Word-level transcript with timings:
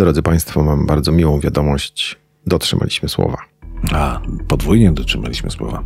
Drodzy 0.00 0.22
Państwo, 0.22 0.62
mam 0.62 0.86
bardzo 0.86 1.12
miłą 1.12 1.40
wiadomość. 1.40 2.18
Dotrzymaliśmy 2.46 3.08
słowa. 3.08 3.36
A, 3.92 4.20
podwójnie 4.48 4.92
dotrzymaliśmy 4.92 5.50
słowa. 5.50 5.82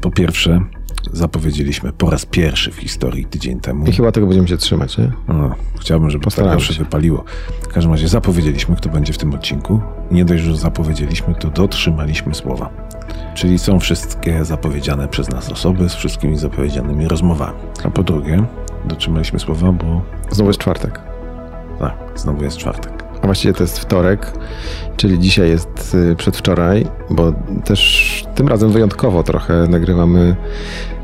Po 0.00 0.10
pierwsze, 0.10 0.60
zapowiedzieliśmy 1.12 1.92
po 1.92 2.10
raz 2.10 2.26
pierwszy 2.26 2.70
w 2.70 2.76
historii 2.76 3.24
tydzień 3.24 3.60
temu. 3.60 3.86
I 3.86 3.92
chyba 3.92 4.12
tego 4.12 4.26
będziemy 4.26 4.48
się 4.48 4.56
trzymać, 4.56 4.98
nie? 4.98 5.12
No, 5.28 5.54
chciałbym, 5.80 6.10
żeby 6.10 6.24
Postaramy 6.24 6.54
to 6.56 6.60
się. 6.60 6.74
wypaliło. 6.84 7.24
W 7.62 7.68
każdym 7.68 7.92
razie 7.92 8.08
zapowiedzieliśmy, 8.08 8.76
kto 8.76 8.88
będzie 8.88 9.12
w 9.12 9.18
tym 9.18 9.34
odcinku. 9.34 9.80
Nie 10.10 10.24
dość, 10.24 10.42
że 10.42 10.56
zapowiedzieliśmy, 10.56 11.34
to 11.34 11.50
dotrzymaliśmy 11.50 12.34
słowa. 12.34 12.70
Czyli 13.34 13.58
są 13.58 13.80
wszystkie 13.80 14.44
zapowiedziane 14.44 15.08
przez 15.08 15.28
nas 15.28 15.50
osoby 15.50 15.88
z 15.88 15.94
wszystkimi 15.94 16.36
zapowiedzianymi 16.38 17.08
rozmowami. 17.08 17.58
A 17.84 17.90
po 17.90 18.02
drugie, 18.02 18.44
dotrzymaliśmy 18.84 19.38
słowa, 19.38 19.72
bo 19.72 20.02
Znowu 20.30 20.50
jest 20.50 20.60
czwartek. 20.60 21.00
tak, 21.78 21.94
znowu 22.16 22.44
jest 22.44 22.56
czwartek. 22.56 23.03
A 23.24 23.26
właściwie 23.26 23.54
to 23.54 23.62
jest 23.62 23.78
wtorek, 23.78 24.32
czyli 24.96 25.18
dzisiaj 25.18 25.48
jest 25.48 25.96
y, 26.12 26.16
przedwczoraj, 26.16 26.86
bo 27.10 27.32
też 27.64 28.24
tym 28.34 28.48
razem 28.48 28.70
wyjątkowo 28.72 29.22
trochę 29.22 29.66
nagrywamy 29.68 30.36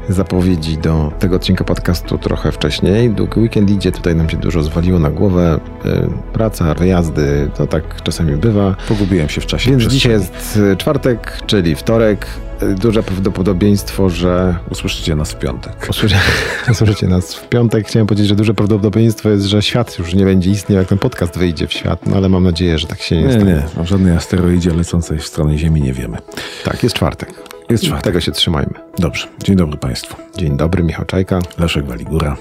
zapowiedzi 0.08 0.78
do 0.78 1.12
tego 1.18 1.36
odcinka 1.36 1.64
podcastu 1.64 2.18
trochę 2.18 2.52
wcześniej. 2.52 3.10
Długi 3.10 3.40
weekend 3.40 3.70
idzie, 3.70 3.92
tutaj 3.92 4.14
nam 4.16 4.28
się 4.28 4.36
dużo 4.36 4.62
zwaliło 4.62 4.98
na 4.98 5.10
głowę. 5.10 5.60
y, 5.86 5.88
Praca, 6.32 6.74
wyjazdy, 6.74 7.50
to 7.56 7.66
tak 7.66 8.02
czasami 8.02 8.36
bywa. 8.36 8.76
Pogubiłem 8.88 9.28
się 9.28 9.40
w 9.40 9.46
czasie. 9.46 9.70
Więc 9.70 9.82
dzisiaj 9.92 10.12
jest 10.12 10.58
y, 10.72 10.76
czwartek, 10.76 11.40
czyli 11.46 11.74
wtorek. 11.74 12.26
Y, 12.62 12.74
Duże 12.74 13.02
prawdopodobieństwo, 13.02 14.10
że 14.10 14.56
Usłyszycie 14.70 15.14
nas 15.16 15.32
w 15.32 15.38
piątek. 15.38 15.72
usłyszy- 15.88 16.16
usłyszycie 16.70 17.06
nas 17.08 17.34
w 17.34 17.48
piątek. 17.48 17.86
Chciałem 17.88 18.06
powiedzieć, 18.06 18.26
że 18.28 18.34
duże 18.36 18.54
prawdopodobieństwo 18.54 19.28
jest, 19.28 19.44
że 19.44 19.62
świat 19.62 19.98
już 19.98 20.14
nie 20.14 20.24
będzie 20.24 20.50
istniał, 20.50 20.78
jak 20.78 20.88
ten 20.88 20.98
podcast 20.98 21.38
wyjdzie 21.38 21.66
w 21.66 21.72
świat, 21.72 22.06
no 22.06 22.16
ale 22.16 22.28
mam 22.28 22.44
nadzieję, 22.44 22.78
że 22.78 22.86
tak 22.86 23.00
się 23.00 23.16
nie, 23.16 23.22
Nie, 23.22 23.32
stanie. 23.32 23.62
nie, 23.76 23.82
o 23.82 23.86
żadnej 23.86 24.12
asteroidzie 24.16 24.70
lecącej 24.74 25.18
w 25.18 25.26
stronę 25.26 25.58
Ziemi 25.58 25.80
nie 25.82 25.92
wiemy. 25.92 26.18
Tak, 26.64 26.82
jest 26.82 26.94
czwartek. 26.96 27.49
Jest 27.70 27.84
czwartek. 27.84 28.04
Tego 28.04 28.20
się 28.20 28.32
trzymajmy. 28.32 28.72
Dobrze, 28.98 29.28
dzień 29.44 29.56
dobry 29.56 29.78
Państwu. 29.78 30.16
Dzień 30.38 30.56
dobry, 30.56 30.82
Michał 30.82 31.04
Czajka. 31.04 31.38
Leszek 31.58 31.86
Waligura. 31.86 32.36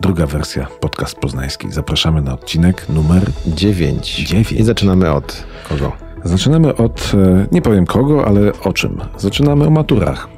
Druga 0.00 0.26
wersja, 0.26 0.66
podcast 0.80 1.16
poznański. 1.16 1.72
Zapraszamy 1.72 2.22
na 2.22 2.34
odcinek 2.34 2.88
numer... 2.88 3.22
Dziewięć. 3.46 4.16
Dziewięć. 4.16 4.52
I 4.52 4.64
zaczynamy 4.64 5.12
od 5.12 5.44
kogo? 5.68 5.92
Zaczynamy 6.24 6.76
od, 6.76 7.12
e, 7.14 7.46
nie 7.52 7.62
powiem 7.62 7.86
kogo, 7.86 8.26
ale 8.26 8.52
o 8.64 8.72
czym. 8.72 9.00
Zaczynamy 9.16 9.66
o 9.66 9.70
maturach. 9.70 10.28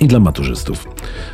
I 0.00 0.06
dla 0.06 0.20
maturzystów. 0.20 0.88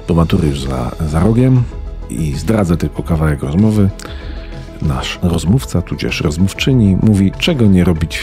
Bo 0.08 0.14
matury 0.14 0.48
już 0.48 0.60
za, 0.60 0.90
za 1.06 1.20
rogiem 1.20 1.62
i 2.10 2.32
zdradzę 2.32 2.76
tylko 2.76 3.02
kawałek 3.02 3.42
rozmowy. 3.42 3.90
Nasz 4.82 5.18
rozmówca, 5.22 5.82
tudzież 5.82 6.20
rozmówczyni 6.20 6.96
mówi, 7.02 7.32
czego 7.38 7.66
nie 7.66 7.84
robić 7.84 8.22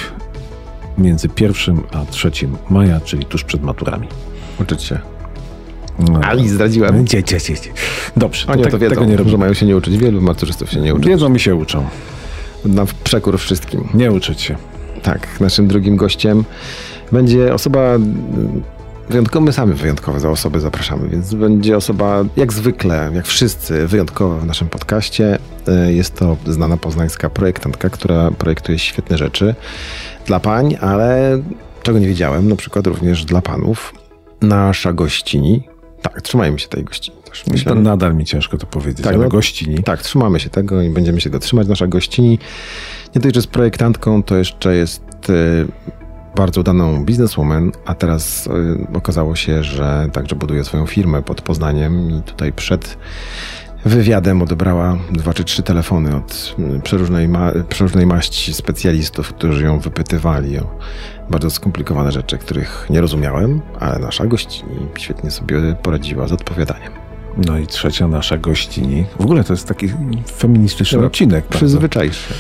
między 0.98 1.30
1 1.40 1.82
a 1.94 2.06
3 2.06 2.32
maja, 2.70 3.00
czyli 3.00 3.26
tuż 3.26 3.44
przed 3.44 3.64
maturami. 3.64 4.08
Uczyć 4.62 4.84
się. 4.84 5.00
No. 6.00 6.20
Ali, 6.24 6.50
zdradziłem. 6.50 7.08
Cie, 7.08 7.24
cie, 7.24 7.42
cie, 7.42 7.58
cie. 7.58 7.70
Dobrze, 8.18 8.48
Oni 8.48 8.64
tak- 8.64 8.72
to 8.72 8.80
wiedzą, 8.80 8.96
tego 8.96 9.06
nie 9.06 9.12
że 9.12 9.18
robimy. 9.18 9.38
mają 9.38 9.54
się 9.54 9.66
nie 9.66 9.78
uczyć. 9.78 9.98
Wielu 9.98 10.22
maturzystów 10.22 10.72
się 10.72 10.82
nie 10.82 10.94
uczy. 10.96 11.10
Wiedzą 11.10 11.30
mi 11.30 11.40
się 11.40 11.56
uczą. 11.56 11.86
Na 12.66 12.86
przekór 13.04 13.40
wszystkim. 13.40 13.88
Nie 13.94 14.12
uczyć 14.12 14.42
się. 14.42 14.56
Tak, 15.04 15.28
naszym 15.40 15.68
drugim 15.68 15.96
gościem 15.98 16.44
będzie 17.12 17.54
osoba 17.54 17.98
wyjątkowa. 19.12 19.46
My 19.46 19.54
sami 19.54 19.74
wyjątkowe 19.74 20.20
za 20.20 20.30
osoby 20.30 20.60
zapraszamy, 20.60 21.10
więc 21.10 21.34
będzie 21.34 21.78
osoba 21.78 22.24
jak 22.38 22.54
zwykle, 22.54 23.12
jak 23.14 23.26
wszyscy, 23.28 23.88
wyjątkowa 23.88 24.38
w 24.40 24.46
naszym 24.46 24.70
podcaście. 24.70 25.38
E, 25.68 25.94
Jest 25.94 26.16
to 26.16 26.38
znana 26.48 26.78
poznańska 26.78 27.30
projektantka, 27.30 27.90
która 27.90 28.32
projektuje 28.32 28.80
świetne 28.80 29.18
rzeczy 29.18 29.56
dla 30.26 30.40
pań, 30.40 30.78
ale 30.82 31.40
czego 31.84 32.00
nie 32.00 32.08
wiedziałem, 32.08 32.48
na 32.50 32.56
przykład 32.56 32.88
również 32.88 33.26
dla 33.26 33.42
panów. 33.42 33.94
Nasza 34.42 34.94
gościni. 34.94 35.68
Tak, 36.02 36.22
trzymajmy 36.22 36.60
się 36.60 36.68
tej 36.68 36.84
gościni 36.84 37.18
też. 37.30 37.44
Myślę, 37.48 37.76
nadal 37.76 38.16
mi 38.16 38.26
ciężko 38.26 38.58
to 38.58 38.66
powiedzieć, 38.68 39.04
Tak, 39.06 39.14
ale 39.14 39.24
no- 39.24 39.30
gościni. 39.30 39.84
Tak, 39.84 40.02
trzymamy 40.02 40.40
się 40.40 40.50
tego 40.50 40.82
i 40.82 40.90
będziemy 40.90 41.22
się 41.22 41.30
go 41.30 41.40
trzymać. 41.40 41.68
Nasza 41.68 41.88
gościni 41.88 42.40
nie 43.16 43.22
tylko, 43.22 43.38
jest 43.38 43.48
projektantką, 43.48 44.24
to 44.24 44.36
jeszcze 44.36 44.76
jest 44.76 45.04
y, 45.30 45.68
bardzo 46.36 46.62
udaną 46.62 47.06
bizneswoman, 47.06 47.72
a 47.86 47.94
teraz 47.96 48.48
y, 48.48 48.98
okazało 48.98 49.36
się, 49.36 49.64
że 49.64 50.10
także 50.14 50.36
buduje 50.36 50.64
swoją 50.64 50.86
firmę 50.86 51.22
pod 51.22 51.42
Poznaniem 51.42 52.12
i 52.12 52.22
tutaj 52.22 52.54
przed 52.54 52.98
wywiadem 53.86 54.42
odebrała 54.42 54.98
dwa 55.12 55.34
czy 55.34 55.44
trzy 55.44 55.64
telefony 55.64 56.16
od 56.16 56.56
y, 56.78 56.82
przeróżnej, 56.82 57.28
ma- 57.28 57.52
przeróżnej 57.70 58.06
maści 58.06 58.54
specjalistów, 58.54 59.34
którzy 59.34 59.64
ją 59.64 59.80
wypytywali 59.80 60.60
o 60.60 60.78
bardzo 61.30 61.50
skomplikowane 61.50 62.12
rzeczy, 62.12 62.38
których 62.38 62.88
nie 62.90 63.02
rozumiałem, 63.02 63.62
ale 63.80 64.00
nasza 64.00 64.26
gościni 64.26 64.88
świetnie 64.98 65.32
sobie 65.32 65.76
poradziła 65.84 66.28
z 66.28 66.32
odpowiadaniem. 66.32 67.01
No 67.48 67.58
i 67.58 67.68
trzecia 67.68 68.08
nasza 68.08 68.38
gościni. 68.38 69.06
W 69.20 69.22
ogóle 69.22 69.44
to 69.44 69.54
jest 69.54 69.68
taki 69.68 69.90
feministyczny 70.38 71.00
No, 71.00 71.06
odcinek. 71.08 71.46
Przyzwyczaj 71.46 72.14
się 72.14 72.34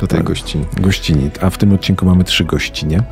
do 0.00 0.06
tej 0.06 0.18
Tak. 0.18 0.26
gościni. 0.26 0.64
Gościni. 0.80 1.30
A 1.40 1.50
w 1.50 1.58
tym 1.58 1.72
odcinku 1.72 2.06
mamy 2.06 2.24
trzy 2.24 2.44
gościnie. 2.44 3.02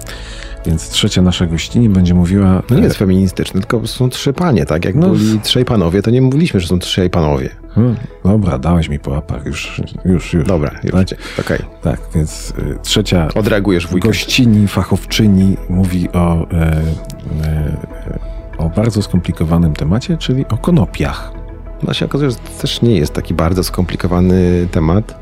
Więc 0.67 0.89
trzecia 0.89 1.23
nasza 1.23 1.47
gościni 1.47 1.89
będzie 1.89 2.15
mówiła... 2.15 2.63
No 2.71 2.77
nie 2.77 2.83
jest 2.83 2.97
feministyczny, 2.97 3.61
tylko 3.61 3.87
są 3.87 4.09
trzy 4.09 4.33
panie, 4.33 4.65
tak? 4.67 4.85
Jak 4.85 4.95
No. 4.95 5.09
byli 5.09 5.41
trzej 5.41 5.65
panowie, 5.65 6.03
to 6.03 6.11
nie 6.11 6.23
mówiliśmy, 6.23 6.61
że 6.61 6.69
są 6.69 6.79
trzej 6.79 7.11
panowie. 7.11 7.49
Hmm, 7.75 7.97
Dobra, 8.25 8.59
dałeś 8.59 8.89
mi 8.89 8.99
po 8.99 9.11
łapach. 9.11 9.47
Już, 9.47 9.83
już, 10.05 10.33
już. 10.33 10.47
Dobra, 10.47 10.71
już. 10.85 10.93
Tak, 10.93 11.19
Okej. 11.41 11.59
tak 11.83 12.01
więc 12.15 12.51
y, 12.59 12.79
trzecia 12.83 13.29
Odreagujesz 13.35 13.87
w 13.87 13.93
weekend. 13.95 14.15
gościni, 14.15 14.69
fachowczyni 14.69 15.57
mówi 15.69 16.09
o, 16.13 16.47
e, 16.51 16.73
e, 17.45 18.36
o 18.59 18.69
bardzo 18.69 19.03
skomplikowanym 19.03 19.75
temacie, 19.75 20.17
czyli 20.17 20.47
o 20.49 20.57
konopiach. 20.57 21.33
No 21.83 21.95
się 21.95 22.05
okazuje, 22.05 22.31
że 22.31 22.37
to 22.37 22.61
też 22.63 22.83
nie 22.83 22.97
jest 22.97 23.13
taki 23.15 23.35
bardzo 23.35 23.65
skomplikowany 23.65 24.69
temat. 24.71 25.19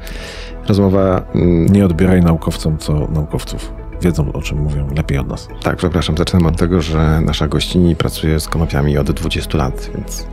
Rozmowa... 0.68 1.22
Mm, 1.34 1.66
Nie 1.66 1.84
odbieraj 1.86 2.22
naukowcom, 2.22 2.78
co 2.78 2.92
naukowców. 3.12 3.72
Wiedzą, 4.02 4.32
o 4.32 4.42
czym 4.42 4.58
mówią 4.58 4.88
lepiej 4.96 5.18
od 5.18 5.28
nas. 5.28 5.48
tak, 5.62 5.76
przepraszam, 5.76 6.16
zaczynam 6.16 6.46
od 6.46 6.56
tego, 6.56 6.82
że 6.82 7.20
nasza 7.20 7.48
gościni 7.48 7.96
pracuje 7.96 8.40
z 8.40 8.48
konopiami 8.48 8.98
od 8.98 9.10
20 9.10 9.58
lat, 9.58 9.90
więc 9.94 10.26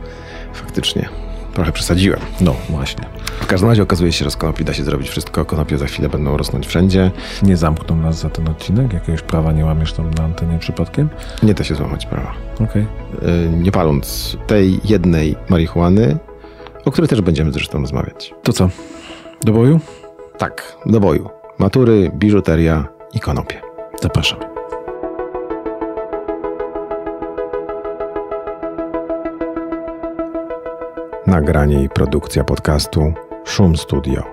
faktycznie 0.52 1.08
trochę 1.54 1.72
przesadziłem. 1.72 2.20
No, 2.40 2.54
właśnie. 2.68 3.04
W 3.40 3.46
każdym 3.46 3.68
razie 3.68 3.82
okazuje 3.82 4.12
się, 4.12 4.24
że 4.24 4.30
z 4.30 4.36
konopi 4.36 4.64
da 4.64 4.72
się 4.74 4.84
zrobić 4.84 5.08
wszystko. 5.08 5.44
Konopie 5.44 5.78
za 5.78 5.86
chwilę 5.86 6.08
będą 6.08 6.36
rosnąć 6.36 6.66
wszędzie. 6.66 7.10
Nie 7.42 7.56
zamkną 7.56 7.96
nas 7.96 8.18
za 8.18 8.30
ten 8.30 8.48
odcinek? 8.48 8.92
Jakiegoś 8.92 9.22
prawa 9.22 9.52
nie 9.52 9.64
łamiesz 9.64 9.92
tam 9.92 10.10
na 10.10 10.24
antenie 10.24 10.58
przypadkiem? 10.58 11.08
Nie 11.42 11.54
da 11.54 11.64
się 11.64 11.74
złamać 11.74 12.06
prawa. 12.06 12.32
Okej. 12.60 12.82
Y, 12.82 13.48
Nie 13.56 13.72
paląc 13.72 14.36
tej 14.46 14.80
jednej 14.84 15.36
marihuany, 15.48 16.18
o 16.84 16.90
której 16.90 17.08
też 17.08 17.20
będziemy 17.20 17.52
zresztą 17.52 17.80
rozmawiać. 17.80 18.34
To 18.42 18.52
co? 18.52 18.68
Do 19.44 19.52
boju? 19.52 19.80
Tak, 20.38 20.76
do 20.86 21.00
boju. 21.00 21.30
Matury, 21.58 22.10
biżuteria 22.14 22.84
i 23.14 23.20
konopie. 23.20 23.60
Zapraszam. 24.02 24.51
Nagranie 31.32 31.82
i 31.82 31.88
produkcja 31.88 32.44
podcastu 32.44 33.12
szumstudio.pl 33.44 34.28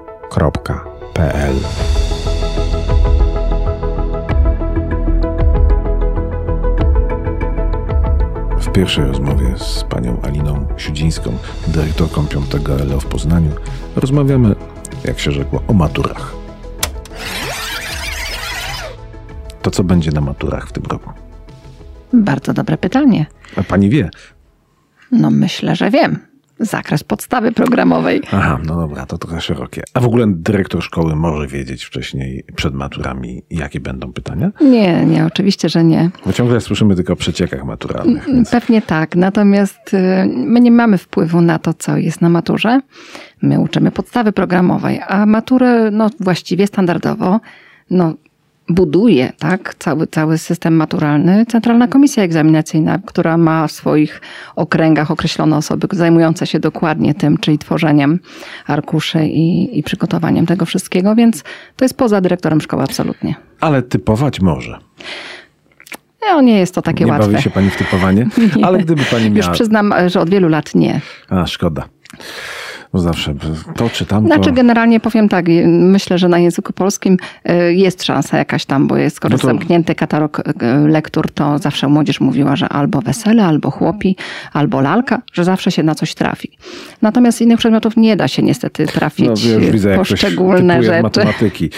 W 8.59 8.71
pierwszej 8.71 9.05
rozmowie 9.05 9.57
z 9.57 9.83
panią 9.83 10.21
Aliną 10.21 10.67
Siudzińską, 10.77 11.37
dyrektorką 11.67 12.27
5 12.27 12.45
LO 12.89 12.99
w 12.99 13.05
Poznaniu, 13.05 13.51
rozmawiamy, 13.95 14.55
jak 15.05 15.19
się 15.19 15.31
rzekło, 15.31 15.63
o 15.67 15.73
maturach. 15.73 16.35
To 19.61 19.71
co 19.71 19.83
będzie 19.83 20.11
na 20.11 20.21
maturach 20.21 20.67
w 20.67 20.71
tym 20.71 20.83
roku? 20.83 21.09
Bardzo 22.13 22.53
dobre 22.53 22.77
pytanie. 22.77 23.25
A 23.55 23.63
pani 23.63 23.89
wie? 23.89 24.09
No 25.11 25.31
myślę, 25.31 25.75
że 25.75 25.91
wiem. 25.91 26.28
Zakres 26.59 27.03
podstawy 27.03 27.51
programowej. 27.51 28.21
Aha, 28.31 28.59
no 28.65 28.75
dobra, 28.75 29.05
to 29.05 29.17
trochę 29.17 29.41
szerokie. 29.41 29.83
A 29.93 29.99
w 29.99 30.05
ogóle 30.05 30.25
dyrektor 30.27 30.83
szkoły 30.83 31.15
może 31.15 31.47
wiedzieć 31.47 31.83
wcześniej, 31.83 32.43
przed 32.55 32.73
maturami, 32.73 33.43
jakie 33.49 33.79
będą 33.79 34.13
pytania? 34.13 34.51
Nie, 34.61 35.05
nie, 35.05 35.25
oczywiście, 35.25 35.69
że 35.69 35.83
nie. 35.83 36.09
Bo 36.25 36.33
ciągle 36.33 36.61
słyszymy 36.61 36.95
tylko 36.95 37.13
o 37.13 37.15
przeciekach 37.15 37.65
maturalnych. 37.65 38.25
Więc... 38.25 38.51
Pewnie 38.51 38.81
tak, 38.81 39.15
natomiast 39.15 39.93
y, 39.93 40.25
my 40.27 40.59
nie 40.59 40.71
mamy 40.71 40.97
wpływu 40.97 41.41
na 41.41 41.59
to, 41.59 41.73
co 41.73 41.97
jest 41.97 42.21
na 42.21 42.29
maturze. 42.29 42.81
My 43.41 43.59
uczymy 43.59 43.91
podstawy 43.91 44.31
programowej, 44.31 45.01
a 45.07 45.25
maturę 45.25 45.91
no, 45.91 46.09
właściwie 46.19 46.67
standardowo 46.67 47.39
no, 47.89 48.13
buduje 48.69 49.33
tak, 49.39 49.75
cały, 49.79 50.07
cały 50.07 50.37
system 50.37 50.75
maturalny 50.75 51.45
Centralna 51.45 51.87
Komisja 51.87 52.23
Egzaminacyjna, 52.23 52.99
która 53.05 53.37
ma 53.37 53.67
w 53.67 53.71
swoich 53.71 54.21
okręgach 54.55 55.11
określone 55.11 55.57
osoby 55.57 55.87
zajmujące 55.91 56.47
się 56.47 56.59
dokładnie 56.59 57.13
tym, 57.13 57.37
czyli 57.37 57.57
tworzeniem 57.57 58.19
arkuszy 58.67 59.25
i, 59.25 59.79
i 59.79 59.83
przygotowaniem 59.83 60.45
tego 60.45 60.65
wszystkiego, 60.65 61.15
więc 61.15 61.43
to 61.75 61.85
jest 61.85 61.97
poza 61.97 62.21
dyrektorem 62.21 62.61
szkoły 62.61 62.83
absolutnie. 62.83 63.35
Ale 63.59 63.81
typować 63.81 64.41
może. 64.41 64.79
No, 66.21 66.41
nie 66.41 66.59
jest 66.59 66.75
to 66.75 66.81
takie 66.81 67.05
nie 67.05 67.11
łatwe. 67.11 67.27
bawi 67.27 67.43
się 67.43 67.49
pani 67.49 67.69
w 67.69 67.77
typowanie? 67.77 68.27
Nie. 68.55 68.65
Ale 68.67 68.79
gdyby 68.79 69.03
pani 69.03 69.31
miała... 69.31 69.37
Już 69.37 69.49
przyznam, 69.49 69.93
że 70.07 70.19
od 70.19 70.29
wielu 70.29 70.49
lat 70.49 70.75
nie. 70.75 71.01
A, 71.29 71.47
szkoda. 71.47 71.85
Bo 72.93 72.99
zawsze 72.99 73.33
to 73.75 73.89
czy 73.89 74.05
tamto. 74.05 74.33
Znaczy 74.35 74.51
generalnie 74.51 74.99
powiem 74.99 75.29
tak, 75.29 75.45
myślę, 75.67 76.17
że 76.17 76.29
na 76.29 76.39
języku 76.39 76.73
polskim 76.73 77.17
y, 77.49 77.73
jest 77.73 78.03
szansa 78.03 78.37
jakaś 78.37 78.65
tam, 78.65 78.87
bo 78.87 78.97
jest 78.97 79.15
skoro 79.15 79.31
No 79.31 79.39
to- 79.39 79.47
zamknięty 79.47 79.95
katalog 79.95 80.39
y, 80.39 80.43
lektur, 80.87 81.31
to 81.31 81.57
zawsze 81.59 81.87
młodzież 81.87 82.19
mówiła, 82.21 82.55
że 82.55 82.69
albo 82.69 83.01
wesele, 83.01 83.45
albo 83.45 83.71
chłopi, 83.71 84.15
albo 84.53 84.81
lalka, 84.81 85.21
że 85.33 85.43
zawsze 85.43 85.71
się 85.71 85.83
na 85.83 85.95
coś 85.95 86.13
trafi. 86.15 86.51
Natomiast 87.01 87.41
innych 87.41 87.57
przedmiotów 87.59 87.97
nie 87.97 88.15
da 88.15 88.27
się 88.27 88.43
niestety 88.43 88.85
trafić 88.87 89.25
No, 89.25 89.31
już 89.59 89.65
widzę, 89.71 89.95
poszczególne 89.95 90.83
rzeczy. 90.83 91.03
matematyki. 91.03 91.69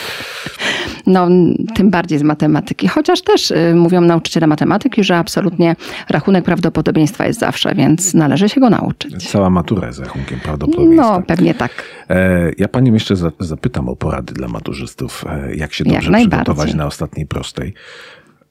No, 1.08 1.28
tym 1.76 1.90
bardziej 1.90 2.20
z 2.20 2.24
matematyki. 2.24 2.88
Chociaż 2.88 3.22
też 3.22 3.52
y, 3.52 3.74
mówią 3.76 4.02
nauczyciele 4.02 4.48
matematyki, 4.48 5.04
że 5.04 5.18
absolutnie 5.18 5.76
rachunek 6.10 6.44
prawdopodobieństwa 6.46 7.26
jest 7.26 7.40
zawsze, 7.40 7.76
więc 7.76 8.14
należy 8.14 8.50
się 8.50 8.62
go 8.62 8.70
nauczyć. 8.70 9.30
Cała 9.30 9.50
matura 9.50 9.88
jest 9.88 10.00
rachunkiem 10.00 10.40
prawdopodobieństwa. 10.40 11.01
No, 11.01 11.01
pewnie 11.28 11.54
tak. 11.54 11.72
E, 12.10 12.52
Ja 12.58 12.68
panią 12.68 12.94
jeszcze 12.94 13.16
za- 13.16 13.32
zapytam 13.40 13.90
o 13.90 13.96
porady 13.96 14.34
dla 14.34 14.48
maturzystów. 14.48 15.26
E, 15.30 15.56
Jak 15.56 15.74
się 15.74 15.84
Jak 15.84 15.94
dobrze 15.94 16.12
najbardziej. 16.12 16.44
przygotować 16.46 16.74
na 16.74 16.86
ostatniej 16.86 17.26
prostej. 17.26 17.74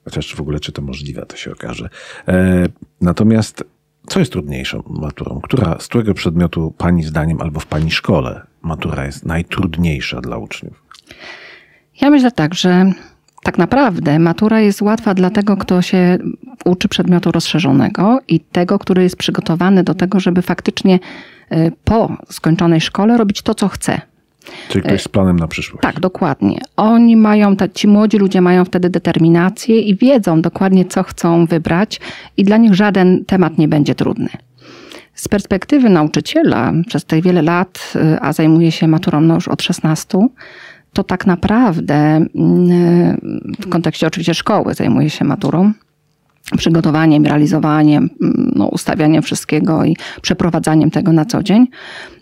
Chociaż 0.05 0.35
w 0.35 0.41
ogóle, 0.41 0.59
czy 0.59 0.71
to 0.71 0.81
możliwe, 0.81 1.25
to 1.25 1.35
się 1.37 1.51
okaże. 1.51 1.89
E, 2.27 2.65
Natomiast 3.01 3.63
co 4.07 4.19
jest 4.19 4.31
trudniejszą 4.31 4.83
maturą? 4.89 5.39
Która, 5.43 5.75
z 5.79 5.87
którego 5.87 6.13
przedmiotu 6.13 6.73
pani 6.77 7.03
zdaniem 7.03 7.41
albo 7.41 7.59
w 7.59 7.65
pani 7.65 7.91
szkole 7.91 8.41
matura 8.61 9.05
jest 9.05 9.25
najtrudniejsza 9.25 10.21
dla 10.21 10.37
uczniów? 10.37 10.83
Ja 12.01 12.09
myślę 12.09 12.31
tak, 12.31 12.53
że 12.53 12.91
tak 13.43 13.57
naprawdę 13.57 14.19
matura 14.19 14.59
jest 14.59 14.81
łatwa 14.81 15.13
dla 15.13 15.29
tego, 15.29 15.57
kto 15.57 15.81
się 15.81 16.17
uczy 16.65 16.87
przedmiotu 16.89 17.31
rozszerzonego 17.31 18.19
i 18.27 18.39
tego, 18.39 18.79
który 18.79 19.03
jest 19.03 19.15
przygotowany 19.15 19.83
do 19.83 19.93
tego, 19.93 20.19
żeby 20.19 20.41
faktycznie 20.41 20.99
po 21.83 22.17
skończonej 22.29 22.81
szkole 22.81 23.17
robić 23.17 23.41
to, 23.41 23.55
co 23.55 23.67
chce. 23.67 24.01
Czyli 24.69 24.83
ktoś 24.83 25.03
z 25.03 25.07
planem 25.07 25.39
na 25.39 25.47
przyszłość? 25.47 25.81
Tak, 25.81 25.99
dokładnie. 25.99 26.59
Oni 26.77 27.15
mają, 27.17 27.55
ci 27.73 27.87
młodzi 27.87 28.17
ludzie 28.17 28.41
mają 28.41 28.65
wtedy 28.65 28.89
determinację 28.89 29.81
i 29.81 29.95
wiedzą 29.95 30.41
dokładnie, 30.41 30.85
co 30.85 31.03
chcą 31.03 31.45
wybrać, 31.45 31.99
i 32.37 32.43
dla 32.43 32.57
nich 32.57 32.73
żaden 32.73 33.25
temat 33.25 33.57
nie 33.57 33.67
będzie 33.67 33.95
trudny. 33.95 34.29
Z 35.13 35.27
perspektywy 35.27 35.89
nauczyciela, 35.89 36.73
przez 36.87 37.05
te 37.05 37.21
wiele 37.21 37.41
lat, 37.41 37.93
y, 37.95 38.19
a 38.21 38.33
zajmuję 38.33 38.71
się 38.71 38.87
maturą 38.87 39.21
no 39.21 39.35
już 39.35 39.47
od 39.47 39.61
16, 39.61 40.27
to 40.93 41.03
tak 41.03 41.25
naprawdę 41.25 41.95
mm, 41.95 42.27
w 43.59 43.69
kontekście 43.69 44.07
oczywiście 44.07 44.33
szkoły 44.33 44.73
zajmuję 44.73 45.09
się 45.09 45.25
maturą, 45.25 45.73
przygotowaniem, 46.57 47.25
realizowaniem, 47.25 48.09
mm, 48.21 48.51
no, 48.55 48.67
ustawianiem 48.67 49.21
wszystkiego 49.21 49.85
i 49.85 49.95
przeprowadzaniem 50.21 50.91
tego 50.91 51.11
na 51.11 51.25
co 51.25 51.43
dzień, 51.43 51.67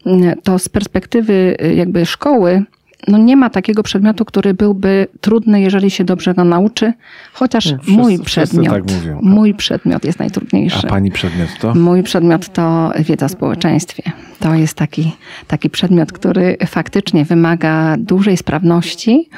mm, 0.05 0.35
to 0.43 0.59
z 0.59 0.69
perspektywy 0.69 1.57
y, 1.63 1.73
jakby 1.73 2.05
szkoły 2.05 2.63
no 3.07 3.17
nie 3.17 3.35
ma 3.35 3.49
takiego 3.49 3.83
przedmiotu, 3.83 4.25
który 4.25 4.53
byłby 4.53 5.07
trudny, 5.21 5.61
jeżeli 5.61 5.91
się 5.91 6.03
dobrze 6.03 6.33
go 6.33 6.43
nauczy, 6.43 6.93
chociaż 7.33 7.65
wszyscy- 7.65 7.91
mój 7.91 8.17
wszyscy 8.17 8.57
przedmiot, 8.57 8.73
tak 8.73 8.91
mówią. 8.91 9.19
mój 9.21 9.53
przedmiot 9.53 10.05
jest 10.05 10.19
najtrudniejszy. 10.19 10.87
A 10.87 10.89
pani 10.89 11.11
przedmiot 11.11 11.49
to? 11.59 11.75
Mój 11.75 12.03
przedmiot 12.03 12.53
to 12.53 12.91
wiedza 12.99 13.25
o 13.25 13.29
społeczeństwie. 13.29 14.03
To 14.39 14.53
jest 14.53 14.73
taki, 14.73 15.11
taki 15.47 15.69
przedmiot, 15.69 16.11
który 16.11 16.57
faktycznie 16.67 17.25
wymaga 17.25 17.95
dużej 17.97 18.37
sprawności. 18.37 19.29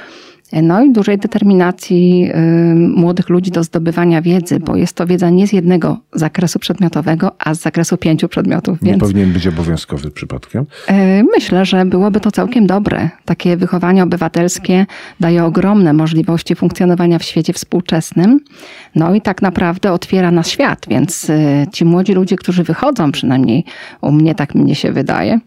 No 0.54 0.84
i 0.84 0.92
dużej 0.92 1.18
determinacji 1.18 2.32
y, 2.32 2.76
młodych 2.76 3.30
ludzi 3.30 3.52
do 3.52 3.64
zdobywania 3.64 4.22
wiedzy, 4.22 4.60
bo 4.60 4.76
jest 4.76 4.96
to 4.96 5.08
wiedza 5.08 5.30
nie 5.30 5.48
z 5.48 5.54
jednego 5.54 5.98
zakresu 6.14 6.60
przedmiotowego, 6.60 7.32
a 7.40 7.54
z 7.54 7.60
zakresu 7.62 7.98
pięciu 7.98 8.28
przedmiotów. 8.30 8.82
Nie 8.82 8.92
Więc 8.92 9.02
powinien 9.04 9.34
być 9.34 9.48
obowiązkowy 9.48 10.12
przypadkiem? 10.12 10.66
y, 10.90 11.24
myślę, 11.36 11.66
że 11.66 11.86
byłoby 11.86 12.20
to 12.20 12.32
całkiem 12.32 12.68
dobre. 12.68 13.10
Takie 13.26 13.58
wychowanie 13.58 14.04
obywatelskie 14.04 14.86
daje 15.20 15.44
ogromne 15.44 15.94
możliwości 15.94 16.56
funkcjonowania 16.56 17.20
w 17.20 17.24
świecie 17.24 17.54
współczesnym. 17.54 18.40
No 18.96 19.16
i 19.16 19.22
tak 19.22 19.42
naprawdę 19.42 19.92
otwiera 19.92 20.32
nas 20.32 20.50
świat, 20.50 20.86
więc 20.90 21.30
y, 21.30 21.66
ci 21.74 21.86
młodzi 21.86 22.14
ludzie, 22.14 22.36
którzy 22.36 22.64
wychodzą, 22.64 23.12
przynajmniej 23.12 23.66
u 24.02 24.12
mnie 24.12 24.36
tak 24.36 24.56
mnie 24.56 24.76
się 24.76 24.92
wydaje, 24.92 25.40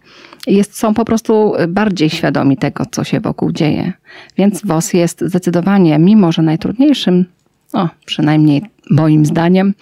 jest, 0.47 0.79
są 0.79 0.95
po 0.95 1.05
prostu 1.05 1.53
bardziej 1.69 2.11
świadomi 2.11 2.57
tego, 2.57 2.85
co 2.91 3.05
się 3.05 3.21
wokół 3.21 3.53
dzieje. 3.53 3.93
Więc 4.37 4.67
WOS 4.67 4.93
jest 4.93 5.21
zdecydowanie, 5.21 5.99
mimo 5.99 6.33
że 6.33 6.43
najtrudniejszym, 6.43 7.25
o, 7.73 7.89
przynajmniej 8.07 8.63
moim 8.91 9.27
zdaniem, 9.27 9.75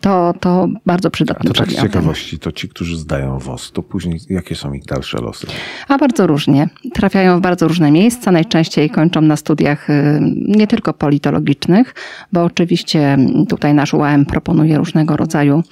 to, 0.00 0.34
to 0.40 0.68
bardzo 0.86 1.08
A 1.08 1.10
przydatnym 1.10 1.52
to 1.52 1.58
tak 1.58 1.70
z 1.70 1.82
ciekawości, 1.82 2.38
to 2.38 2.52
ci, 2.52 2.68
którzy 2.68 2.96
zdają 2.96 3.38
WOS, 3.38 3.72
to 3.72 3.82
później 3.82 4.20
jakie 4.30 4.54
są 4.54 4.72
ich 4.72 4.84
dalsze 4.84 5.20
losy? 5.20 5.46
A 5.88 5.98
bardzo 5.98 6.26
różnie. 6.26 6.68
Trafiają 6.94 7.38
w 7.38 7.40
bardzo 7.40 7.68
różne 7.68 7.90
miejsca. 7.90 8.32
Najczęściej 8.32 8.90
kończą 8.90 9.20
na 9.20 9.36
studiach 9.36 9.90
y, 9.90 10.20
nie 10.48 10.66
tylko 10.66 10.92
politologicznych, 10.92 11.94
bo 12.32 12.44
oczywiście 12.44 13.18
tutaj 13.48 13.74
nasz 13.74 13.94
UAM 13.94 14.26
proponuje 14.26 14.78
różnego 14.78 15.16
rodzaju 15.16 15.62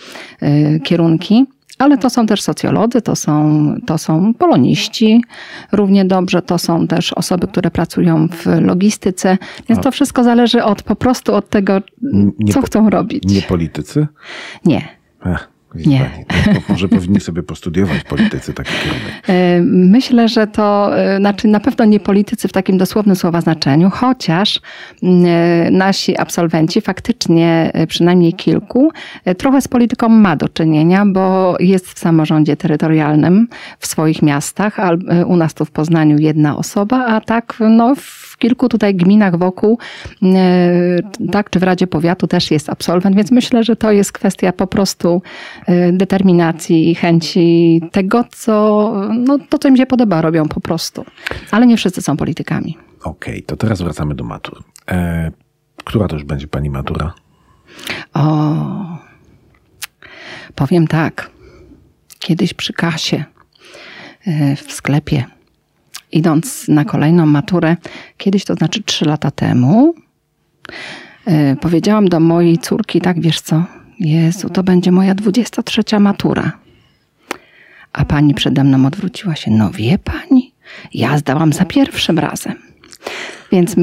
y, 0.43 0.81
kierunki. 0.84 1.46
Ale 1.78 1.99
to 1.99 2.11
są 2.11 2.26
też 2.26 2.43
socjolodzy, 2.43 3.02
to 3.02 3.17
są, 3.17 3.75
to 3.87 3.99
są 3.99 4.34
poloniści 4.34 5.25
równie 5.73 6.05
dobrze, 6.05 6.43
to 6.43 6.58
są 6.58 6.87
też 6.87 7.12
osoby, 7.12 7.46
które 7.46 7.70
pracują 7.70 8.28
w 8.28 8.46
logistyce, 8.61 9.38
więc 9.69 9.82
to 9.82 9.90
wszystko 9.90 10.25
zależy 10.25 10.64
od 10.64 10.82
po 10.82 10.96
prostu 10.96 11.34
od 11.34 11.49
tego, 11.49 11.81
Nie 12.38 12.52
co 12.52 12.62
chcą 12.62 12.90
robić. 12.90 13.23
Nie 13.26 13.43
politycy? 13.43 14.06
Nie. 14.64 14.88
Widzi 15.25 15.56
Nie. 15.87 15.99
Pani. 15.99 16.25
No, 16.46 16.55
to 16.55 16.61
może 16.69 16.88
powinni 16.88 17.20
sobie 17.20 17.43
postudiować 17.43 18.05
politycy 18.05 18.52
taki 18.52 18.70
kierunek. 18.73 19.17
E, 19.28 19.61
Myślę, 19.62 20.28
że 20.28 20.46
to 20.46 20.99
e, 20.99 21.19
znaczy 21.19 21.49
na 21.49 21.61
pewno 21.61 21.84
nie 21.84 22.00
politycy 22.00 22.49
w 22.49 22.52
takim 22.52 22.78
dosłownym 22.78 23.17
słowa 23.17 23.40
znaczeniu, 23.40 23.90
chociaż 23.90 24.61
e, 25.02 25.70
nasi 25.70 26.19
absolwenci 26.19 26.81
faktycznie, 26.81 27.73
przynajmniej 27.88 28.32
kilku, 28.32 28.93
trochę 29.38 29.61
z 29.61 29.69
polityką 29.69 30.08
ma 30.08 30.37
do 30.37 30.49
czynienia, 30.49 31.06
bo 31.06 31.56
jest 31.61 31.87
w 31.87 31.99
samorządzie 31.99 32.56
terytorialnym 32.56 33.49
w 33.78 33.87
swoich 33.87 34.23
miastach, 34.23 34.81
a 34.81 34.90
u 35.26 35.37
nas 35.37 35.55
tu 35.55 35.64
w 35.64 35.70
Poznaniu 35.70 36.19
jedna 36.19 36.56
osoba, 36.56 37.06
a 37.06 37.20
tak 37.20 37.55
no, 37.61 37.94
w 37.94 38.25
kilku 38.38 38.69
tutaj 38.69 38.94
gminach 38.94 39.38
wokół, 39.38 39.78
e, 40.23 40.99
tak, 41.33 41.50
czy 41.50 41.59
w 41.59 41.62
Radzie 41.62 41.87
Powiatu 41.87 42.26
też 42.26 42.50
jest 42.50 42.71
absolwent, 42.71 43.16
więc 43.16 43.31
myślę, 43.31 43.64
że 43.64 43.76
to 43.76 43.93
jest 43.93 44.12
kwestia 44.12 44.52
po 44.52 44.66
prostu 44.66 45.23
e, 45.66 45.93
determinacji 45.93 46.90
i 46.90 46.95
chęci 46.95 47.81
tego, 47.93 48.25
co, 48.31 48.93
no, 49.19 49.38
to, 49.49 49.59
co 49.59 49.69
im 49.69 49.76
się 49.76 49.87
podoba, 49.87 50.21
robią 50.21 50.49
po 50.49 50.61
prostu. 50.61 51.05
Ale 51.50 51.66
nie 51.66 51.76
wszyscy 51.76 52.02
są 52.02 52.16
politykami. 52.16 52.78
Okej, 53.05 53.43
to 53.43 53.57
teraz 53.57 53.83
wracamy 53.83 54.14
do 54.14 54.25
matur. 54.25 54.62
E, 54.90 55.31
która 55.85 56.09
to 56.09 56.16
już 56.16 56.25
będzie 56.25 56.49
pani 56.49 56.71
matura? 56.71 57.14
O, 58.14 58.55
powiem 60.55 60.87
tak. 60.87 61.31
Kiedyś 62.19 62.55
przy 62.55 62.73
kasie 62.73 63.25
e, 64.26 64.57
w 64.57 64.73
sklepie, 64.73 65.25
idąc 66.12 66.68
na 66.68 66.84
kolejną 66.84 67.26
maturę, 67.26 67.76
kiedyś 68.16 68.44
to 68.44 68.54
znaczy 68.54 68.82
trzy 68.82 69.04
lata 69.04 69.30
temu, 69.30 69.94
e, 71.26 71.56
powiedziałam 71.56 72.08
do 72.08 72.20
mojej 72.20 72.58
córki, 72.58 73.00
tak 73.00 73.20
wiesz 73.20 73.40
co, 73.40 73.64
Jezu, 74.00 74.50
to 74.50 74.62
będzie 74.62 74.92
moja 74.92 75.14
23 75.14 76.00
matura. 76.00 76.52
A 77.92 78.04
pani 78.04 78.34
przede 78.34 78.64
mną 78.64 78.86
odwróciła 78.86 79.36
się, 79.36 79.50
no 79.50 79.70
wie 79.70 79.98
pani, 79.98 80.54
ja 80.94 81.18
zdałam 81.18 81.52
za 81.52 81.64
pierwszym 81.64 82.18
razem. 82.18 82.54
Więc 83.52 83.76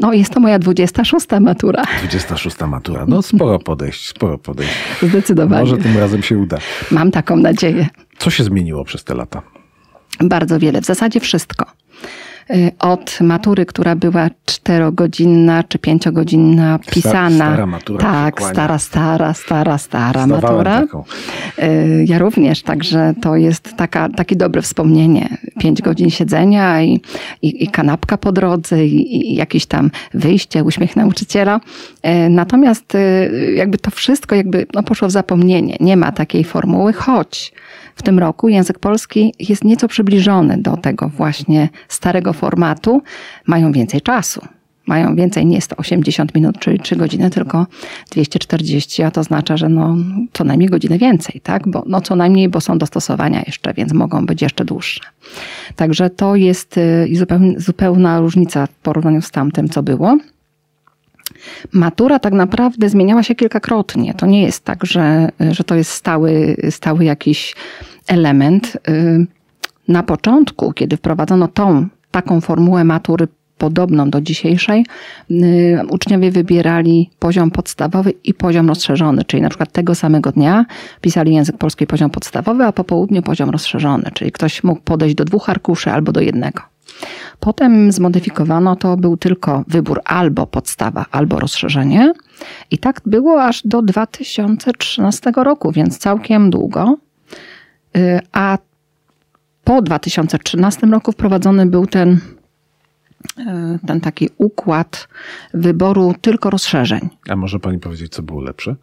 no, 0.00 0.12
jest 0.12 0.32
to 0.32 0.40
moja 0.40 0.58
26 0.58 1.26
matura. 1.40 1.84
26 1.98 2.56
matura. 2.66 3.04
No 3.08 3.22
sporo 3.22 3.58
podejść, 3.58 4.08
sporo 4.08 4.38
podejść. 4.38 4.72
Zdecydowanie. 5.02 5.60
Może 5.60 5.76
tym 5.76 5.98
razem 5.98 6.22
się 6.22 6.38
uda. 6.38 6.58
Mam 6.90 7.10
taką 7.10 7.36
nadzieję. 7.36 7.86
Co 8.18 8.30
się 8.30 8.44
zmieniło 8.44 8.84
przez 8.84 9.04
te 9.04 9.14
lata? 9.14 9.42
Bardzo 10.20 10.58
wiele, 10.58 10.80
w 10.80 10.84
zasadzie 10.84 11.20
wszystko. 11.20 11.66
Y, 12.50 12.70
od 12.78 13.18
matury, 13.20 13.66
która 13.66 13.96
była 13.96 14.30
czterogodzinna 14.44 15.64
czy 15.64 15.78
pięciogodzinna 15.78 16.78
pisana. 16.90 17.30
Stara 17.46 17.66
matura 17.66 18.00
tak, 18.00 18.42
stara, 18.42 18.78
stara, 18.78 19.34
stara, 19.34 19.78
stara 19.78 20.24
Zdawałem 20.26 20.56
matura. 20.56 20.80
taką. 20.80 21.04
Y, 21.58 22.04
Ja 22.08 22.18
również, 22.18 22.62
także 22.62 23.14
to 23.22 23.36
jest 23.36 23.76
taka, 23.76 24.08
takie 24.08 24.36
dobre 24.36 24.62
wspomnienie. 24.62 25.36
Pięć 25.60 25.82
godzin 25.82 26.10
siedzenia 26.10 26.82
i, 26.82 27.00
i, 27.42 27.64
i 27.64 27.68
kanapka 27.68 28.18
po 28.18 28.32
drodze 28.32 28.86
i, 28.86 29.30
i 29.32 29.34
jakieś 29.34 29.66
tam 29.66 29.90
wyjście, 30.14 30.64
uśmiech 30.64 30.96
nauczyciela. 30.96 31.60
Y, 32.06 32.28
Natomiast 32.30 32.92
jakby 33.54 33.78
to 33.78 33.90
wszystko 33.90 34.34
jakby 34.34 34.66
no, 34.74 34.82
poszło 34.82 35.08
w 35.08 35.10
zapomnienie. 35.10 35.76
Nie 35.80 35.96
ma 35.96 36.12
takiej 36.12 36.44
formuły, 36.44 36.92
choć 36.92 37.52
w 37.96 38.02
tym 38.02 38.18
roku 38.18 38.48
język 38.48 38.78
polski 38.78 39.34
jest 39.38 39.64
nieco 39.64 39.88
przybliżony 39.88 40.58
do 40.58 40.76
tego 40.76 41.08
właśnie 41.08 41.68
starego 41.88 42.32
formatu. 42.32 43.02
Mają 43.46 43.72
więcej 43.72 44.00
czasu. 44.00 44.40
Mają 44.86 45.16
więcej, 45.16 45.46
nie 45.46 45.60
180 45.60 46.34
minut, 46.34 46.58
czyli 46.58 46.80
3 46.80 46.96
godziny, 46.96 47.30
tylko 47.30 47.66
240, 48.10 49.02
a 49.02 49.10
to 49.10 49.20
oznacza, 49.20 49.56
że 49.56 49.68
no, 49.68 49.96
co 50.32 50.44
najmniej 50.44 50.68
godzinę 50.68 50.98
więcej, 50.98 51.40
tak? 51.40 51.68
Bo, 51.68 51.84
no 51.86 52.00
co 52.00 52.16
najmniej, 52.16 52.48
bo 52.48 52.60
są 52.60 52.78
dostosowania 52.78 53.42
jeszcze, 53.46 53.74
więc 53.74 53.92
mogą 53.92 54.26
być 54.26 54.42
jeszcze 54.42 54.64
dłuższe. 54.64 55.00
Także 55.76 56.10
to 56.10 56.36
jest 56.36 56.78
y, 56.78 57.08
zupełnie, 57.12 57.60
zupełna 57.60 58.20
różnica 58.20 58.66
w 58.66 58.70
porównaniu 58.70 59.22
z 59.22 59.30
tamtym, 59.30 59.68
co 59.68 59.82
było. 59.82 60.18
Matura 61.72 62.18
tak 62.18 62.32
naprawdę 62.32 62.88
zmieniała 62.88 63.22
się 63.22 63.34
kilkakrotnie. 63.34 64.14
To 64.14 64.26
nie 64.26 64.42
jest 64.42 64.64
tak, 64.64 64.86
że, 64.86 65.28
że 65.50 65.64
to 65.64 65.74
jest 65.74 65.90
stały, 65.90 66.56
stały 66.70 67.04
jakiś 67.04 67.54
element. 68.06 68.76
Y, 68.88 69.26
Na 69.88 70.02
początku, 70.02 70.72
kiedy 70.72 70.96
wprowadzono 70.96 71.48
tą 71.48 71.86
taką 72.10 72.40
formułę 72.40 72.84
matury 72.84 73.28
podobną 73.58 74.10
do 74.10 74.20
dzisiejszej, 74.20 74.86
y, 75.30 75.78
uczniowie 75.90 76.30
wybierali 76.30 77.10
poziom 77.18 77.50
podstawowy 77.50 78.12
i 78.24 78.34
poziom 78.34 78.68
rozszerzony, 78.68 79.24
czyli 79.24 79.42
na 79.42 79.48
przykład 79.48 79.72
tego 79.72 79.94
samego 79.94 80.32
dnia 80.32 80.66
pisali 81.00 81.34
język 81.34 81.58
polski 81.58 81.86
poziom 81.86 82.10
podstawowy, 82.10 82.64
a 82.64 82.72
po 82.72 82.84
południu 82.84 83.22
poziom 83.22 83.50
rozszerzony, 83.50 84.10
czyli 84.14 84.32
ktoś 84.32 84.64
mógł 84.64 84.80
podejść 84.80 85.14
do 85.14 85.24
dwóch 85.24 85.50
arkuszy 85.50 85.90
albo 85.90 86.12
do 86.12 86.20
jednego. 86.20 86.62
Potem 87.40 87.92
zmodyfikowano 87.92 88.76
to, 88.76 88.96
był 88.96 89.16
tylko 89.16 89.64
wybór 89.68 90.00
albo 90.04 90.46
podstawa, 90.46 91.06
albo 91.10 91.40
rozszerzenie. 91.40 92.12
I 92.70 92.78
tak 92.78 93.00
było 93.06 93.42
aż 93.42 93.62
do 93.64 93.82
2013 93.82 95.32
roku, 95.36 95.72
więc 95.72 95.98
całkiem 95.98 96.50
długo. 96.50 96.96
Y, 97.96 98.20
A 98.32 98.58
po 99.64 99.82
2013 99.82 100.86
roku 100.86 101.12
wprowadzony 101.12 101.66
był 101.66 101.86
ten, 101.86 102.20
y, 103.38 103.42
ten 103.86 104.00
taki 104.00 104.28
układ 104.38 105.08
wyboru 105.54 106.14
tylko 106.20 106.50
rozszerzeń. 106.50 107.08
A 107.28 107.36
może 107.36 107.58
pani 107.58 107.78
powiedzieć, 107.78 108.12
co 108.12 108.22
było 108.22 108.40
lepsze? 108.40 108.76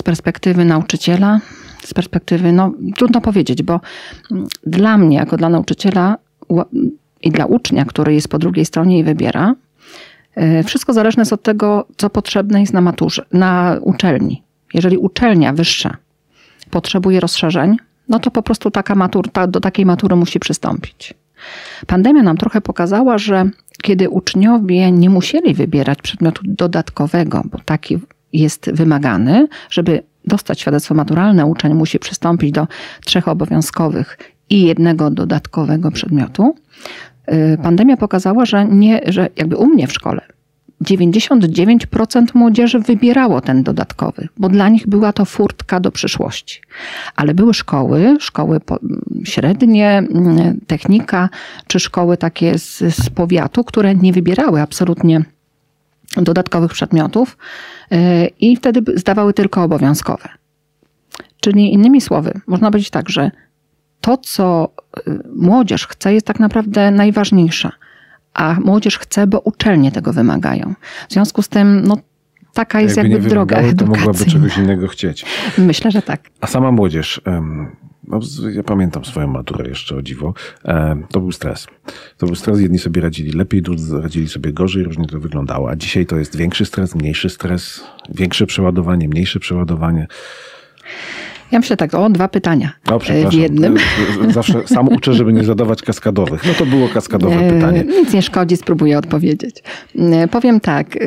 z 0.00 0.02
perspektywy 0.02 0.64
nauczyciela, 0.64 1.40
z 1.86 1.94
perspektywy, 1.94 2.52
no 2.52 2.72
trudno 2.96 3.20
powiedzieć, 3.20 3.62
bo 3.62 3.80
mm, 4.30 4.46
dla 4.66 4.98
mnie, 4.98 5.16
jako 5.16 5.36
dla 5.36 5.48
nauczyciela 5.48 6.16
i 7.22 7.30
dla 7.30 7.46
ucznia, 7.46 7.84
który 7.84 8.14
jest 8.14 8.28
po 8.28 8.38
drugiej 8.38 8.64
stronie 8.64 8.98
i 8.98 9.04
wybiera, 9.04 9.54
y, 10.36 10.62
wszystko 10.62 10.92
zależne 10.92 11.20
jest 11.20 11.32
od 11.32 11.42
tego, 11.42 11.86
co 11.96 12.10
potrzebne 12.10 12.60
jest 12.60 12.72
na 12.72 12.80
maturze, 12.80 13.24
na 13.32 13.76
uczelni. 13.82 14.42
Jeżeli 14.74 14.96
uczelnia 14.96 15.52
wyższa 15.52 15.96
potrzebuje 16.70 17.20
rozszerzeń, 17.20 17.76
no 18.08 18.18
to 18.18 18.30
po 18.30 18.42
prostu 18.42 18.70
taka 18.70 18.94
matur, 18.94 19.28
ta, 19.28 19.46
do 19.46 19.60
takiej 19.60 19.86
matury 19.86 20.16
musi 20.16 20.40
przystąpić. 20.40 21.14
Pandemia 21.86 22.22
nam 22.22 22.36
trochę 22.36 22.60
pokazała, 22.60 23.18
że 23.18 23.50
kiedy 23.82 24.10
uczniowie 24.10 24.92
nie 24.92 25.10
musieli 25.10 25.54
wybierać 25.54 26.02
przedmiotu 26.02 26.42
dodatkowego, 26.44 27.42
bo 27.44 27.58
taki 27.64 27.98
jest 28.32 28.70
wymagany, 28.72 29.48
żeby 29.70 30.02
dostać 30.24 30.60
świadectwo 30.60 30.94
maturalne, 30.94 31.46
uczeń 31.46 31.74
musi 31.74 31.98
przystąpić 31.98 32.52
do 32.52 32.66
trzech 33.04 33.28
obowiązkowych 33.28 34.18
i 34.50 34.62
jednego 34.62 35.10
dodatkowego 35.10 35.90
przedmiotu. 35.90 36.54
Y, 37.32 37.58
Pandemia 37.62 37.96
pokazała, 37.96 38.44
że 38.44 38.66
nie, 38.66 39.00
że 39.06 39.28
jakby 39.36 39.56
u 39.56 39.66
mnie 39.66 39.86
w 39.86 39.92
szkole 39.92 40.22
99% 40.84 42.24
młodzieży 42.34 42.78
wybierało 42.78 43.40
ten 43.40 43.62
dodatkowy, 43.62 44.28
bo 44.36 44.48
dla 44.48 44.68
nich 44.68 44.86
była 44.86 45.12
to 45.12 45.24
furtka 45.24 45.80
do 45.80 45.90
przyszłości. 45.90 46.60
Ale 47.16 47.34
były 47.34 47.54
szkoły, 47.54 48.16
szkoły 48.20 48.60
średnie, 49.24 49.88
mm, 49.88 50.60
technika, 50.66 51.28
czy 51.66 51.80
szkoły 51.80 52.16
takie 52.16 52.58
z, 52.58 52.78
z 52.78 53.10
powiatu, 53.10 53.64
które 53.64 53.94
nie 53.94 54.12
wybierały 54.12 54.60
absolutnie 54.60 55.24
dodatkowych 56.16 56.72
przedmiotów 56.72 57.36
i 58.40 58.56
wtedy 58.56 58.98
zdawały 58.98 59.34
tylko 59.34 59.62
obowiązkowe. 59.62 60.28
Czyli 61.40 61.72
innymi 61.72 62.00
słowy, 62.00 62.40
można 62.46 62.70
powiedzieć 62.70 62.90
tak, 62.90 63.08
że 63.08 63.30
to, 64.00 64.16
co 64.16 64.68
y, 65.08 65.20
młodzież 65.36 65.86
chce, 65.86 66.14
jest 66.14 66.26
tak 66.26 66.40
naprawdę 66.40 66.90
najważniejsze. 66.90 67.70
A 68.34 68.56
młodzież 68.64 68.98
chce, 68.98 69.26
bo 69.26 69.40
uczelnie 69.40 69.92
tego 69.92 70.12
wymagają. 70.12 70.74
W 71.08 71.12
związku 71.12 71.42
z 71.42 71.48
tym, 71.48 71.82
no, 71.86 71.98
taka 72.54 72.80
jest 72.80 72.96
jakby, 72.96 73.14
nie 73.14 73.18
droga 73.18 73.56
wymagały, 73.56 73.74
to 73.74 73.86
mogłaby 73.86 74.02
edukacyjna. 74.02 74.32
czegoś 74.32 74.58
innego 74.58 74.88
chcieć. 74.88 75.26
Myślę, 75.58 75.90
że 75.90 76.02
tak. 76.02 76.20
A 76.40 76.46
sama 76.46 76.72
młodzież, 76.72 77.20
no, 78.10 78.20
ja 78.50 78.62
pamiętam 78.62 79.04
swoją 79.04 79.26
maturę 79.26 79.68
jeszcze 79.68 79.96
o 79.96 80.02
dziwo, 80.02 80.34
em, 80.64 81.06
to 81.10 81.20
był 81.20 81.32
stres. 81.32 81.66
To 82.18 82.26
był 82.26 82.34
stres, 82.34 82.60
jedni 82.60 82.78
sobie 82.78 83.00
radzili 83.02 83.32
lepiej, 83.32 83.62
drudzy 83.62 84.00
radzili 84.00 84.28
sobie 84.28 84.52
gorzej, 84.52 84.82
różnie 84.84 85.06
to 85.06 85.20
wyglądało. 85.20 85.70
A 85.70 85.76
dzisiaj 85.76 86.06
to 86.06 86.16
jest 86.16 86.36
większy 86.36 86.64
stres, 86.64 86.94
mniejszy 86.94 87.30
stres, 87.30 87.84
większe 88.14 88.46
przeładowanie, 88.46 89.08
mniejsze 89.08 89.40
przeładowanie. 89.40 90.06
Ja 91.50 91.58
myślę 91.58 91.76
tak, 91.76 91.94
o, 91.94 92.10
dwa 92.10 92.28
pytania 92.28 92.72
O, 92.90 93.00
e, 93.08 93.30
w 93.30 93.32
jednym. 93.32 93.76
Z- 93.78 94.34
Zawsze 94.34 94.66
sam 94.68 94.88
uczę, 94.88 95.14
żeby 95.14 95.32
nie 95.32 95.44
zadawać 95.44 95.82
kaskadowych. 95.82 96.46
No 96.46 96.54
to 96.54 96.66
było 96.66 96.88
kaskadowe 96.88 97.36
E, 97.36 97.52
pytanie. 97.52 97.84
Nic 97.84 98.12
nie 98.12 98.22
szkodzi, 98.22 98.56
spróbuję 98.56 98.98
odpowiedzieć. 98.98 99.62
E, 99.98 100.28
Powiem 100.28 100.60
tak, 100.60 100.96
e, 100.96 101.00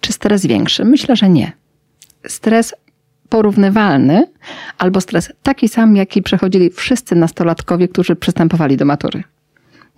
czy 0.00 0.12
stres 0.12 0.46
większy? 0.46 0.84
Myślę, 0.84 1.16
że 1.16 1.28
nie. 1.28 1.52
Stres 2.26 2.74
porównywalny 3.30 4.26
albo 4.78 5.00
stres 5.00 5.32
taki 5.42 5.68
sam, 5.68 5.96
jaki 5.96 6.22
przechodzili 6.22 6.70
wszyscy 6.70 7.14
nastolatkowie, 7.14 7.88
którzy 7.88 8.16
przystępowali 8.16 8.76
do 8.76 8.84
matury. 8.84 9.22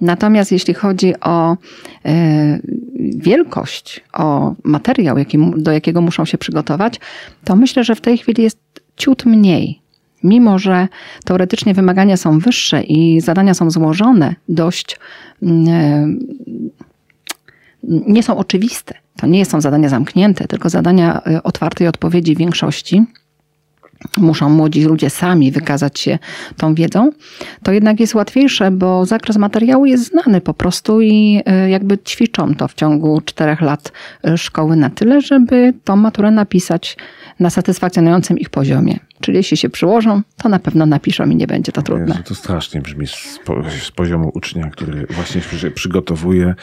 Natomiast 0.00 0.52
jeśli 0.52 0.74
chodzi 0.74 1.20
o 1.20 1.56
e, 2.04 2.58
wielkość, 3.16 4.04
o 4.12 4.54
materiał, 4.64 5.16
do 5.56 5.72
jakiego 5.72 6.00
muszą 6.00 6.24
się 6.24 6.38
przygotować, 6.38 7.00
to 7.44 7.56
myślę, 7.56 7.84
że 7.84 7.94
w 7.94 8.00
tej 8.00 8.18
chwili 8.18 8.42
jest 8.42 8.58
ciut 8.96 9.26
mniej. 9.26 9.82
Mimo, 10.24 10.58
że 10.58 10.88
teoretycznie 11.24 11.74
wymagania 11.74 12.16
są 12.16 12.38
wyższe 12.38 12.82
i 12.82 13.20
zadania 13.20 13.54
są 13.54 13.70
złożone 13.70 14.34
dość 14.48 14.98
mm, 15.42 15.68
e, 15.68 16.08
nie 17.82 18.22
są 18.22 18.36
oczywiste. 18.36 18.94
To 19.16 19.26
nie 19.26 19.44
są 19.44 19.60
zadania 19.60 19.88
zamknięte, 19.88 20.48
tylko 20.48 20.68
zadania 20.68 21.22
e, 21.26 21.42
otwartej 21.42 21.88
odpowiedzi 21.88 22.34
w 22.34 22.38
większości. 22.38 23.04
Muszą 24.16 24.49
młodzi 24.49 24.85
ludzie 24.85 25.11
sami 25.11 25.50
wykazać 25.50 26.00
się 26.00 26.18
tą 26.56 26.75
wiedzą, 26.75 27.11
to 27.62 27.73
jednak 27.73 28.00
jest 28.00 28.14
łatwiejsze, 28.14 28.71
bo 28.71 29.06
zakres 29.06 29.37
materiału 29.37 29.87
jest 29.87 30.06
znany 30.06 30.40
po 30.40 30.54
prostu 30.54 31.00
i 31.00 31.42
e, 31.47 31.71
jakby 31.71 31.99
ćwiczą 31.99 32.54
to 32.54 32.68
w 32.68 32.75
ciągu 32.75 33.21
czterech 33.21 33.61
lat 33.61 33.92
e, 34.25 34.38
szkoły 34.38 34.76
na 34.76 34.90
tyle, 34.90 35.21
żeby 35.21 35.75
tą 35.85 35.97
maturę 35.97 36.30
napisać 36.30 36.97
na 37.40 37.50
satysfakcjonującym 37.50 38.38
ich 38.38 38.50
poziomie. 38.50 38.99
Czyli 39.21 39.37
jeśli 39.37 39.56
się 39.56 39.68
przyłożą, 39.68 40.23
to 40.37 40.49
na 40.49 40.59
pewno 40.59 40.87
napiszą 40.87 41.30
i 41.30 41.37
nie 41.37 41.47
będzie 41.47 41.73
to 41.73 41.82
trudne. 41.82 42.06
Jezu, 42.06 42.23
to 42.23 42.35
strasznie 42.35 42.80
brzmi 42.80 43.06
z, 43.06 43.38
po, 43.44 43.62
z 43.87 43.90
poziomu 43.90 44.30
ucznia, 44.35 44.71
który 44.71 45.06
właśnie 45.11 45.40
się 45.40 45.71
przygotowuje. 45.71 46.54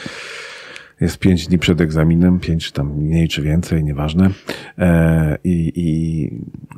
Jest 1.00 1.18
pięć 1.18 1.46
dni 1.46 1.58
przed 1.58 1.80
egzaminem, 1.80 2.40
pięć 2.40 2.72
tam 2.72 2.96
mniej 2.96 3.28
czy 3.28 3.42
więcej, 3.42 3.84
nieważne. 3.84 4.30
E, 4.78 5.38
i, 5.44 5.72
I 5.76 6.30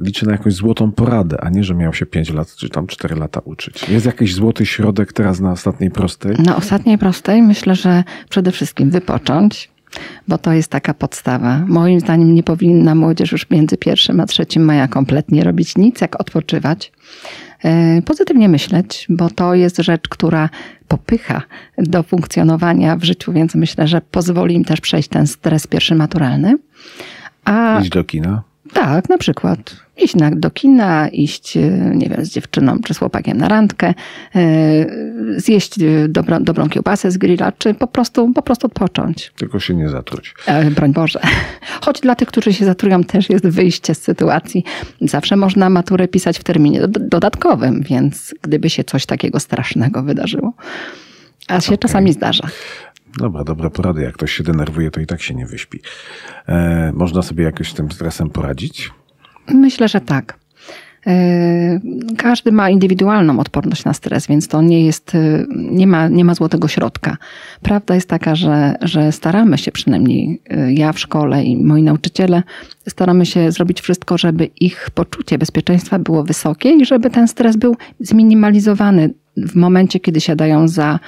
liczy 0.02 0.26
na 0.26 0.33
jakąś 0.33 0.55
złotą 0.55 0.93
poradę, 0.93 1.41
a 1.41 1.50
nie, 1.50 1.64
że 1.64 1.75
miał 1.75 1.93
się 1.93 2.07
pięć 2.07 2.31
lat 2.31 2.57
czy 2.57 2.69
tam 2.69 2.87
cztery 2.87 3.17
lata 3.17 3.41
uczyć. 3.45 3.88
Jest 3.88 4.07
jakiś 4.07 4.35
złoty 4.35 4.67
środek 4.67 5.12
teraz 5.12 5.41
na 5.41 5.52
ostatniej 5.52 5.91
prostej? 5.91 6.37
Na 6.38 6.57
ostatniej 6.57 6.99
prostej 6.99 7.43
myślę, 7.43 7.75
że 7.75 8.05
przede 8.29 8.52
wszystkim 8.52 8.91
wypocząć, 8.91 9.71
bo 10.29 10.38
to 10.38 10.52
jest 10.52 10.69
taka 10.69 10.95
podstawa. 10.95 11.64
Moim 11.69 12.00
zdaniem 12.00 12.35
nie 12.35 12.43
powinna 12.43 12.95
młodzież 12.95 13.33
już 13.33 13.50
między 13.50 13.76
pierwszym 13.76 14.21
a 14.21 14.26
trzecim 14.26 14.64
maja 14.64 14.88
kompletnie 14.88 15.45
robić 15.45 15.76
nic, 15.76 16.00
jak 16.00 16.21
odpoczywać. 16.21 16.93
E, 17.64 18.02
Pozytywnie 18.02 18.49
myśleć, 18.49 19.07
bo 19.09 19.31
to 19.31 19.54
jest 19.54 19.76
rzecz, 19.76 20.09
która 20.09 20.49
popycha 20.88 21.42
do 21.78 22.02
funkcjonowania 22.02 22.97
w 22.97 23.04
życiu, 23.04 23.33
więc 23.33 23.54
myślę, 23.54 23.88
że 23.88 24.00
pozwoli 24.00 24.54
im 24.54 24.64
też 24.64 24.81
przejść 24.81 25.09
ten 25.09 25.26
stres 25.26 25.66
pierwszy 25.66 25.95
maturalny. 25.95 26.54
A 27.45 27.78
Iść 27.81 27.90
do 27.90 28.04
kina? 28.04 28.42
Tak, 28.73 29.09
na 29.09 29.19
przykład 29.19 29.76
iść 29.97 30.14
na, 30.14 30.31
do 30.31 30.50
kina, 30.50 31.09
iść, 31.09 31.57
e, 31.57 31.61
nie 31.95 32.09
wiem, 32.09 32.25
z 32.25 32.31
dziewczyną 32.31 32.79
czy 32.85 32.95
z 32.95 32.99
chłopakiem 32.99 33.38
na 33.38 33.49
randkę, 33.49 33.95
e, 34.35 34.45
zjeść 35.37 35.75
dobro, 36.09 36.41
dobrą 36.41 36.69
kiełbasę 36.69 37.11
z 37.11 37.19
grilla, 37.19 37.52
czy 37.52 37.75
po 37.75 37.87
prostu, 37.87 38.33
po 38.33 38.43
prostu 38.43 38.67
odpocząć. 38.67 39.33
Tylko 39.37 39.61
się 39.61 39.75
nie 39.75 39.88
zatruć. 39.88 40.35
E, 40.47 40.71
broń 40.71 40.93
Boże. 40.93 41.21
Choć 41.85 42.00
dla 42.00 42.14
tych, 42.14 42.29
którzy 42.29 42.52
się 42.52 42.64
zatrują, 42.64 43.05
też 43.05 43.31
jest 43.31 43.47
wyjście 43.47 43.95
z 43.95 44.02
sytuacji. 44.02 44.64
Zawsze 45.00 45.37
można 45.37 45.71
maturę 45.71 46.09
pisać 46.09 46.38
w 46.38 46.45
terminie 46.45 46.81
dodatkowym, 46.88 47.83
więc 47.83 48.35
gdyby 48.43 48.71
się 48.71 48.85
coś 48.85 49.07
takiego 49.07 49.41
strasznego 49.41 50.02
wydarzyło. 50.02 50.52
A 51.49 51.61
się 51.61 51.67
okay. 51.67 51.79
czasami 51.79 52.12
zdarza. 52.12 52.49
Dobra, 53.19 53.45
dobre 53.45 53.71
porady. 53.71 54.02
Jak 54.02 54.14
ktoś 54.14 54.33
się 54.33 54.42
denerwuje, 54.42 54.90
to 54.90 55.00
i 55.00 55.07
tak 55.07 55.23
się 55.23 55.35
nie 55.35 55.47
wyśpi. 55.47 55.81
E, 56.49 56.92
można 56.95 57.23
sobie 57.23 57.45
jakoś 57.45 57.71
z 57.71 57.75
tym 57.75 57.92
stresem 57.92 58.31
poradzić? 58.31 58.90
Myślę, 59.49 59.88
że 59.88 60.00
tak. 60.00 60.41
E, 61.06 61.80
każdy 62.16 62.52
ma 62.52 62.71
indywidualną 62.71 63.40
odporność 63.40 63.85
na 63.85 63.92
stres, 63.92 64.26
więc 64.26 64.49
to 64.49 64.62
nie 64.62 64.87
jest, 64.87 65.14
e, 65.14 65.44
nie 65.50 65.87
ma, 65.87 66.09
nie 66.09 66.25
ma 66.25 66.35
złotego 66.35 66.68
środka. 66.68 67.16
Prawda 67.62 67.94
jest 67.94 68.09
taka, 68.09 68.35
że, 68.35 68.75
że 68.80 69.12
staramy 69.12 69.59
się 69.59 69.73
przynajmniej 69.73 70.40
e, 70.50 70.73
ja 70.73 70.92
w 70.92 70.99
szkole 70.99 71.44
i 71.44 71.56
moi 71.56 71.82
nauczyciele 71.82 72.42
staramy 72.88 73.26
się 73.26 73.52
zrobić 73.52 73.80
wszystko, 73.80 74.18
żeby 74.18 74.44
ich 74.61 74.90
poczucie 74.94 75.38
bezpieczeństwa 75.38 75.99
było 75.99 76.25
wysokie 76.25 76.71
i 76.71 76.85
żeby 76.85 77.11
ten 77.11 77.28
stres 77.28 77.56
był 77.56 77.76
zminimalizowany 78.00 79.14
w 79.37 79.56
momencie, 79.56 80.00
kiedy 80.00 80.21
siadają 80.21 80.68
za, 80.68 80.99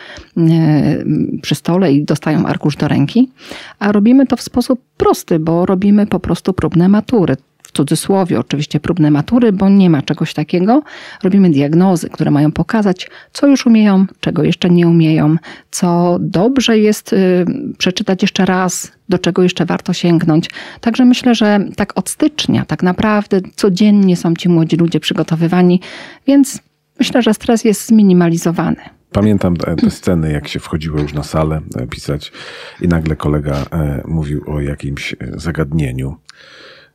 przy 1.43 1.55
stole 1.55 1.93
i 1.93 2.05
dostają 2.05 2.47
arkusz 2.47 2.77
do 2.77 2.89
ręki, 2.89 3.31
a 3.79 3.93
robimy 3.93 4.27
to 4.27 4.37
w 4.37 4.43
sposób 4.43 4.81
prosty, 4.97 5.39
bo 5.39 5.67
robimy 5.67 6.07
po 6.07 6.21
prostu 6.21 6.53
próbne 6.53 6.89
matury 6.89 7.37
cudzysłowie 7.75 8.41
oczywiście 8.41 8.81
próbne 8.81 9.11
matury, 9.11 9.53
bo 9.53 9.69
nie 9.69 9.91
ma 9.91 10.03
czegoś 10.03 10.35
takiego. 10.35 10.83
Robimy 11.23 11.51
diagnozy, 11.51 12.11
które 12.11 12.31
mają 12.31 12.53
pokazać, 12.53 13.11
co 13.33 13.47
już 13.47 13.67
umieją, 13.67 14.07
czego 14.21 14.43
jeszcze 14.43 14.71
nie 14.71 14.89
umieją, 14.89 15.37
co 15.71 16.17
dobrze 16.21 16.79
jest 16.79 17.13
y, 17.13 17.45
przeczytać 17.79 18.23
jeszcze 18.23 18.45
raz, 18.45 18.93
do 19.09 19.19
czego 19.19 19.43
jeszcze 19.43 19.67
warto 19.67 19.93
sięgnąć. 19.93 20.51
Także 20.81 21.05
myślę, 21.05 21.35
że 21.35 21.61
tak 21.77 21.99
od 21.99 22.09
stycznia 22.09 22.65
tak 22.65 22.83
naprawdę 22.83 23.41
codziennie 23.57 24.17
są 24.17 24.35
ci 24.35 24.49
młodzi 24.49 24.77
ludzie 24.77 25.01
przygotowywani, 25.01 25.81
więc 26.27 26.61
myślę, 26.99 27.23
że 27.23 27.35
stres 27.35 27.65
jest 27.65 27.87
zminimalizowany. 27.87 28.77
Pamiętam 29.15 29.57
te 29.57 29.91
sceny, 29.91 30.33
jak 30.33 30.49
się 30.49 30.61
wchodziło 30.61 31.01
już 31.01 31.15
na 31.15 31.23
salę 31.23 31.61
e, 31.77 31.87
pisać 31.87 32.33
i 32.81 32.89
nagle 32.89 33.17
kolega 33.17 33.57
e, 33.73 34.03
mówił 34.09 34.45
o 34.47 34.61
jakimś 34.61 35.13
e, 35.13 35.17
zagadnieniu 35.37 36.17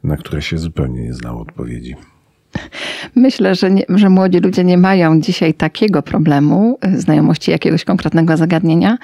na 0.03 0.18
które 0.18 0.41
się 0.41 0.58
zupełnie 0.58 1.03
nie 1.03 1.13
znało 1.13 1.41
odpowiedzi. 1.41 1.96
Myślę, 3.15 3.56
że, 3.56 3.72
nie, 3.72 3.84
że 3.89 4.10
młodzi 4.10 4.39
ludzie 4.39 4.63
nie 4.63 4.77
mają 4.77 5.22
dzisiaj 5.22 5.53
takiego 5.53 6.01
problemu, 6.01 6.79
y, 6.86 7.01
znajomości 7.01 7.51
jakiegoś 7.51 7.84
konkretnego 7.84 8.38
zagadnienia, 8.38 8.98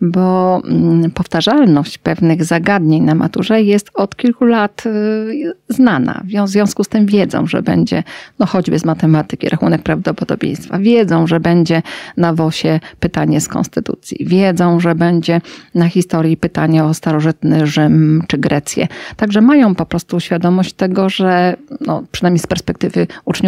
bo 0.00 0.60
mm, 0.64 1.10
powtarzalność 1.10 1.98
pewnych 1.98 2.44
zagadnień 2.44 3.02
na 3.02 3.14
maturze 3.14 3.62
jest 3.62 3.90
od 3.94 4.16
kilku 4.16 4.44
lat 4.44 4.86
y, 4.86 5.52
znana. 5.68 6.22
W 6.44 6.48
związku 6.48 6.84
z 6.84 6.88
tym 6.88 7.06
wiedzą, 7.06 7.46
że 7.46 7.62
będzie, 7.62 8.02
no 8.38 8.46
choćby 8.46 8.78
z 8.78 8.84
matematyki, 8.84 9.48
rachunek 9.48 9.82
prawdopodobieństwa, 9.82 10.78
wiedzą, 10.78 11.26
że 11.26 11.40
będzie 11.40 11.82
na 12.16 12.34
WOSie 12.34 12.80
pytanie 13.00 13.40
z 13.40 13.48
konstytucji, 13.48 14.26
wiedzą, 14.26 14.80
że 14.80 14.94
będzie 14.94 15.40
na 15.74 15.88
historii 15.88 16.36
pytanie 16.36 16.84
o 16.84 16.94
starożytny 16.94 17.66
Rzym 17.66 18.22
czy 18.28 18.38
Grecję. 18.38 18.88
Także 19.16 19.40
mają 19.40 19.74
po 19.74 19.86
prostu 19.86 20.20
świadomość 20.20 20.72
tego, 20.72 21.08
że 21.08 21.56
no, 21.80 22.02
przynajmniej 22.12 22.38
z 22.38 22.46
perspektywy 22.46 23.06
uczniów 23.24 23.39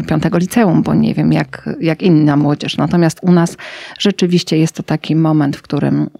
y, 0.00 0.02
piątego 0.06 0.38
liceum, 0.38 0.82
bo 0.82 0.94
nie 0.94 1.14
wiem 1.14 1.32
jak, 1.32 1.68
jak 1.80 2.02
inna 2.02 2.36
młodzież. 2.36 2.76
Natomiast 2.76 3.18
u 3.22 3.32
nas 3.32 3.56
rzeczywiście 3.98 4.58
jest 4.58 4.74
to 4.74 4.82
taki 4.82 5.16
moment, 5.16 5.56
w 5.56 5.62
którym, 5.62 6.10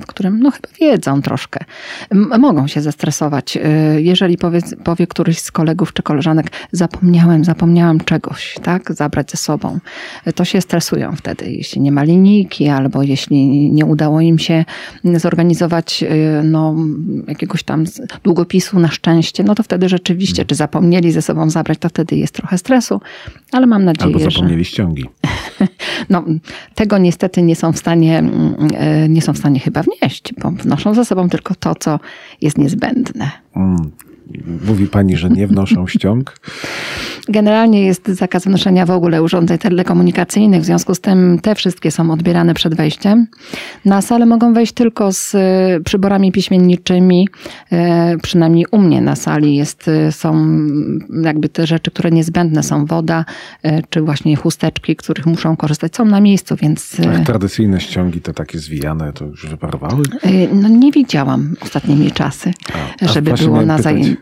w 0.00 0.06
którym 0.06 0.40
no 0.40 0.50
chyba 0.50 0.68
wiedzą 0.80 1.22
troszkę. 1.22 1.64
Mogą 2.38 2.66
się 2.66 2.80
zestresować. 2.80 3.56
Y, 3.56 4.02
jeżeli 4.02 4.38
powie, 4.38 4.60
powie 4.84 5.06
któryś 5.06 5.38
z 5.38 5.52
kolegów 5.52 5.92
czy 5.92 6.02
koleżanek, 6.02 6.46
zapomniałem, 6.72 7.44
zapomniałam 7.44 8.00
czegoś, 8.00 8.54
tak, 8.62 8.92
zabrać 8.92 9.30
ze 9.30 9.36
sobą, 9.36 9.78
to 10.34 10.44
się 10.44 10.60
stresują 10.60 11.16
wtedy. 11.16 11.50
Jeśli 11.52 11.80
nie 11.80 11.92
ma 11.92 12.02
linijki, 12.02 12.68
albo 12.68 13.02
jeśli 13.02 13.70
nie 13.72 13.86
udało 13.86 14.20
im 14.20 14.38
się 14.38 14.64
zorganizować 15.04 16.02
y, 16.02 16.42
no, 16.44 16.76
jakiegoś 17.28 17.62
tam 17.62 17.84
długopisu 18.24 18.78
na 18.78 18.88
szczęście, 18.88 19.44
no 19.44 19.54
to 19.54 19.62
wtedy 19.62 19.88
rzeczywiście, 19.88 20.44
czy 20.44 20.54
zapomnieli 20.54 21.12
ze 21.12 21.22
sobą 21.22 21.50
zabrać, 21.50 21.78
to 21.78 21.88
wtedy 21.88 22.16
jest 22.16 22.34
trochę 22.34 22.58
stresu, 22.60 23.00
ale 23.52 23.66
mam 23.66 23.84
nadzieję, 23.84 24.14
Albo 24.14 24.30
zapomnieli 24.30 24.64
że... 24.64 24.70
ściągi. 24.70 25.04
No, 26.10 26.24
tego 26.74 26.98
niestety 26.98 27.42
nie 27.42 27.56
są 27.56 27.72
w 27.72 27.78
stanie, 27.78 28.18
mm, 28.18 28.54
e, 28.74 29.08
nie 29.08 29.22
są 29.22 29.32
w 29.32 29.38
stanie 29.38 29.60
chyba 29.60 29.82
wnieść, 29.82 30.32
bo 30.42 30.50
wnoszą 30.50 30.94
ze 30.94 31.04
sobą 31.04 31.28
tylko 31.28 31.54
to, 31.54 31.74
co 31.74 32.00
jest 32.40 32.58
niezbędne. 32.58 33.30
Mm. 33.56 33.90
Mówi 34.66 34.86
pani, 34.86 35.16
że 35.16 35.30
nie 35.30 35.46
wnoszą 35.46 35.86
ściąg? 35.86 36.34
Generalnie 37.28 37.86
jest 37.86 38.08
zakaz 38.08 38.44
wnoszenia 38.44 38.86
w 38.86 38.90
ogóle 38.90 39.22
urządzeń 39.22 39.58
telekomunikacyjnych, 39.58 40.62
w 40.62 40.64
związku 40.64 40.94
z 40.94 41.00
tym 41.00 41.38
te 41.42 41.54
wszystkie 41.54 41.90
są 41.90 42.10
odbierane 42.10 42.54
przed 42.54 42.74
wejściem. 42.74 43.26
Na 43.84 44.02
salę 44.02 44.26
mogą 44.26 44.52
wejść 44.52 44.72
tylko 44.72 45.12
z 45.12 45.34
e, 45.34 45.80
przyborami 45.84 46.32
piśmienniczymi, 46.32 47.28
e, 47.72 48.18
przynajmniej 48.22 48.66
u 48.70 48.78
mnie 48.78 49.00
na 49.00 49.16
sali 49.16 49.56
jest, 49.56 49.88
e, 49.88 50.12
są 50.12 50.58
jakby 51.22 51.48
te 51.48 51.66
rzeczy, 51.66 51.90
które 51.90 52.10
niezbędne 52.10 52.62
są 52.62 52.86
woda, 52.86 53.24
czy 53.90 54.00
właśnie 54.00 54.36
chusteczki, 54.36 54.96
których 54.96 55.26
muszą 55.26 55.56
korzystać, 55.56 55.96
są 55.96 56.04
na 56.04 56.20
miejscu, 56.20 56.56
więc... 56.56 56.96
Tak, 56.96 57.26
tradycyjne 57.26 57.80
ściągi 57.80 58.20
te 58.20 58.34
takie 58.34 58.58
zwijane, 58.58 59.12
to 59.12 59.24
już 59.24 59.46
wyparowały? 59.46 60.02
No 60.52 60.68
nie 60.68 60.92
widziałam 60.92 61.54
ostatnimi 61.60 62.12
czasy, 62.12 62.52
a, 63.02 63.08
żeby 63.08 63.32
było 63.32 63.62
na, 63.62 63.78
zaj- 63.78 64.16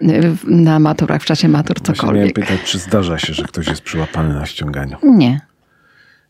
na 0.44 0.78
maturach, 0.78 1.22
w 1.22 1.24
czasie 1.24 1.48
matur 1.48 1.80
cokolwiek. 1.80 2.14
Miałem 2.14 2.32
pytać, 2.32 2.60
czy 2.64 2.78
zdarza 2.78 3.18
się, 3.18 3.34
że 3.34 3.44
ktoś 3.44 3.66
jest 3.66 3.82
przyłapany 3.82 4.34
na 4.34 4.46
ściąganiu? 4.46 4.96
Nie. 5.02 5.40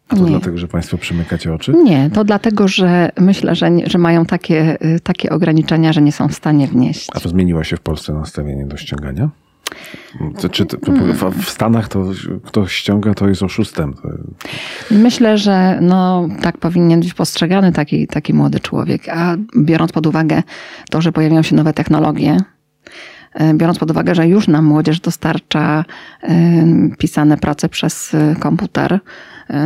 A 0.09 0.17
to 0.17 0.23
nie. 0.23 0.31
dlatego, 0.31 0.59
że 0.59 0.69
Państwo 0.69 0.99
przymykacie 0.99 1.55
oczy? 1.55 1.73
Nie, 1.85 2.11
to 2.11 2.25
dlatego, 2.25 2.69
że 2.69 3.11
myślę, 3.21 3.55
że, 3.55 3.71
że 3.87 3.99
mają 3.99 4.27
takie, 4.27 4.79
y, 4.85 5.01
takie 5.01 5.31
ograniczenia, 5.31 5.93
że 5.93 6.03
nie 6.03 6.13
są 6.13 6.29
w 6.29 6.35
stanie 6.35 6.67
wnieść. 6.67 7.09
A 7.15 7.21
to 7.21 7.29
zmieniło 7.29 7.65
się 7.65 7.77
w 7.77 7.81
Polsce 7.81 8.13
nastawienie 8.13 8.67
do 8.67 8.77
ściągania? 8.77 9.29
To, 10.41 10.49
czy 10.49 10.67
to, 10.67 10.77
w 11.31 11.51
Stanach 11.51 11.89
to 11.89 12.05
kto 12.45 12.67
ściąga, 12.67 13.15
to 13.15 13.29
jest 13.29 13.43
oszustem. 13.43 13.95
Myślę, 14.91 15.39
że 15.39 15.79
no, 15.83 16.29
tak 16.43 16.59
powinien 16.59 17.01
być 17.01 17.15
postrzegany 17.15 17.73
taki, 17.73 18.07
taki 18.07 18.35
młody 18.35 18.61
człowiek. 18.61 19.09
A 19.09 19.37
biorąc 19.59 19.93
pod 19.93 20.07
uwagę 20.07 20.43
to, 20.91 21.01
że 21.01 21.13
pojawiają 21.13 21.43
się 21.43 21.57
nowe 21.57 21.73
technologie, 21.73 22.37
biorąc 23.55 23.79
pod 23.79 23.91
uwagę, 23.91 24.15
że 24.15 24.29
już 24.29 24.49
nam 24.49 24.65
młodzież 24.65 25.01
dostarcza 25.01 25.85
e, 26.23 26.35
pisane 26.99 27.37
prace 27.37 27.69
przez 27.69 28.15
e, 28.15 28.37
komputer, 28.41 29.01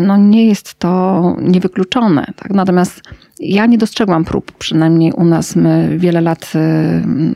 no 0.02 0.16
nie 0.16 0.46
jest 0.46 0.74
to 0.74 1.36
niewykluczone. 1.40 2.26
Tak? 2.36 2.50
Natomiast 2.50 3.02
ja 3.40 3.66
nie 3.66 3.78
dostrzegłam 3.78 4.24
prób, 4.24 4.52
przynajmniej 4.52 5.12
u 5.12 5.24
nas 5.24 5.56
my 5.56 5.98
wiele 5.98 6.20
lat 6.20 6.52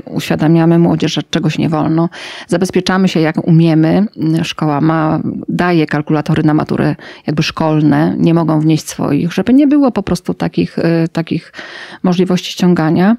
uświadamiamy 0.04 0.78
młodzież, 0.78 1.12
że 1.12 1.22
czegoś 1.22 1.58
nie 1.58 1.68
wolno. 1.68 2.08
Zabezpieczamy 2.48 3.08
się 3.08 3.20
jak 3.20 3.48
umiemy. 3.48 4.06
Szkoła 4.42 4.80
ma, 4.80 5.20
daje 5.48 5.86
kalkulatory 5.86 6.42
na 6.42 6.54
maturę 6.54 6.96
jakby 7.26 7.42
szkolne, 7.42 8.14
nie 8.18 8.34
mogą 8.34 8.60
wnieść 8.60 8.88
swoich, 8.88 9.32
żeby 9.32 9.54
nie 9.54 9.66
było 9.66 9.92
po 9.92 10.02
prostu 10.02 10.34
takich, 10.34 10.76
takich 11.12 11.52
możliwości 12.02 12.52
ściągania, 12.52 13.16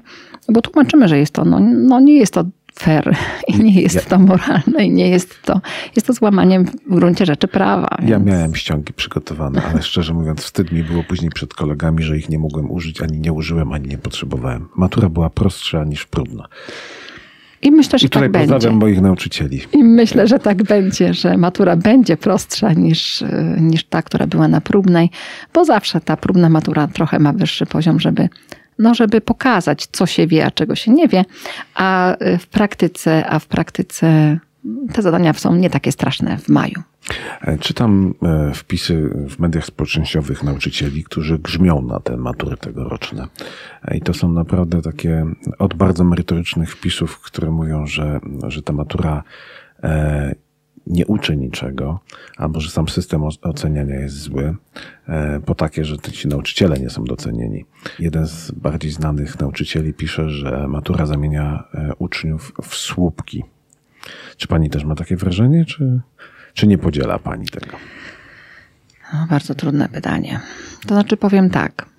bo 0.48 0.62
tłumaczymy, 0.62 1.08
że 1.08 1.18
jest 1.18 1.32
to, 1.32 1.44
no, 1.44 1.60
no 1.60 2.00
nie 2.00 2.16
jest 2.16 2.34
to 2.34 2.44
fair 2.78 3.16
i 3.48 3.58
nie 3.58 3.82
jest 3.82 3.94
ja, 3.94 4.00
to 4.00 4.18
moralne 4.18 4.84
i 4.84 4.90
nie 4.90 5.08
jest 5.08 5.42
to, 5.42 5.60
jest 5.96 6.06
to 6.06 6.12
złamaniem 6.12 6.64
w 6.64 6.94
gruncie 6.94 7.26
rzeczy 7.26 7.48
prawa. 7.48 7.88
Więc... 7.98 8.10
Ja 8.10 8.18
miałem 8.18 8.54
ściągi 8.54 8.92
przygotowane, 8.92 9.62
ale 9.72 9.82
szczerze 9.82 10.14
mówiąc 10.14 10.40
wstyd 10.40 10.72
mi 10.72 10.82
było 10.82 11.04
później 11.04 11.30
przed 11.30 11.54
kolegami, 11.54 12.02
że 12.02 12.16
ich 12.18 12.28
nie 12.28 12.38
mogłem 12.38 12.70
użyć, 12.70 13.02
ani 13.02 13.18
nie 13.20 13.32
użyłem, 13.32 13.72
ani 13.72 13.88
nie 13.88 13.98
potrzebowałem. 13.98 14.68
Matura 14.76 15.08
była 15.08 15.30
prostsza 15.30 15.84
niż 15.84 16.06
próbna. 16.06 16.48
I 17.62 17.70
myślę, 17.70 17.98
że 17.98 18.06
I 18.06 18.10
tutaj 18.10 18.30
tak 18.30 18.42
pozdrawiam 18.42 18.60
będzie. 18.60 18.86
moich 18.86 19.00
nauczycieli. 19.00 19.60
I 19.72 19.84
myślę, 19.84 20.26
że 20.26 20.38
tak 20.38 20.62
będzie, 20.62 21.14
że 21.14 21.36
matura 21.36 21.76
będzie 21.76 22.16
prostsza 22.16 22.72
niż, 22.72 23.24
niż 23.60 23.84
ta, 23.84 24.02
która 24.02 24.26
była 24.26 24.48
na 24.48 24.60
próbnej, 24.60 25.10
bo 25.54 25.64
zawsze 25.64 26.00
ta 26.00 26.16
próbna 26.16 26.48
matura 26.48 26.86
trochę 26.86 27.18
ma 27.18 27.32
wyższy 27.32 27.66
poziom, 27.66 28.00
żeby 28.00 28.28
no 28.78 28.94
żeby 28.94 29.20
pokazać, 29.20 29.86
co 29.92 30.06
się 30.06 30.26
wie, 30.26 30.46
a 30.46 30.50
czego 30.50 30.74
się 30.74 30.90
nie 30.90 31.08
wie, 31.08 31.24
a 31.74 32.16
w 32.38 32.46
praktyce, 32.46 33.26
a 33.26 33.38
w 33.38 33.46
praktyce 33.46 34.38
te 34.92 35.02
zadania 35.02 35.32
są 35.32 35.54
nie 35.54 35.70
takie 35.70 35.92
straszne 35.92 36.38
w 36.38 36.48
maju. 36.48 36.82
E, 37.40 37.58
czytam 37.58 38.14
e, 38.22 38.54
wpisy 38.54 39.10
w 39.28 39.38
mediach 39.38 39.64
społecznościowych 39.64 40.42
nauczycieli, 40.42 41.04
którzy 41.04 41.38
grzmią 41.38 41.82
na 41.82 42.00
te 42.00 42.16
matury 42.16 42.56
tegoroczne. 42.56 43.26
E, 43.84 43.96
I 43.96 44.00
to 44.00 44.14
są 44.14 44.32
naprawdę 44.32 44.82
takie 44.82 45.26
od 45.58 45.74
bardzo 45.74 46.04
merytorycznych 46.04 46.72
wpisów, 46.72 47.20
które 47.20 47.50
mówią, 47.50 47.86
że, 47.86 48.20
że 48.48 48.62
ta 48.62 48.72
matura 48.72 49.22
nie 50.88 51.06
uczy 51.06 51.36
niczego, 51.36 52.00
albo 52.36 52.60
że 52.60 52.70
sam 52.70 52.88
system 52.88 53.22
oceniania 53.42 53.94
jest 53.94 54.16
zły, 54.16 54.56
e, 55.08 55.40
po 55.40 55.54
takie, 55.54 55.84
że 55.84 55.98
ci 55.98 56.28
nauczyciele 56.28 56.78
nie 56.78 56.90
są 56.90 57.04
docenieni. 57.04 57.64
Jeden 57.98 58.26
z 58.26 58.50
bardziej 58.50 58.90
znanych 58.90 59.40
nauczycieli 59.40 59.94
pisze, 59.94 60.30
że 60.30 60.68
matura 60.68 61.06
zamienia 61.06 61.64
e, 61.74 61.90
uczniów 61.98 62.52
w 62.62 62.74
słupki. 62.74 63.44
Czy 64.36 64.48
pani 64.48 64.70
też 64.70 64.84
ma 64.84 64.94
takie 64.94 65.16
wrażenie, 65.16 65.64
czy, 65.64 66.00
czy 66.54 66.66
nie 66.66 66.78
podziela 66.78 67.18
pani 67.18 67.46
tego? 67.46 67.76
No, 69.12 69.26
bardzo 69.30 69.54
trudne 69.54 69.88
pytanie. 69.88 70.40
To 70.86 70.94
znaczy 70.94 71.16
powiem 71.16 71.50
tak. 71.50 71.97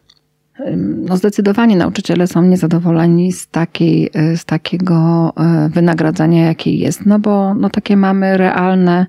No 0.77 1.17
zdecydowanie 1.17 1.75
nauczyciele 1.75 2.27
są 2.27 2.41
niezadowoleni 2.41 3.31
z, 3.31 3.47
takiej, 3.47 4.09
y, 4.33 4.37
z 4.37 4.45
takiego 4.45 5.33
y, 5.65 5.69
wynagradzania, 5.69 6.45
jakie 6.45 6.75
jest, 6.75 7.05
no 7.05 7.19
bo 7.19 7.53
no 7.53 7.69
takie 7.69 7.97
mamy 7.97 8.37
realne 8.37 9.05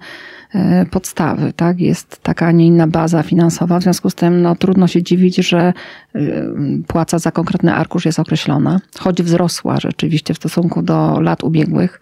y, 0.55 0.59
podstawy, 0.91 1.53
tak? 1.53 1.81
Jest 1.81 2.23
taka, 2.23 2.47
a 2.47 2.53
nie 2.53 2.67
inna 2.67 2.87
baza 2.87 3.23
finansowa, 3.23 3.81
w 3.81 3.83
związku 3.83 4.11
z 4.11 4.15
tym 4.15 4.43
no, 4.43 4.57
trudno 4.57 4.87
się 4.87 5.03
dziwić, 5.03 5.37
że 5.37 5.73
płaca 6.87 7.19
za 7.19 7.31
konkretny 7.31 7.75
arkusz 7.75 8.05
jest 8.05 8.19
określona, 8.19 8.81
choć 8.99 9.23
wzrosła 9.23 9.81
rzeczywiście 9.81 10.35
w 10.35 10.37
stosunku 10.37 10.83
do 10.83 11.21
lat 11.21 11.45
ubiegłych. 11.45 12.01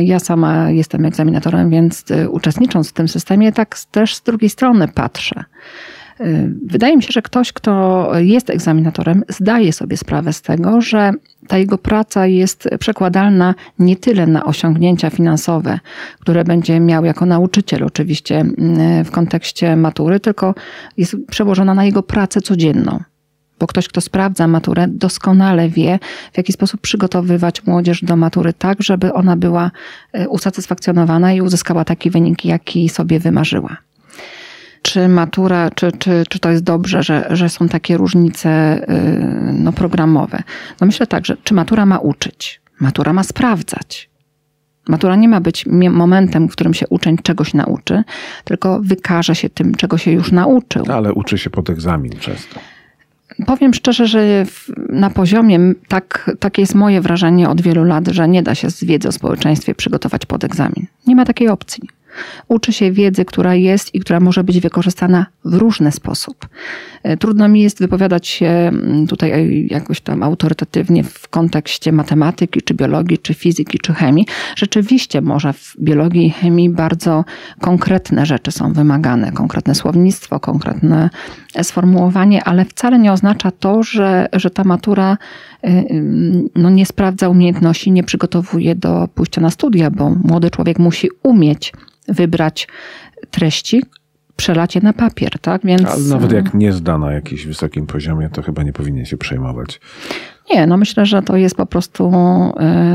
Ja 0.00 0.18
sama 0.18 0.70
jestem 0.70 1.04
egzaminatorem, 1.04 1.70
więc 1.70 2.04
uczestnicząc 2.28 2.90
w 2.90 2.92
tym 2.92 3.08
systemie, 3.08 3.52
tak 3.52 3.78
też 3.90 4.14
z 4.14 4.22
drugiej 4.22 4.50
strony 4.50 4.88
patrzę. 4.88 5.44
Wydaje 6.66 6.96
mi 6.96 7.02
się, 7.02 7.12
że 7.12 7.22
ktoś, 7.22 7.52
kto 7.52 8.08
jest 8.18 8.50
egzaminatorem, 8.50 9.24
zdaje 9.28 9.72
sobie 9.72 9.96
sprawę 9.96 10.32
z 10.32 10.42
tego, 10.42 10.80
że 10.80 11.12
ta 11.48 11.58
jego 11.58 11.78
praca 11.78 12.26
jest 12.26 12.68
przekładalna 12.78 13.54
nie 13.78 13.96
tyle 13.96 14.26
na 14.26 14.44
osiągnięcia 14.44 15.10
finansowe, 15.10 15.78
które 16.20 16.44
będzie 16.44 16.80
miał 16.80 17.04
jako 17.04 17.26
nauczyciel, 17.26 17.84
oczywiście 17.84 18.40
mm, 18.40 19.04
w 19.04 19.10
kontekście 19.10 19.76
matury, 19.76 20.20
tylko 20.20 20.54
jest 20.96 21.16
przełożona 21.30 21.74
na 21.74 21.84
jego 21.84 22.02
pracę 22.02 22.40
codzienną. 22.40 23.00
Bo 23.58 23.66
ktoś, 23.66 23.88
kto 23.88 24.00
sprawdza 24.00 24.46
maturę, 24.46 24.86
doskonale 24.88 25.68
wie, 25.68 25.98
w 26.32 26.36
jaki 26.36 26.52
sposób 26.52 26.80
przygotowywać 26.80 27.66
młodzież 27.66 28.04
do 28.04 28.16
matury 28.16 28.52
tak, 28.52 28.82
żeby 28.82 29.12
ona 29.12 29.36
była 29.36 29.70
e, 30.12 30.28
usatysfakcjonowana 30.28 31.32
i 31.32 31.40
uzyskała 31.40 31.84
taki 31.84 32.10
wynik, 32.10 32.44
jaki 32.44 32.88
sobie 32.88 33.20
wymarzyła 33.20 33.76
czy 34.82 35.08
matura, 35.08 35.70
czy, 35.70 35.92
czy, 35.92 36.24
czy 36.28 36.38
to 36.38 36.50
jest 36.50 36.64
dobrze, 36.64 37.02
że, 37.02 37.26
że 37.30 37.48
są 37.48 37.68
takie 37.68 37.96
różnice 37.96 38.82
y, 38.82 39.52
no, 39.52 39.72
programowe. 39.72 40.42
No 40.80 40.86
myślę 40.86 41.06
tak, 41.06 41.26
że 41.26 41.36
czy 41.44 41.54
matura 41.54 41.86
ma 41.86 41.98
uczyć? 41.98 42.60
Matura 42.80 43.12
ma 43.12 43.22
sprawdzać. 43.22 44.10
Matura 44.88 45.16
nie 45.16 45.28
ma 45.28 45.40
być 45.40 45.66
momentem, 45.90 46.48
w 46.48 46.52
którym 46.52 46.74
się 46.74 46.88
uczeń 46.88 47.18
czegoś 47.22 47.54
nauczy, 47.54 48.02
tylko 48.44 48.80
wykaże 48.82 49.34
się 49.34 49.50
tym, 49.50 49.74
czego 49.74 49.98
się 49.98 50.12
już 50.12 50.32
nauczył. 50.32 50.84
Ale 50.92 51.12
uczy 51.12 51.38
się 51.38 51.50
pod 51.50 51.70
egzamin 51.70 52.12
często. 52.12 52.60
Powiem 53.46 53.74
szczerze, 53.74 54.06
że 54.06 54.46
na 54.88 55.10
poziomie, 55.10 55.58
tak, 55.88 56.30
takie 56.40 56.62
jest 56.62 56.74
moje 56.74 57.00
wrażenie 57.00 57.48
od 57.48 57.60
wielu 57.60 57.84
lat, 57.84 58.08
że 58.08 58.28
nie 58.28 58.42
da 58.42 58.54
się 58.54 58.70
z 58.70 58.84
wiedzy 58.84 59.08
o 59.08 59.12
społeczeństwie 59.12 59.74
przygotować 59.74 60.26
pod 60.26 60.44
egzamin. 60.44 60.86
Nie 61.06 61.16
ma 61.16 61.24
takiej 61.24 61.48
opcji. 61.48 61.82
Uczy 62.48 62.72
się 62.72 62.92
wiedzy, 62.92 63.24
która 63.24 63.54
jest 63.54 63.94
i 63.94 64.00
która 64.00 64.20
może 64.20 64.44
być 64.44 64.60
wykorzystana 64.60 65.26
w 65.44 65.54
różny 65.54 65.92
sposób. 65.92 66.48
E, 67.02 67.16
trudno 67.16 67.48
mi 67.48 67.62
jest 67.62 67.78
wypowiadać 67.78 68.28
się 68.28 68.46
mm, 68.46 69.06
tutaj 69.06 69.66
jakoś 69.70 70.00
tam 70.00 70.22
autorytatywnie 70.22 71.04
w 71.04 71.28
kontekście 71.28 71.92
matematyki, 71.92 72.62
czy 72.62 72.74
biologii, 72.74 73.18
czy 73.18 73.34
fizyki, 73.34 73.78
czy 73.78 73.94
chemii. 73.94 74.26
Rzeczywiście 74.56 75.20
może 75.20 75.52
w 75.52 75.76
biologii 75.80 76.26
i 76.26 76.30
chemii 76.30 76.70
bardzo 76.70 77.24
konkretne 77.60 78.26
rzeczy 78.26 78.52
są 78.52 78.72
wymagane, 78.72 79.32
konkretne 79.32 79.74
słownictwo, 79.74 80.40
konkretne 80.40 81.10
sformułowanie, 81.62 82.44
ale 82.44 82.64
wcale 82.64 82.98
nie 82.98 83.12
oznacza 83.12 83.50
to, 83.50 83.82
że, 83.82 84.28
że 84.32 84.50
ta 84.50 84.64
matura 84.64 85.18
y, 85.64 85.84
no, 86.54 86.70
nie 86.70 86.86
sprawdza 86.86 87.28
umiejętności, 87.28 87.92
nie 87.92 88.04
przygotowuje 88.04 88.74
do 88.74 89.08
pójścia 89.14 89.40
na 89.40 89.50
studia, 89.50 89.90
bo 89.90 90.10
młody 90.10 90.50
człowiek 90.50 90.78
musi 90.78 91.08
umieć 91.22 91.72
wybrać 92.08 92.68
treści, 93.30 93.82
przelać 94.36 94.74
je 94.74 94.80
na 94.80 94.92
papier, 94.92 95.38
tak? 95.38 95.62
Więc... 95.64 95.86
Ale 95.86 96.02
nawet 96.02 96.32
jak 96.32 96.54
nie 96.54 96.72
zda 96.72 96.98
na 96.98 97.12
jakimś 97.12 97.46
wysokim 97.46 97.86
poziomie, 97.86 98.28
to 98.28 98.42
chyba 98.42 98.62
nie 98.62 98.72
powinien 98.72 99.04
się 99.04 99.16
przejmować. 99.16 99.80
Nie, 100.50 100.66
no 100.66 100.76
myślę, 100.76 101.06
że 101.06 101.22
to 101.22 101.36
jest 101.36 101.56
po 101.56 101.66
prostu, 101.66 102.12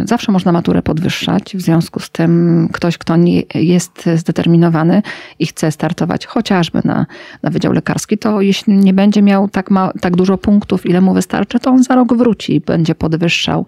y, 0.03 0.07
zawsze 0.07 0.31
można 0.31 0.51
maturę 0.51 0.81
podwyższać, 0.81 1.55
w 1.57 1.61
związku 1.61 1.99
z 1.99 2.09
tym 2.09 2.69
ktoś, 2.73 2.97
kto 2.97 3.15
nie 3.15 3.43
jest 3.55 4.09
zdeterminowany 4.15 5.01
i 5.39 5.45
chce 5.45 5.71
startować 5.71 6.25
chociażby 6.25 6.81
na, 6.83 7.05
na 7.43 7.49
Wydział 7.49 7.73
Lekarski, 7.73 8.17
to 8.17 8.41
jeśli 8.41 8.73
nie 8.73 8.93
będzie 8.93 9.21
miał 9.21 9.49
tak, 9.49 9.71
ma, 9.71 9.91
tak 10.01 10.15
dużo 10.15 10.37
punktów, 10.37 10.85
ile 10.85 11.01
mu 11.01 11.13
wystarczy, 11.13 11.59
to 11.59 11.69
on 11.69 11.83
za 11.83 11.95
rok 11.95 12.13
wróci 12.13 12.55
i 12.55 12.61
będzie 12.61 12.95
podwyższał 12.95 13.65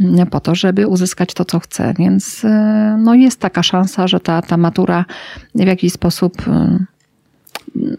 mm, 0.00 0.26
po 0.26 0.40
to, 0.40 0.54
żeby 0.54 0.86
uzyskać 0.86 1.34
to, 1.34 1.44
co 1.44 1.60
chce. 1.60 1.94
Więc 1.98 2.44
y, 2.44 2.48
no 2.98 3.14
jest 3.14 3.40
taka 3.40 3.62
szansa, 3.62 4.08
że 4.08 4.20
ta, 4.20 4.42
ta 4.42 4.56
matura 4.56 5.04
w 5.54 5.66
jakiś 5.66 5.92
sposób 5.92 6.48
y, 6.48 6.86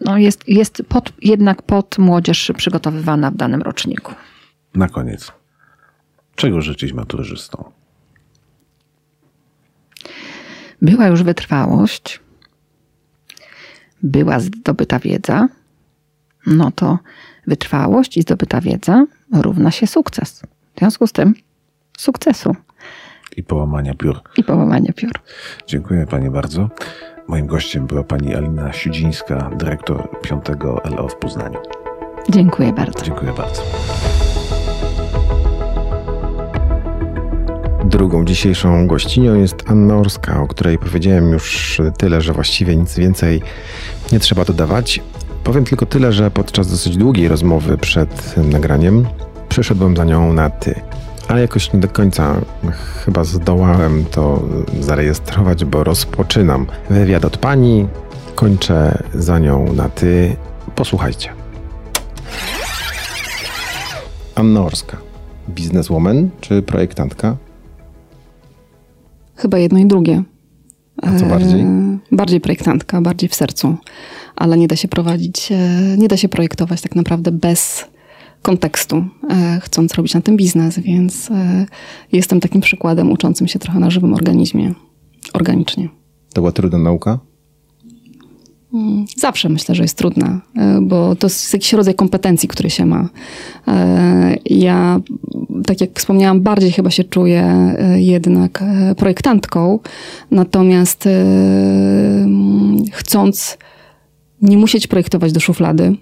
no 0.06 0.18
jest, 0.18 0.48
jest 0.48 0.84
pod, 0.90 1.14
jednak 1.22 1.62
pod 1.62 1.98
młodzież 1.98 2.52
przygotowywana 2.58 3.32
w 3.32 3.36
danym 3.36 3.62
roczniku. 3.62 4.14
Na 4.76 4.90
koniec. 4.90 5.32
Czego 6.36 6.62
życzyć 6.62 6.94
maturzystom? 6.94 7.64
Była 10.82 11.08
już 11.08 11.24
wytrwałość, 11.24 12.20
była 14.04 14.40
zdobyta 14.40 15.00
wiedza, 15.00 15.48
no 16.48 16.72
to 16.72 17.00
wytrwałość 17.48 18.18
i 18.18 18.22
zdobyta 18.22 18.62
wiedza 18.62 19.06
równa 19.34 19.72
się 19.72 19.88
sukces. 19.88 20.42
W 20.76 20.80
związku 20.80 21.08
z 21.08 21.12
tym 21.12 21.34
sukcesu. 21.98 22.56
I 23.38 23.44
połamania 23.44 23.94
piór. 23.94 24.22
I 24.38 24.44
połamania 24.44 24.94
piór. 24.94 25.12
Dziękuję 25.68 26.06
Pani 26.06 26.30
bardzo. 26.30 26.70
Moim 27.28 27.48
gościem 27.48 27.88
była 27.88 28.04
Pani 28.04 28.36
Alina 28.36 28.74
Siudzińska, 28.74 29.50
dyrektor 29.58 30.22
5 30.22 30.46
LO 30.98 31.08
w 31.08 31.16
Poznaniu. 31.16 31.60
Dziękuję 32.30 32.74
bardzo. 32.74 33.06
Dziękuję 33.06 33.34
bardzo. 33.34 33.62
Drugą 37.90 38.26
dzisiejszą 38.26 38.88
gościnią 38.88 39.36
jest 39.36 39.64
Anna 39.68 39.98
Orska, 39.98 40.42
o 40.42 40.48
której 40.48 40.78
powiedziałem 40.78 41.32
już 41.32 41.82
tyle, 41.98 42.22
że 42.22 42.34
właściwie 42.34 42.76
nic 42.76 42.96
więcej 42.96 43.42
nie 44.12 44.20
trzeba 44.20 44.46
dodawać. 44.46 45.02
Powiem 45.44 45.66
tylko 45.66 45.86
tyle, 45.86 46.14
że 46.14 46.32
podczas 46.32 46.72
dosyć 46.72 46.98
długiej 46.98 47.28
rozmowy 47.28 47.78
przed 47.78 48.38
nagraniem 48.38 49.06
przeszedłem 49.50 49.98
za 49.98 50.06
nią 50.06 50.34
na 50.34 50.50
ty. 50.50 50.76
Ale 51.28 51.42
jakoś 51.42 51.74
nie 51.74 51.80
do 51.80 51.88
końca 51.88 52.42
chyba 53.06 53.24
zdołałem 53.24 54.06
to 54.06 54.44
zarejestrować, 54.80 55.66
bo 55.66 55.84
rozpoczynam 55.84 56.66
wywiad 56.90 57.26
od 57.26 57.38
pani, 57.38 57.88
kończę 58.36 59.04
za 59.14 59.40
nią 59.40 59.74
na 59.74 59.90
ty. 59.90 60.36
Posłuchajcie. 60.76 61.30
Anna 64.36 64.62
Orska. 64.62 64.98
Bizneswoman 65.50 66.30
czy 66.42 66.62
projektantka? 66.62 67.36
Chyba 69.40 69.58
jedno 69.58 69.80
i 69.80 69.86
drugie. 69.86 70.24
A 71.02 71.20
co 71.20 71.26
bardziej? 71.26 71.62
E, 71.62 72.00
bardziej 72.12 72.42
projektantka, 72.42 73.02
bardziej 73.02 73.30
w 73.30 73.36
sercu, 73.36 73.76
ale 74.36 74.58
nie 74.58 74.68
da 74.68 74.76
się 74.76 74.88
prowadzić, 74.88 75.52
e, 75.52 75.58
nie 75.98 76.08
da 76.08 76.18
się 76.18 76.30
projektować 76.30 76.82
tak 76.82 76.96
naprawdę 76.96 77.32
bez 77.32 77.86
kontekstu, 78.42 79.04
e, 79.30 79.60
chcąc 79.64 79.94
robić 79.94 80.14
na 80.14 80.22
tym 80.22 80.38
biznes, 80.38 80.80
więc 80.80 81.30
jestem 82.12 82.40
takim 82.40 82.62
przykładem 82.62 83.12
uczącym 83.12 83.48
się 83.48 83.60
trochę 83.60 83.80
na 83.80 83.90
żywym 83.90 84.14
organizmie, 84.14 84.74
organicznie. 85.34 85.90
To 86.34 86.42
była 86.42 86.52
trudna 86.52 86.78
nauka? 86.78 87.20
Mm, 88.74 89.06
zawsze 89.18 89.50
myślę, 89.50 89.76
że 89.76 89.84
jest 89.84 89.98
trudna, 89.98 90.42
bo 90.82 91.16
to 91.16 91.28
jest 91.28 91.54
jakiś 91.54 91.74
rodzaj 91.74 91.96
kompetencji, 91.96 92.50
który 92.50 92.70
się 92.70 92.86
ma. 92.86 93.10
Ja, 94.46 95.00
tak 95.66 95.82
jak 95.82 96.00
wspomniałam, 96.00 96.42
bardziej 96.42 96.72
chyba 96.72 96.90
się 96.90 97.04
czuję 97.04 97.44
e, 97.44 98.02
jednak 98.02 98.64
projektantką, 98.98 99.80
natomiast 100.32 101.08
mm, 101.08 102.84
chcąc 102.92 103.58
nie 104.42 104.58
musieć 104.58 104.88
projektować 104.88 105.32
do 105.32 105.40
szuflady, 105.40 105.96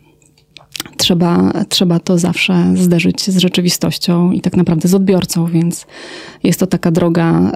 trzeba, 0.98 1.54
trzeba 1.70 2.00
to 2.00 2.18
zawsze 2.18 2.74
zderzyć 2.76 3.32
z 3.32 3.38
rzeczywistością 3.38 4.32
i 4.32 4.42
tak 4.42 4.58
naprawdę 4.58 4.88
z 4.88 4.94
odbiorcą, 4.94 5.46
więc 5.46 5.86
jest 6.44 6.60
to 6.60 6.68
taka 6.68 6.92
droga 6.92 7.52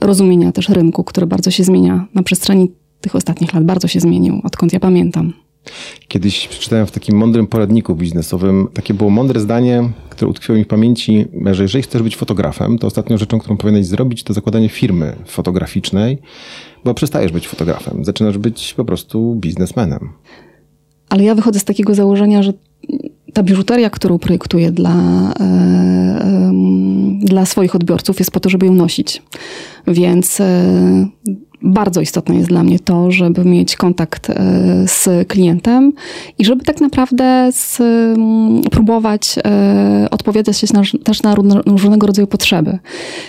rozumienia 0.00 0.52
też 0.52 0.68
rynku, 0.68 1.04
który 1.04 1.26
bardzo 1.26 1.50
się 1.50 1.64
zmienia 1.64 2.06
na 2.14 2.22
przestrzeni 2.22 2.70
tych 3.00 3.16
ostatnich 3.16 3.54
lat 3.54 3.64
bardzo 3.64 3.88
się 3.88 4.00
zmienił, 4.00 4.40
odkąd 4.44 4.72
ja 4.72 4.80
pamiętam. 4.80 5.45
Kiedyś 6.08 6.48
przeczytałem 6.48 6.86
w 6.86 6.90
takim 6.90 7.16
mądrym 7.16 7.46
poradniku 7.46 7.94
biznesowym, 7.94 8.68
takie 8.74 8.94
było 8.94 9.10
mądre 9.10 9.40
zdanie, 9.40 9.90
które 10.10 10.30
utkwiło 10.30 10.58
mi 10.58 10.64
w 10.64 10.68
pamięci, 10.68 11.26
że 11.52 11.62
jeżeli 11.62 11.82
chcesz 11.82 12.02
być 12.02 12.16
fotografem, 12.16 12.78
to 12.78 12.86
ostatnią 12.86 13.18
rzeczą, 13.18 13.38
którą 13.38 13.56
powinieneś 13.56 13.86
zrobić, 13.86 14.22
to 14.22 14.32
zakładanie 14.32 14.68
firmy 14.68 15.16
fotograficznej, 15.26 16.18
bo 16.84 16.94
przestajesz 16.94 17.32
być 17.32 17.48
fotografem, 17.48 18.04
zaczynasz 18.04 18.38
być 18.38 18.74
po 18.74 18.84
prostu 18.84 19.34
biznesmenem. 19.34 20.12
Ale 21.08 21.24
ja 21.24 21.34
wychodzę 21.34 21.60
z 21.60 21.64
takiego 21.64 21.94
założenia, 21.94 22.42
że 22.42 22.52
ta 23.32 23.42
biżuteria, 23.42 23.90
którą 23.90 24.18
projektuję 24.18 24.72
dla, 24.72 25.32
e, 25.40 26.52
dla 27.20 27.46
swoich 27.46 27.74
odbiorców, 27.74 28.18
jest 28.18 28.30
po 28.30 28.40
to, 28.40 28.48
żeby 28.50 28.66
ją 28.66 28.74
nosić. 28.74 29.22
Więc 29.86 30.40
e, 30.40 31.08
bardzo 31.62 32.00
istotne 32.00 32.36
jest 32.36 32.48
dla 32.48 32.62
mnie 32.62 32.78
to, 32.78 33.10
żeby 33.10 33.44
mieć 33.44 33.76
kontakt 33.76 34.30
e, 34.30 34.34
z 34.86 35.28
klientem 35.28 35.92
i 36.38 36.44
żeby 36.44 36.64
tak 36.64 36.80
naprawdę 36.80 37.48
z, 37.52 37.78
próbować 38.70 39.36
e, 39.44 40.08
odpowiadać 40.10 40.72
na, 40.72 40.82
też 41.04 41.22
na 41.22 41.34
różnego 41.66 42.06
rodzaju 42.06 42.26
potrzeby. 42.26 42.78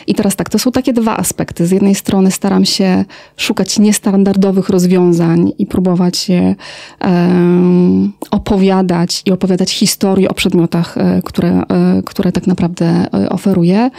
I 0.08 0.16
teraz 0.16 0.36
tak, 0.36 0.50
to 0.50 0.60
są 0.60 0.72
takie 0.72 0.94
dwa 0.94 1.18
aspekty. 1.18 1.68
Z 1.68 1.72
jednej 1.72 1.96
strony 1.96 2.32
staram 2.32 2.66
się 2.66 3.06
szukać 3.38 3.80
niestandardowych 3.80 4.70
rozwiązań 4.70 5.52
i 5.58 5.66
próbować 5.66 6.30
je 6.30 6.56
um, 7.02 8.14
opowiadać 8.32 9.22
i 9.26 9.32
opowiadać 9.32 9.72
historię 9.72 10.30
o 10.30 10.34
przedmiotach, 10.34 10.96
które, 11.24 11.64
które 12.06 12.32
tak 12.32 12.48
naprawdę 12.48 13.08
oferuję, 13.30 13.90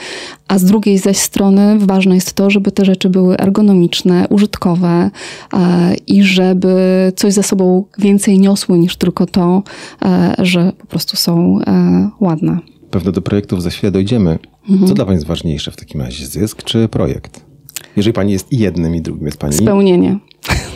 a 0.49 0.59
z 0.59 0.65
drugiej 0.65 0.99
zaś 0.99 1.17
strony 1.17 1.79
ważne 1.79 2.15
jest 2.15 2.33
to, 2.33 2.51
żeby 2.51 2.73
te 2.73 2.85
rzeczy 2.85 3.09
były 3.11 3.37
ergonomiczne, 3.39 4.18
użytkowe 4.31 5.11
e, 5.53 5.95
i 6.07 6.23
żeby 6.23 7.13
coś 7.17 7.33
ze 7.33 7.43
sobą 7.43 7.85
więcej 7.99 8.39
niosły 8.39 8.79
niż 8.79 8.97
tylko 8.97 9.27
to, 9.27 9.63
e, 10.05 10.35
że 10.39 10.73
po 10.79 10.87
prostu 10.87 11.17
są 11.17 11.59
e, 11.67 12.11
ładne. 12.21 12.59
Pewno 12.91 13.13
do 13.13 13.23
projektów 13.23 13.63
za 13.63 13.71
chwilę 13.71 13.91
dojdziemy. 13.91 14.39
Mhm. 14.71 14.89
Co 14.89 14.95
dla 14.95 15.05
Pani 15.05 15.15
jest 15.15 15.27
ważniejsze 15.27 15.71
w 15.71 15.77
takim 15.77 16.01
razie, 16.01 16.27
zysk 16.27 16.63
czy 16.63 16.89
projekt? 16.89 17.45
Jeżeli 17.97 18.13
Pani 18.13 18.33
jest 18.33 18.53
i 18.53 18.59
jednym, 18.59 18.95
i 18.95 19.03
drugim, 19.03 19.27
jest 19.27 19.39
Pani... 19.39 19.55
Spełnienie. 19.55 20.19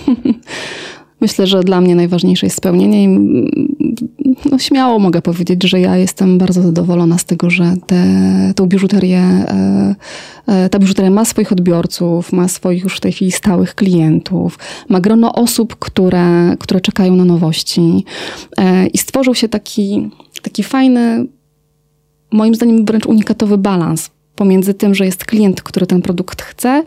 Myślę, 1.22 1.46
że 1.46 1.60
dla 1.60 1.80
mnie 1.80 1.94
najważniejsze 1.94 2.46
jest 2.46 2.56
spełnienie 2.56 3.04
i 3.04 3.08
no, 4.50 4.58
śmiało 4.58 4.98
mogę 4.98 5.22
powiedzieć, 5.22 5.64
że 5.64 5.80
ja 5.80 5.96
jestem 5.96 6.38
bardzo 6.38 6.62
zadowolona 6.62 7.18
z 7.18 7.24
tego, 7.24 7.50
że 7.50 7.74
te, 7.86 8.04
tą 8.56 8.66
biżuterię, 8.66 9.18
e, 9.18 9.94
e, 10.46 10.68
ta 10.68 10.78
biżuteria 10.78 11.10
ma 11.10 11.24
swoich 11.24 11.52
odbiorców, 11.52 12.32
ma 12.32 12.48
swoich 12.48 12.82
już 12.84 12.96
w 12.96 13.00
tej 13.00 13.12
chwili 13.12 13.32
stałych 13.32 13.74
klientów, 13.74 14.58
ma 14.88 15.00
grono 15.00 15.32
osób, 15.32 15.76
które, 15.78 16.56
które 16.58 16.80
czekają 16.80 17.16
na 17.16 17.24
nowości 17.24 18.04
e, 18.56 18.86
i 18.86 18.98
stworzył 18.98 19.34
się 19.34 19.48
taki, 19.48 20.10
taki 20.42 20.62
fajny, 20.62 21.26
moim 22.32 22.54
zdaniem 22.54 22.84
wręcz 22.84 23.06
unikatowy 23.06 23.58
balans 23.58 24.10
pomiędzy 24.36 24.74
tym, 24.74 24.94
że 24.94 25.04
jest 25.04 25.24
klient, 25.24 25.62
który 25.62 25.86
ten 25.86 26.02
produkt 26.02 26.42
chce 26.42 26.84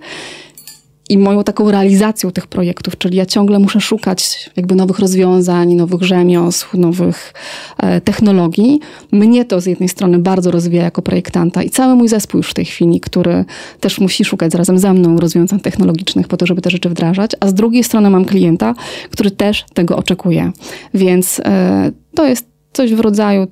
i 1.09 1.17
moją 1.17 1.43
taką 1.43 1.71
realizacją 1.71 2.31
tych 2.31 2.47
projektów, 2.47 2.97
czyli 2.97 3.17
ja 3.17 3.25
ciągle 3.25 3.59
muszę 3.59 3.81
szukać 3.81 4.49
jakby 4.55 4.75
nowych 4.75 4.99
rozwiązań, 4.99 5.75
nowych 5.75 6.03
rzemiosł, 6.03 6.77
nowych 6.77 7.33
e, 7.77 8.01
technologii. 8.01 8.79
Mnie 9.11 9.45
to 9.45 9.61
z 9.61 9.65
jednej 9.65 9.89
strony 9.89 10.19
bardzo 10.19 10.51
rozwija 10.51 10.83
jako 10.83 11.01
projektanta 11.01 11.63
i 11.63 11.69
cały 11.69 11.95
mój 11.95 12.07
zespół 12.07 12.37
już 12.37 12.49
w 12.49 12.53
tej 12.53 12.65
chwili, 12.65 12.99
który 12.99 13.45
też 13.79 13.99
musi 13.99 14.25
szukać 14.25 14.53
razem 14.53 14.79
ze 14.79 14.93
mną 14.93 15.19
rozwiązań 15.19 15.59
technologicznych 15.59 16.27
po 16.27 16.37
to, 16.37 16.45
żeby 16.45 16.61
te 16.61 16.69
rzeczy 16.69 16.89
wdrażać, 16.89 17.31
a 17.39 17.47
z 17.47 17.53
drugiej 17.53 17.83
strony 17.83 18.09
mam 18.09 18.25
klienta, 18.25 18.75
który 19.11 19.31
też 19.31 19.65
tego 19.73 19.97
oczekuje. 19.97 20.51
Więc 20.93 21.41
e, 21.45 21.91
to 22.15 22.27
jest 22.27 22.47
coś 22.73 22.93
w 22.93 22.99
rodzaju 22.99 23.47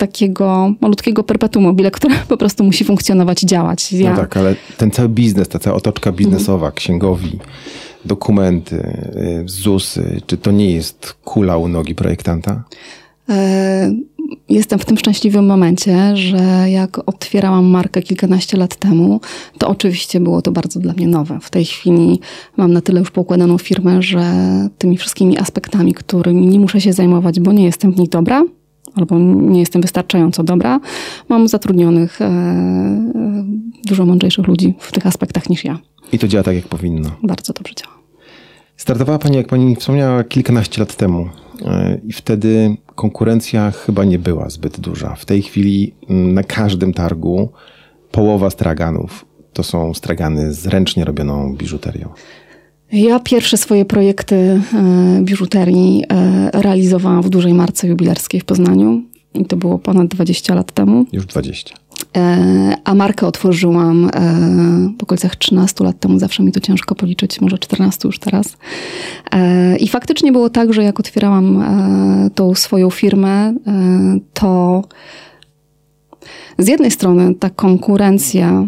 takiego 0.00 0.74
malutkiego 0.80 1.22
perpetuum 1.22 1.64
mobile, 1.64 1.90
które 1.90 2.14
po 2.28 2.36
prostu 2.36 2.64
musi 2.64 2.84
funkcjonować 2.84 3.42
i 3.42 3.46
działać. 3.46 3.92
Ja... 3.92 4.10
No 4.10 4.16
tak, 4.16 4.36
ale 4.36 4.54
ten 4.76 4.90
cały 4.90 5.08
biznes, 5.08 5.48
ta 5.48 5.58
cała 5.58 5.76
otoczka 5.76 6.12
biznesowa, 6.12 6.66
mhm. 6.66 6.74
księgowi, 6.74 7.38
dokumenty, 8.04 8.76
y, 8.76 9.42
ZUSy, 9.46 10.20
czy 10.26 10.36
to 10.36 10.50
nie 10.50 10.70
jest 10.70 11.12
kula 11.24 11.56
u 11.56 11.68
nogi 11.68 11.94
projektanta? 11.94 12.64
E, 13.28 13.92
jestem 14.48 14.78
w 14.78 14.84
tym 14.84 14.98
szczęśliwym 14.98 15.46
momencie, 15.46 16.16
że 16.16 16.70
jak 16.70 17.08
otwierałam 17.08 17.64
markę 17.64 18.02
kilkanaście 18.02 18.56
lat 18.56 18.76
temu, 18.76 19.20
to 19.58 19.68
oczywiście 19.68 20.20
było 20.20 20.42
to 20.42 20.52
bardzo 20.52 20.80
dla 20.80 20.92
mnie 20.92 21.06
nowe. 21.06 21.38
W 21.42 21.50
tej 21.50 21.64
chwili 21.64 22.20
mam 22.56 22.72
na 22.72 22.80
tyle 22.80 23.00
już 23.00 23.10
poukładaną 23.10 23.58
firmę, 23.58 24.02
że 24.02 24.22
tymi 24.78 24.96
wszystkimi 24.96 25.38
aspektami, 25.38 25.94
którymi 25.94 26.46
nie 26.46 26.60
muszę 26.60 26.80
się 26.80 26.92
zajmować, 26.92 27.40
bo 27.40 27.52
nie 27.52 27.64
jestem 27.64 27.92
w 27.92 27.98
nich 27.98 28.08
dobra, 28.08 28.42
albo 28.94 29.18
nie 29.18 29.60
jestem 29.60 29.82
wystarczająco 29.82 30.42
dobra, 30.42 30.80
mam 31.28 31.48
zatrudnionych 31.48 32.20
e, 32.20 32.24
e, 32.24 33.44
dużo 33.84 34.06
mądrzejszych 34.06 34.46
ludzi 34.46 34.74
w 34.78 34.92
tych 34.92 35.06
aspektach 35.06 35.50
niż 35.50 35.64
ja. 35.64 35.78
I 36.12 36.18
to 36.18 36.28
działa 36.28 36.42
tak, 36.42 36.54
jak 36.54 36.68
powinno. 36.68 37.10
Bardzo 37.22 37.52
dobrze 37.52 37.74
działa. 37.74 37.94
Startowała 38.76 39.18
Pani, 39.18 39.36
jak 39.36 39.46
Pani 39.46 39.76
wspomniała, 39.76 40.24
kilkanaście 40.24 40.80
lat 40.80 40.96
temu. 40.96 41.28
E, 41.64 41.98
I 42.08 42.12
wtedy 42.12 42.76
konkurencja 42.94 43.70
chyba 43.70 44.04
nie 44.04 44.18
była 44.18 44.50
zbyt 44.50 44.80
duża. 44.80 45.14
W 45.14 45.24
tej 45.24 45.42
chwili 45.42 45.94
mm, 46.08 46.34
na 46.34 46.42
każdym 46.42 46.92
targu 46.92 47.48
połowa 48.10 48.50
straganów 48.50 49.24
to 49.52 49.62
są 49.62 49.94
stragany 49.94 50.52
z 50.52 50.66
ręcznie 50.66 51.04
robioną 51.04 51.56
biżuterią. 51.56 52.08
Ja 52.92 53.20
pierwsze 53.20 53.56
swoje 53.56 53.84
projekty 53.84 54.36
e, 54.36 54.60
biżuterii 55.22 56.04
e, 56.08 56.50
realizowałam 56.60 57.22
w 57.22 57.28
dużej 57.28 57.54
marce 57.54 57.88
jubilerskiej 57.88 58.40
w 58.40 58.44
Poznaniu. 58.44 59.02
I 59.34 59.44
to 59.44 59.56
było 59.56 59.78
ponad 59.78 60.08
20 60.08 60.54
lat 60.54 60.72
temu. 60.72 61.06
Już 61.12 61.26
20. 61.26 61.74
E, 62.16 62.74
a 62.84 62.94
markę 62.94 63.26
otworzyłam 63.26 64.10
w 64.98 65.02
okolicach 65.02 65.36
13 65.36 65.84
lat 65.84 66.00
temu. 66.00 66.18
Zawsze 66.18 66.42
mi 66.42 66.52
to 66.52 66.60
ciężko 66.60 66.94
policzyć, 66.94 67.40
może 67.40 67.58
14 67.58 68.08
już 68.08 68.18
teraz. 68.18 68.56
I 69.80 69.88
faktycznie 69.88 70.32
było 70.32 70.50
tak, 70.50 70.72
że 70.72 70.82
jak 70.82 71.00
otwierałam 71.00 71.64
tą 72.34 72.54
swoją 72.54 72.90
firmę, 72.90 73.54
to 74.34 74.84
z 76.58 76.68
jednej 76.68 76.90
strony 76.90 77.34
ta 77.34 77.50
konkurencja 77.50 78.66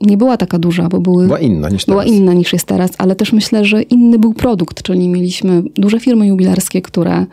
nie 0.00 0.16
była 0.16 0.36
taka 0.36 0.58
duża, 0.58 0.88
bo 0.88 1.00
były, 1.00 1.26
była 1.26 1.38
inna 1.38 1.68
niż 1.68 1.86
była 1.86 2.04
inna 2.04 2.32
niż 2.32 2.52
jest 2.52 2.66
teraz, 2.66 2.90
ale 2.98 3.16
też 3.16 3.32
myślę, 3.32 3.64
że 3.64 3.82
inny 3.82 4.18
był 4.18 4.34
produkt, 4.34 4.82
czyli 4.82 5.08
mieliśmy 5.08 5.62
duże 5.74 6.00
firmy 6.00 6.26
jubilerskie, 6.26 6.82
które 6.82 7.26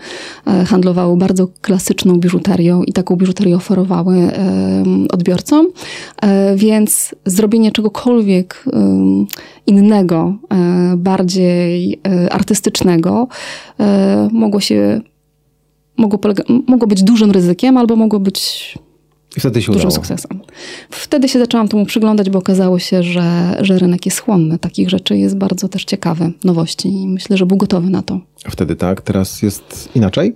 e, 0.48 0.66
handlowały 0.66 1.18
bardzo 1.18 1.48
klasyczną 1.62 2.20
biżuterią 2.20 2.84
i 2.84 2.94
taką 2.94 3.16
biżuterię 3.16 3.56
oferowały 3.56 4.32
odbiorcom, 5.12 5.68
e, 6.22 6.56
więc 6.56 7.16
zrobienie 7.26 7.72
czegokolwiek 7.72 8.66
innego, 9.68 10.36
e, 10.50 10.94
bardziej 10.98 12.00
artystycznego 12.32 13.28
mogło 14.32 14.60
się 14.60 15.02
mogło, 15.98 16.20
polega, 16.20 16.44
mogło 16.68 16.88
być 16.88 17.04
dużym 17.04 17.32
ryzykiem 17.32 17.78
albo 17.78 17.96
mogło 17.96 18.20
być 18.20 18.74
i 19.38 19.40
wtedy 19.40 19.62
się 19.62 19.72
dużym 19.72 19.88
udało. 19.88 19.96
sukcesem. 19.96 20.40
Wtedy 20.90 21.30
się 21.30 21.40
zaczęłam 21.40 21.68
temu 21.68 21.86
przyglądać, 21.86 22.30
bo 22.30 22.40
okazało 22.40 22.80
się, 22.80 23.04
że, 23.04 23.58
że 23.62 23.80
rynek 23.80 24.06
jest 24.06 24.20
chłonny. 24.20 24.60
Takich 24.60 24.90
rzeczy 24.90 25.18
jest 25.18 25.38
bardzo 25.38 25.70
też 25.70 25.86
ciekawy, 25.86 26.32
nowości 26.44 26.90
i 26.90 27.08
myślę, 27.08 27.38
że 27.38 27.46
był 27.46 27.58
gotowy 27.58 27.90
na 27.90 28.02
to. 28.02 28.20
A 28.46 28.52
wtedy 28.52 28.76
tak, 28.76 29.02
teraz 29.02 29.42
jest 29.42 29.90
inaczej? 29.96 30.36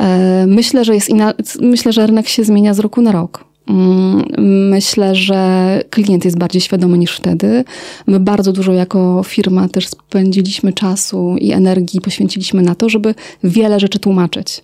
E, 0.00 0.46
myślę, 0.46 0.84
że 0.84 0.94
jest 0.94 1.08
ina- 1.10 1.34
myślę, 1.60 1.92
że 1.92 2.06
rynek 2.06 2.28
się 2.28 2.44
zmienia 2.44 2.74
z 2.74 2.78
roku 2.78 3.02
na 3.02 3.12
rok. 3.12 3.44
Mm, 3.68 4.24
myślę, 4.70 5.14
że 5.14 5.82
klient 5.90 6.24
jest 6.24 6.38
bardziej 6.38 6.60
świadomy 6.60 6.98
niż 6.98 7.16
wtedy. 7.16 7.64
My 8.06 8.20
bardzo 8.20 8.52
dużo 8.52 8.72
jako 8.72 9.22
firma 9.26 9.68
też 9.68 9.88
spędziliśmy 9.88 10.72
czasu 10.72 11.36
i 11.38 11.52
energii, 11.52 12.00
poświęciliśmy 12.00 12.62
na 12.62 12.74
to, 12.74 12.88
żeby 12.88 13.14
wiele 13.44 13.80
rzeczy 13.80 13.98
tłumaczyć. 13.98 14.62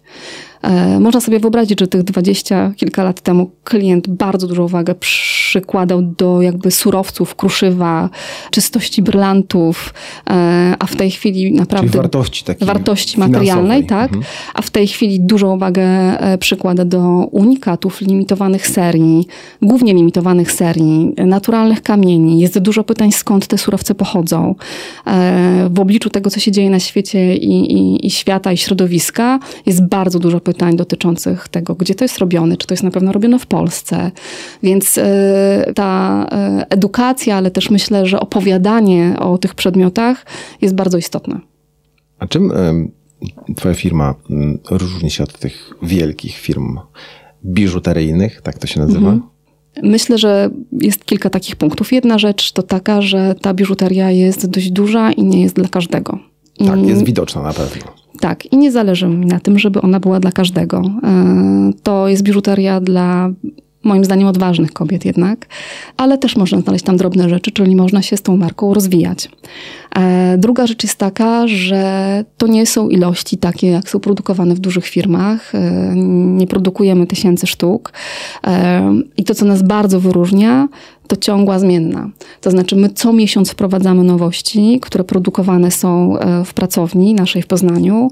E, 0.66 1.00
można 1.00 1.20
sobie 1.20 1.40
wyobrazić, 1.40 1.80
że 1.80 1.86
tych 1.86 2.02
dwadzieścia 2.02 2.72
kilka 2.76 3.04
lat 3.04 3.20
temu 3.20 3.50
klient 3.64 4.08
bardzo 4.08 4.46
dużą 4.46 4.64
uwagę 4.64 4.94
przykładał 4.94 6.02
do 6.02 6.42
jakby 6.42 6.70
surowców, 6.70 7.34
kruszywa, 7.34 8.10
czystości 8.50 9.02
brylantów, 9.02 9.94
e, 10.30 10.74
a 10.78 10.86
w 10.86 10.96
tej 10.96 11.10
chwili 11.10 11.52
naprawdę... 11.52 11.88
Czyli 11.88 12.02
wartości 12.02 12.44
takiej 12.44 12.66
Wartości 12.66 13.20
materialnej, 13.20 13.86
tak. 13.86 14.12
Mhm. 14.12 14.24
A 14.54 14.62
w 14.62 14.70
tej 14.70 14.86
chwili 14.86 15.20
dużą 15.20 15.56
uwagę 15.56 15.82
e, 15.82 16.38
przykłada 16.38 16.84
do 16.84 17.28
unikatów 17.30 18.00
limitowanych 18.00 18.66
serii, 18.66 19.26
głównie 19.62 19.94
limitowanych 19.94 20.52
serii, 20.52 21.14
naturalnych 21.16 21.82
kamieni. 21.82 22.40
Jest 22.40 22.58
dużo 22.58 22.84
pytań, 22.84 23.12
skąd 23.12 23.46
te 23.46 23.58
surowce 23.58 23.94
pochodzą. 23.94 24.54
W 25.70 25.80
obliczu 25.80 26.10
tego, 26.10 26.30
co 26.30 26.40
się 26.40 26.52
dzieje 26.52 26.70
na 26.70 26.80
świecie 26.80 27.36
i, 27.36 27.72
i, 27.72 28.06
i 28.06 28.10
świata, 28.10 28.52
i 28.52 28.56
środowiska, 28.56 29.38
jest 29.66 29.84
bardzo 29.88 30.18
dużo 30.18 30.40
pytań 30.40 30.55
dotyczących 30.76 31.48
tego, 31.48 31.74
gdzie 31.74 31.94
to 31.94 32.04
jest 32.04 32.18
robione, 32.18 32.56
czy 32.56 32.66
to 32.66 32.74
jest 32.74 32.84
na 32.84 32.90
pewno 32.90 33.12
robione 33.12 33.38
w 33.38 33.46
Polsce. 33.46 34.10
Więc 34.62 34.98
e, 34.98 35.72
ta 35.74 36.26
e, 36.32 36.66
edukacja, 36.70 37.36
ale 37.36 37.50
też 37.50 37.70
myślę, 37.70 38.06
że 38.06 38.20
opowiadanie 38.20 39.16
o 39.18 39.38
tych 39.38 39.54
przedmiotach 39.54 40.26
jest 40.60 40.74
bardzo 40.74 40.98
istotne. 40.98 41.40
A 42.18 42.26
czym 42.26 42.52
Twoja 43.56 43.74
firma 43.74 44.14
różni 44.70 45.10
się 45.10 45.24
od 45.24 45.38
tych 45.38 45.70
wielkich 45.82 46.36
firm 46.36 46.78
biżuteryjnych, 47.44 48.42
tak 48.42 48.58
to 48.58 48.66
się 48.66 48.80
nazywa? 48.80 49.10
Mhm. 49.10 49.22
Myślę, 49.82 50.18
że 50.18 50.50
jest 50.72 51.04
kilka 51.04 51.30
takich 51.30 51.56
punktów. 51.56 51.92
Jedna 51.92 52.18
rzecz 52.18 52.52
to 52.52 52.62
taka, 52.62 53.02
że 53.02 53.34
ta 53.40 53.54
biżuteria 53.54 54.10
jest 54.10 54.46
dość 54.46 54.70
duża 54.70 55.12
i 55.12 55.24
nie 55.24 55.42
jest 55.42 55.54
dla 55.54 55.68
każdego. 55.68 56.18
Tak, 56.66 56.86
jest 56.86 57.04
widoczna 57.04 57.42
na 57.42 57.52
pewno. 57.52 57.92
Tak, 58.20 58.52
i 58.52 58.56
nie 58.56 58.72
zależy 58.72 59.08
mi 59.08 59.26
na 59.26 59.40
tym, 59.40 59.58
żeby 59.58 59.80
ona 59.82 60.00
była 60.00 60.20
dla 60.20 60.32
każdego. 60.32 60.82
E, 61.02 61.70
to 61.82 62.08
jest 62.08 62.22
biżuteria 62.22 62.80
dla 62.80 63.30
moim 63.86 64.04
zdaniem 64.04 64.28
odważnych 64.28 64.72
kobiet 64.72 65.04
jednak, 65.04 65.46
ale 65.96 66.18
też 66.18 66.36
można 66.36 66.60
znaleźć 66.60 66.84
tam 66.84 66.96
drobne 66.96 67.28
rzeczy, 67.28 67.50
czyli 67.50 67.76
można 67.76 68.02
się 68.02 68.16
z 68.16 68.22
tą 68.22 68.36
marką 68.36 68.74
rozwijać. 68.74 69.28
E, 69.96 70.38
druga 70.38 70.66
rzecz 70.66 70.82
jest 70.82 70.98
taka, 70.98 71.48
że 71.48 72.24
to 72.36 72.46
nie 72.46 72.66
są 72.66 72.88
ilości 72.88 73.38
takie, 73.38 73.66
jak 73.66 73.90
są 73.90 74.00
produkowane 74.00 74.54
w 74.54 74.58
dużych 74.58 74.86
firmach. 74.86 75.54
E, 75.54 75.92
nie 75.96 76.46
produkujemy 76.46 77.06
tysięcy 77.06 77.46
sztuk. 77.46 77.92
I 79.16 79.24
to, 79.24 79.34
co 79.34 79.44
nas 79.44 79.62
bardzo 79.62 80.00
wyróżnia, 80.00 80.68
to 81.06 81.16
ciągła 81.16 81.58
zmienna. 81.58 82.10
To 82.40 82.50
znaczy, 82.50 82.76
my 82.76 82.88
co 82.88 83.12
miesiąc 83.12 83.50
wprowadzamy 83.50 84.04
nowości, 84.04 84.78
które 84.82 85.04
produkowane 85.04 85.70
są 85.70 86.18
e, 86.18 86.44
w 86.44 86.54
pracowni 86.54 87.14
naszej 87.14 87.42
w 87.42 87.46
Poznaniu 87.46 88.10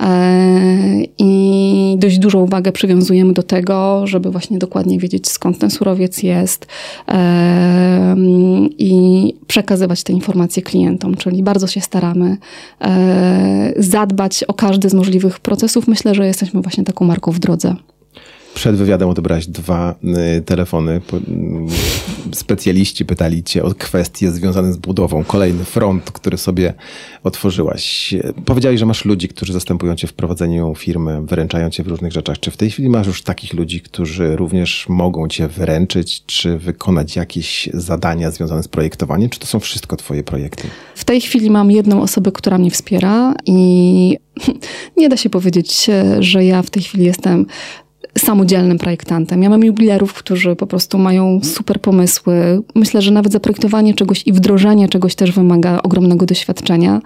e, 0.00 1.02
i 1.18 1.96
dość 1.98 2.18
dużą 2.18 2.40
uwagę 2.40 2.72
przywiązujemy 2.72 3.32
do 3.32 3.42
tego, 3.42 4.06
żeby 4.06 4.30
właśnie 4.30 4.58
dokładnie 4.58 4.98
wiedzieć, 4.98 5.28
skąd 5.28 5.58
ten 5.58 5.70
surowiec 5.70 6.22
jest 6.22 6.66
e, 7.08 8.16
i 8.78 9.34
przekazywać 9.46 10.02
te 10.02 10.12
informacje 10.12 10.62
klientom. 10.62 11.14
Czyli 11.14 11.42
bardzo 11.42 11.66
się 11.66 11.80
staramy 11.80 12.36
zadbać 13.76 14.44
o 14.44 14.54
każdy 14.54 14.88
z 14.88 14.94
możliwych 14.94 15.40
procesów. 15.40 15.88
Myślę, 15.88 16.14
że 16.14 16.26
jesteśmy 16.26 16.60
właśnie 16.60 16.84
taką 16.84 17.04
marką 17.04 17.32
w 17.32 17.38
drodze. 17.38 17.74
Przed 18.56 18.76
wywiadem 18.76 19.08
odebrałeś 19.08 19.46
dwa 19.46 19.94
y, 20.38 20.42
telefony. 20.42 21.00
Specjaliści 22.34 23.04
pytali 23.04 23.44
cię 23.44 23.64
o 23.64 23.74
kwestie 23.74 24.32
związane 24.32 24.72
z 24.72 24.76
budową. 24.76 25.24
Kolejny 25.24 25.64
front, 25.64 26.10
który 26.10 26.38
sobie 26.38 26.74
otworzyłaś. 27.24 28.14
Powiedziałeś, 28.44 28.80
że 28.80 28.86
masz 28.86 29.04
ludzi, 29.04 29.28
którzy 29.28 29.52
zastępują 29.52 29.96
cię 29.96 30.06
w 30.06 30.12
prowadzeniu 30.12 30.74
firmy, 30.74 31.22
wyręczają 31.22 31.70
cię 31.70 31.82
w 31.82 31.86
różnych 31.86 32.12
rzeczach. 32.12 32.40
Czy 32.40 32.50
w 32.50 32.56
tej 32.56 32.70
chwili 32.70 32.88
masz 32.88 33.06
już 33.06 33.22
takich 33.22 33.54
ludzi, 33.54 33.80
którzy 33.80 34.36
również 34.36 34.88
mogą 34.88 35.28
cię 35.28 35.48
wyręczyć, 35.48 36.22
czy 36.26 36.58
wykonać 36.58 37.16
jakieś 37.16 37.68
zadania 37.74 38.30
związane 38.30 38.62
z 38.62 38.68
projektowaniem? 38.68 39.30
Czy 39.30 39.38
to 39.40 39.46
są 39.46 39.60
wszystko 39.60 39.96
twoje 39.96 40.22
projekty? 40.22 40.68
W 40.94 41.04
tej 41.04 41.20
chwili 41.20 41.50
mam 41.50 41.70
jedną 41.70 42.02
osobę, 42.02 42.32
która 42.32 42.58
mnie 42.58 42.70
wspiera 42.70 43.34
i 43.46 44.18
nie 44.96 45.08
da 45.08 45.16
się 45.16 45.30
powiedzieć, 45.30 45.86
że 46.20 46.44
ja 46.44 46.62
w 46.62 46.70
tej 46.70 46.82
chwili 46.82 47.04
jestem 47.04 47.46
samodzielnym 48.18 48.78
projektantem. 48.78 49.42
Ja 49.42 49.50
mam 49.50 49.64
jubilerów, 49.64 50.14
którzy 50.14 50.56
po 50.56 50.66
prostu 50.66 50.98
mają 50.98 51.40
super 51.42 51.80
pomysły. 51.80 52.62
Myślę, 52.74 53.02
że 53.02 53.10
nawet 53.10 53.32
zaprojektowanie 53.32 53.94
czegoś 53.94 54.22
i 54.26 54.32
wdrożenie 54.32 54.88
czegoś 54.88 55.14
też 55.14 55.32
wymaga 55.32 55.80
ogromnego 55.82 56.26
doświadczenia. 56.26 57.00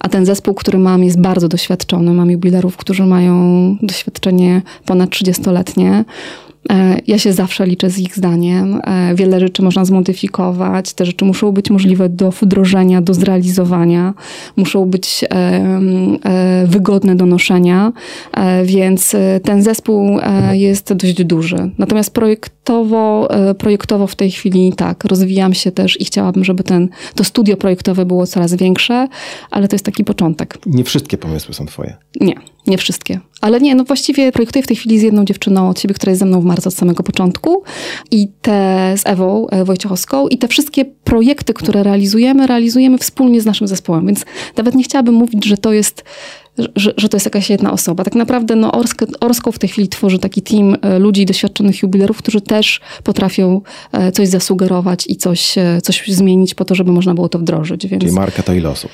A 0.00 0.08
ten 0.08 0.26
zespół, 0.26 0.54
który 0.54 0.78
mam, 0.78 1.04
jest 1.04 1.20
bardzo 1.20 1.48
doświadczony. 1.48 2.14
Mam 2.14 2.30
jubilerów, 2.30 2.76
którzy 2.76 3.06
mają 3.06 3.76
doświadczenie 3.82 4.62
ponad 4.84 5.10
30-letnie. 5.10 6.04
E, 6.70 6.98
ja 7.06 7.18
się 7.18 7.32
zawsze 7.32 7.66
liczę 7.66 7.90
z 7.90 7.98
ich 7.98 8.16
zdaniem. 8.16 8.80
E, 8.84 9.14
wiele 9.14 9.40
rzeczy 9.40 9.62
można 9.62 9.84
zmodyfikować. 9.84 10.92
Te 10.92 11.04
rzeczy 11.04 11.24
muszą 11.24 11.52
być 11.52 11.70
możliwe 11.70 12.08
do 12.08 12.30
wdrożenia, 12.30 13.02
do 13.02 13.14
zrealizowania. 13.14 14.14
Muszą 14.56 14.86
być 14.86 15.24
e, 15.30 16.66
wygodne 16.66 17.16
do 17.16 17.26
noszenia, 17.26 17.92
więc 18.64 19.16
ten 19.42 19.62
zespół 19.62 20.18
jest 20.52 20.92
dość 20.92 21.24
duży. 21.24 21.70
Natomiast 21.78 22.10
projektowo, 22.68 23.28
projektowo 23.58 24.06
w 24.06 24.16
tej 24.16 24.30
chwili 24.30 24.72
tak, 24.76 25.04
rozwijam 25.04 25.54
się 25.54 25.72
też 25.72 26.00
i 26.00 26.04
chciałabym, 26.04 26.44
żeby 26.44 26.62
ten, 26.62 26.88
to 27.14 27.24
studio 27.24 27.56
projektowe 27.56 28.06
było 28.06 28.26
coraz 28.26 28.54
większe, 28.54 29.08
ale 29.50 29.68
to 29.68 29.74
jest 29.74 29.84
taki 29.84 30.04
początek. 30.04 30.58
Nie 30.66 30.84
wszystkie 30.84 31.18
pomysły 31.18 31.54
są 31.54 31.66
twoje. 31.66 31.96
Nie, 32.20 32.34
nie 32.66 32.78
wszystkie. 32.78 33.20
Ale 33.40 33.60
nie, 33.60 33.74
no 33.74 33.84
właściwie 33.84 34.32
projektuję 34.32 34.62
w 34.62 34.66
tej 34.66 34.76
chwili 34.76 34.98
z 34.98 35.02
jedną 35.02 35.24
dziewczyną 35.24 35.68
od 35.68 35.80
siebie, 35.80 35.94
która 35.94 36.10
jest 36.10 36.20
ze 36.20 36.26
mną 36.26 36.40
w 36.40 36.44
marcu 36.44 36.68
od 36.68 36.74
samego 36.74 37.02
początku 37.02 37.62
i 38.10 38.28
te 38.42 38.94
z 38.96 39.02
Ewą 39.06 39.48
e, 39.48 39.64
Wojciechowską 39.64 40.28
i 40.28 40.38
te 40.38 40.48
wszystkie 40.48 40.84
projekty, 40.84 41.54
które 41.54 41.82
realizujemy, 41.82 42.46
realizujemy 42.46 42.98
wspólnie 42.98 43.40
z 43.40 43.46
naszym 43.46 43.68
zespołem, 43.68 44.06
więc 44.06 44.24
nawet 44.56 44.74
nie 44.74 44.84
chciałabym 44.84 45.14
mówić, 45.14 45.44
że 45.44 45.56
to 45.56 45.72
jest 45.72 46.04
że, 46.76 46.92
że 46.96 47.08
to 47.08 47.16
jest 47.16 47.26
jakaś 47.26 47.50
jedna 47.50 47.72
osoba. 47.72 48.04
Tak 48.04 48.14
naprawdę 48.14 48.56
no, 48.56 48.72
Orsko, 48.72 49.06
Orsko 49.20 49.52
w 49.52 49.58
tej 49.58 49.68
chwili 49.68 49.88
tworzy 49.88 50.18
taki 50.18 50.42
team 50.42 50.76
e, 50.82 50.98
ludzi, 50.98 51.26
doświadczonych 51.26 51.82
jubilerów, 51.82 52.18
którzy 52.18 52.40
też 52.40 52.80
potrafią 53.04 53.60
e, 53.92 54.12
coś 54.12 54.28
zasugerować 54.28 55.04
i 55.06 55.16
coś, 55.16 55.54
coś 55.82 56.04
zmienić 56.08 56.54
po 56.54 56.64
to, 56.64 56.74
żeby 56.74 56.92
można 56.92 57.14
było 57.14 57.28
to 57.28 57.38
wdrożyć. 57.38 57.86
Więc... 57.86 58.02
Czyli 58.02 58.14
marka 58.14 58.42
to 58.42 58.52
ile 58.52 58.70
osób? 58.70 58.90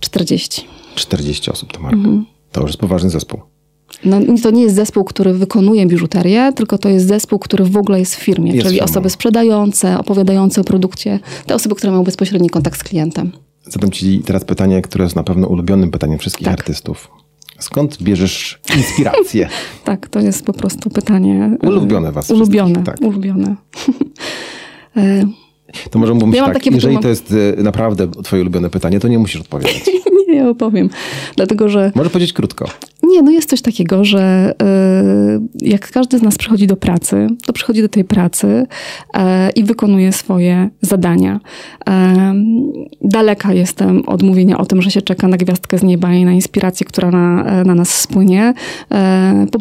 40. 0.00 0.64
40 0.94 1.50
osób 1.50 1.72
to 1.72 1.80
marka. 1.80 1.96
Mhm. 1.96 2.26
To 2.52 2.60
już 2.60 2.70
jest 2.70 2.80
poważny 2.80 3.10
zespół. 3.10 3.40
No, 4.04 4.20
to 4.42 4.50
nie 4.50 4.62
jest 4.62 4.74
zespół, 4.74 5.04
który 5.04 5.34
wykonuje 5.34 5.86
biżuterię, 5.86 6.52
tylko 6.56 6.78
to 6.78 6.88
jest 6.88 7.06
zespół, 7.06 7.38
który 7.38 7.64
w 7.64 7.76
ogóle 7.76 7.98
jest 7.98 8.16
w 8.16 8.18
firmie, 8.18 8.52
jest 8.52 8.66
czyli 8.66 8.74
firmą. 8.74 8.90
osoby 8.90 9.10
sprzedające, 9.10 9.98
opowiadające 9.98 10.60
o 10.60 10.64
produkcie, 10.64 11.20
te 11.46 11.54
osoby, 11.54 11.74
które 11.74 11.92
mają 11.92 12.04
bezpośredni 12.04 12.50
kontakt 12.50 12.80
z 12.80 12.84
klientem. 12.84 13.32
Zadam 13.66 13.90
Ci 13.90 14.18
teraz 14.18 14.44
pytanie, 14.44 14.82
które 14.82 15.04
jest 15.04 15.16
na 15.16 15.22
pewno 15.22 15.46
ulubionym 15.46 15.90
pytaniem 15.90 16.18
wszystkich 16.18 16.44
tak. 16.44 16.58
artystów. 16.58 17.10
Skąd 17.58 18.02
bierzesz 18.02 18.60
inspirację? 18.76 19.48
tak, 19.84 20.08
to 20.08 20.20
jest 20.20 20.44
po 20.44 20.52
prostu 20.52 20.90
pytanie. 20.90 21.58
E, 21.62 21.68
ulubione 21.68 22.12
Was. 22.12 22.30
Ulubione, 22.30 22.82
tak. 22.82 23.00
ulubione. 23.00 23.56
E, 24.96 25.24
to 25.90 25.98
może 25.98 26.14
mówić 26.14 26.36
ja 26.36 26.52
tak, 26.52 26.66
jeżeli 26.66 26.98
to 26.98 27.08
jest 27.08 27.34
e, 27.58 27.62
naprawdę 27.62 28.10
twoje 28.10 28.42
ulubione 28.42 28.70
pytanie, 28.70 29.00
to 29.00 29.08
nie 29.08 29.18
musisz 29.18 29.40
odpowiadać. 29.40 29.90
nie 30.28 30.48
opowiem, 30.48 30.90
dlatego 31.36 31.68
że... 31.68 31.92
Może 31.94 32.10
powiedzieć 32.10 32.32
krótko. 32.32 32.68
Nie, 33.14 33.22
no 33.22 33.30
jest 33.30 33.50
coś 33.50 33.62
takiego, 33.62 34.04
że 34.04 34.54
y, 35.62 35.66
jak 35.68 35.90
każdy 35.90 36.18
z 36.18 36.22
nas 36.22 36.38
przychodzi 36.38 36.66
do 36.66 36.76
pracy, 36.76 37.26
to 37.46 37.52
przychodzi 37.52 37.82
do 37.82 37.88
tej 37.88 38.04
pracy 38.04 38.46
y, 38.46 39.20
i 39.54 39.64
wykonuje 39.64 40.12
swoje 40.12 40.70
zadania. 40.80 41.40
Y, 41.88 41.92
daleka 43.02 43.52
jestem 43.52 44.08
od 44.08 44.22
mówienia 44.22 44.58
o 44.58 44.66
tym, 44.66 44.82
że 44.82 44.90
się 44.90 45.02
czeka 45.02 45.28
na 45.28 45.36
gwiazdkę 45.36 45.78
z 45.78 45.82
nieba 45.82 46.14
i 46.14 46.24
na 46.24 46.32
inspirację, 46.32 46.86
która 46.86 47.10
na, 47.10 47.64
na 47.64 47.74
nas 47.74 48.00
spłynie. 48.00 48.54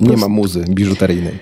Nie 0.01 0.17
ma 0.17 0.27
muzy 0.27 0.65
biżuteryjnej. 0.69 1.33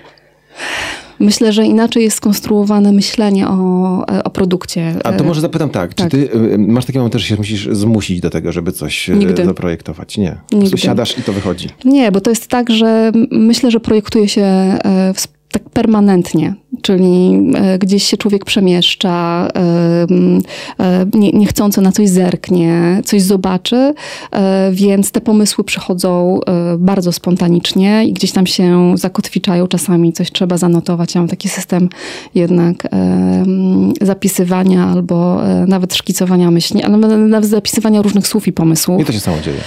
Myślę, 1.22 1.52
że 1.52 1.66
inaczej 1.66 2.02
jest 2.02 2.16
skonstruowane 2.16 2.92
myślenie 2.92 3.48
o, 3.48 4.06
o 4.24 4.30
produkcie. 4.30 4.94
A 5.04 5.12
to 5.12 5.24
może 5.24 5.40
zapytam 5.40 5.70
tak, 5.70 5.94
tak. 5.94 6.10
czy 6.10 6.16
ty 6.16 6.36
y, 6.36 6.58
masz 6.58 6.84
taki 6.84 6.98
moment, 6.98 7.14
że 7.14 7.26
się 7.26 7.36
musisz 7.36 7.68
zmusić 7.72 8.20
do 8.20 8.30
tego, 8.30 8.52
żeby 8.52 8.72
coś 8.72 9.08
Nigdy. 9.08 9.44
zaprojektować? 9.44 10.18
Nie. 10.18 10.36
Prostu 10.50 10.76
siadasz 10.76 11.18
i 11.18 11.22
to 11.22 11.32
wychodzi. 11.32 11.68
Nie, 11.84 12.12
bo 12.12 12.20
to 12.20 12.30
jest 12.30 12.48
tak, 12.48 12.70
że 12.70 13.12
myślę, 13.30 13.70
że 13.70 13.80
projektuje 13.80 14.28
się 14.28 14.42
e, 14.42 15.12
tak 15.52 15.62
permanentnie, 15.70 16.54
czyli 16.82 17.40
e, 17.54 17.78
gdzieś 17.78 18.04
się 18.04 18.16
człowiek 18.16 18.44
przemieszcza, 18.44 19.48
e, 19.56 20.06
e, 20.80 21.06
nie, 21.14 21.30
niechcąco 21.30 21.80
na 21.80 21.92
coś 21.92 22.08
zerknie, 22.08 23.00
coś 23.04 23.22
zobaczy, 23.22 23.94
więc 24.72 25.10
te 25.10 25.20
pomysły 25.20 25.64
przychodzą 25.64 26.40
bardzo 26.78 27.12
spontanicznie 27.12 28.04
i 28.04 28.12
gdzieś 28.12 28.32
tam 28.32 28.46
się 28.46 28.94
zakotwiczają. 28.96 29.66
Czasami 29.66 30.12
coś 30.12 30.32
trzeba 30.32 30.58
zanotować. 30.58 31.14
Ja 31.14 31.20
mam 31.20 31.28
taki 31.28 31.48
system 31.48 31.88
jednak 32.34 32.88
zapisywania 34.00 34.86
albo 34.86 35.40
nawet 35.66 35.94
szkicowania 35.94 36.50
myśli, 36.50 36.82
ale 36.82 36.96
nawet 37.18 37.50
zapisywania 37.50 38.02
różnych 38.02 38.26
słów 38.26 38.48
i 38.48 38.52
pomysłów. 38.52 39.00
I 39.00 39.04
to 39.04 39.12
się 39.12 39.20
samo 39.20 39.36
dzieje. 39.40 39.60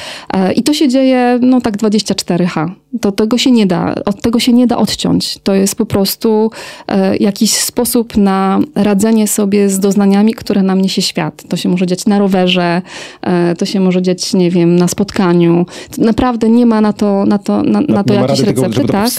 I 0.56 0.64
to 0.64 0.74
się 0.74 0.88
dzieje, 0.88 1.40
no 1.42 1.62
tak 1.62 1.78
24H. 1.78 2.70
To 3.02 3.12
tego 3.12 3.38
się 3.38 3.52
nie 3.52 3.66
da, 3.66 3.96
od 4.06 4.22
tego 4.22 4.40
się 4.40 4.54
nie 4.54 4.68
da 4.68 4.78
odciąć. 4.78 5.38
To 5.44 5.54
jest 5.54 5.76
po 5.76 5.86
prostu 5.86 6.52
e, 6.88 6.95
jakiś 7.20 7.54
sposób 7.54 8.18
na 8.18 8.60
radzenie 8.76 9.28
sobie 9.28 9.70
z 9.70 9.80
doznaniami, 9.80 10.34
które 10.34 10.64
nam 10.64 10.82
niesie 10.82 11.02
świat. 11.02 11.44
To 11.50 11.58
się 11.58 11.70
może 11.70 11.86
dziać 11.88 12.06
na 12.06 12.20
rowerze, 12.20 12.82
e, 13.22 13.56
to 13.56 13.66
się 13.66 13.80
może 13.80 14.02
dziać, 14.02 14.34
nie 14.34 14.52
wiem, 14.52 14.76
na 14.76 14.88
spotkaniu. 14.88 15.66
Naprawdę 15.98 16.50
nie 16.50 16.66
ma 16.66 16.82
na 16.82 16.94
to, 16.94 17.26
na 17.26 17.38
to, 17.38 17.64
na, 17.64 17.82
na 17.82 18.04
to 18.04 18.14
jakieś 18.14 18.40
recepty. 18.40 18.76
Tego, 18.76 18.88
tak? 18.88 19.12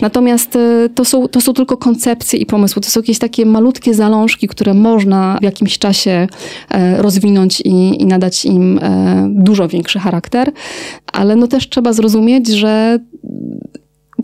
Natomiast 0.00 0.56
e, 0.56 0.88
to 0.94 1.04
są, 1.04 1.28
to 1.28 1.40
są 1.40 1.52
tylko 1.52 1.76
koncepcje 1.76 2.38
i 2.38 2.46
pomysły. 2.46 2.82
To 2.82 2.90
są 2.90 3.00
jakieś 3.00 3.18
takie 3.18 3.46
malutkie 3.46 3.94
zalążki, 3.94 4.48
które 4.48 4.74
można 4.74 5.38
w 5.40 5.44
jakimś 5.44 5.78
czasie 5.78 6.26
rozwinąć 6.96 7.60
i, 7.60 8.02
i 8.02 8.06
nadać 8.06 8.44
im 8.44 8.80
dużo 9.28 9.68
większy 9.68 9.98
charakter. 9.98 10.52
Ale 11.12 11.36
no 11.36 11.46
też 11.46 11.68
trzeba 11.68 11.92
zrozumieć, 11.92 12.48
że 12.48 12.98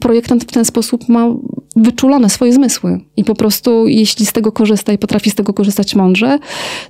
projektant 0.00 0.44
w 0.44 0.52
ten 0.52 0.64
sposób 0.64 1.08
ma 1.08 1.26
wyczulone 1.76 2.30
swoje 2.30 2.52
zmysły 2.52 3.00
i 3.16 3.24
po 3.24 3.34
prostu 3.34 3.88
jeśli 3.88 4.26
z 4.26 4.32
tego 4.32 4.52
korzysta 4.52 4.92
i 4.92 4.98
potrafi 4.98 5.30
z 5.30 5.34
tego 5.34 5.52
korzystać 5.52 5.94
mądrze, 5.94 6.38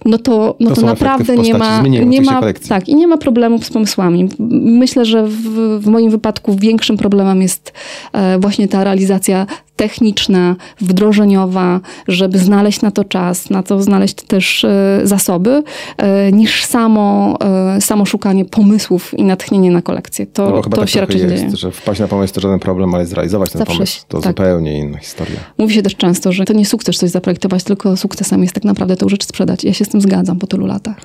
no 0.04 0.18
to, 0.18 0.56
no 0.60 0.70
to, 0.70 0.80
to 0.80 0.86
naprawdę 0.86 1.36
nie 1.36 1.54
ma, 1.54 1.82
nie 1.82 2.22
ma 2.22 2.40
tak, 2.68 2.88
i 2.88 2.94
nie 2.94 3.06
ma 3.06 3.18
problemów 3.18 3.64
z 3.64 3.70
pomysłami. 3.70 4.28
Myślę, 4.62 5.04
że 5.04 5.26
w, 5.26 5.42
w 5.80 5.86
moim 5.86 6.10
wypadku 6.10 6.56
większym 6.56 6.96
problemem 6.96 7.42
jest 7.42 7.72
e, 8.12 8.38
właśnie 8.38 8.68
ta 8.68 8.84
realizacja 8.84 9.46
techniczna, 9.80 10.56
wdrożeniowa, 10.80 11.80
żeby 12.08 12.38
znaleźć 12.38 12.82
na 12.82 12.90
to 12.90 13.04
czas, 13.04 13.50
na 13.50 13.62
to 13.62 13.82
znaleźć 13.82 14.14
też 14.14 14.64
e, 14.64 15.00
zasoby, 15.04 15.62
e, 15.96 16.32
niż 16.32 16.64
samo, 16.64 17.36
e, 17.76 17.80
samo 17.80 18.06
szukanie 18.06 18.44
pomysłów 18.44 19.18
i 19.18 19.24
natchnienie 19.24 19.70
na 19.70 19.82
kolekcję. 19.82 20.26
To, 20.26 20.50
No 20.50 20.62
to 20.62 20.70
tak 20.70 20.88
się 20.88 21.00
raczej 21.00 21.20
jest, 21.20 21.34
dzieje. 21.36 21.56
że 21.56 21.70
wpaść 21.70 22.00
na 22.00 22.08
pomysł 22.08 22.34
to 22.34 22.40
żaden 22.40 22.58
problem, 22.58 22.94
ale 22.94 23.06
zrealizować 23.06 23.50
ten 23.50 23.58
Zawsze 23.58 23.74
pomysł 23.74 24.02
to 24.08 24.20
tak. 24.20 24.30
zupełnie 24.30 24.78
inna 24.78 24.98
historia. 24.98 25.40
Mówi 25.58 25.74
się 25.74 25.82
też 25.82 25.96
często, 25.96 26.32
że 26.32 26.44
to 26.44 26.52
nie 26.52 26.66
sukces 26.66 26.98
coś 26.98 27.10
zaprojektować, 27.10 27.64
tylko 27.64 27.96
sukcesem 27.96 28.42
jest 28.42 28.54
tak 28.54 28.64
naprawdę 28.64 28.96
tę 28.96 29.08
rzecz 29.08 29.24
sprzedać. 29.24 29.64
Ja 29.64 29.72
się 29.72 29.84
z 29.84 29.88
tym 29.88 30.00
zgadzam 30.00 30.38
po 30.38 30.46
tylu 30.46 30.66
latach. 30.66 30.96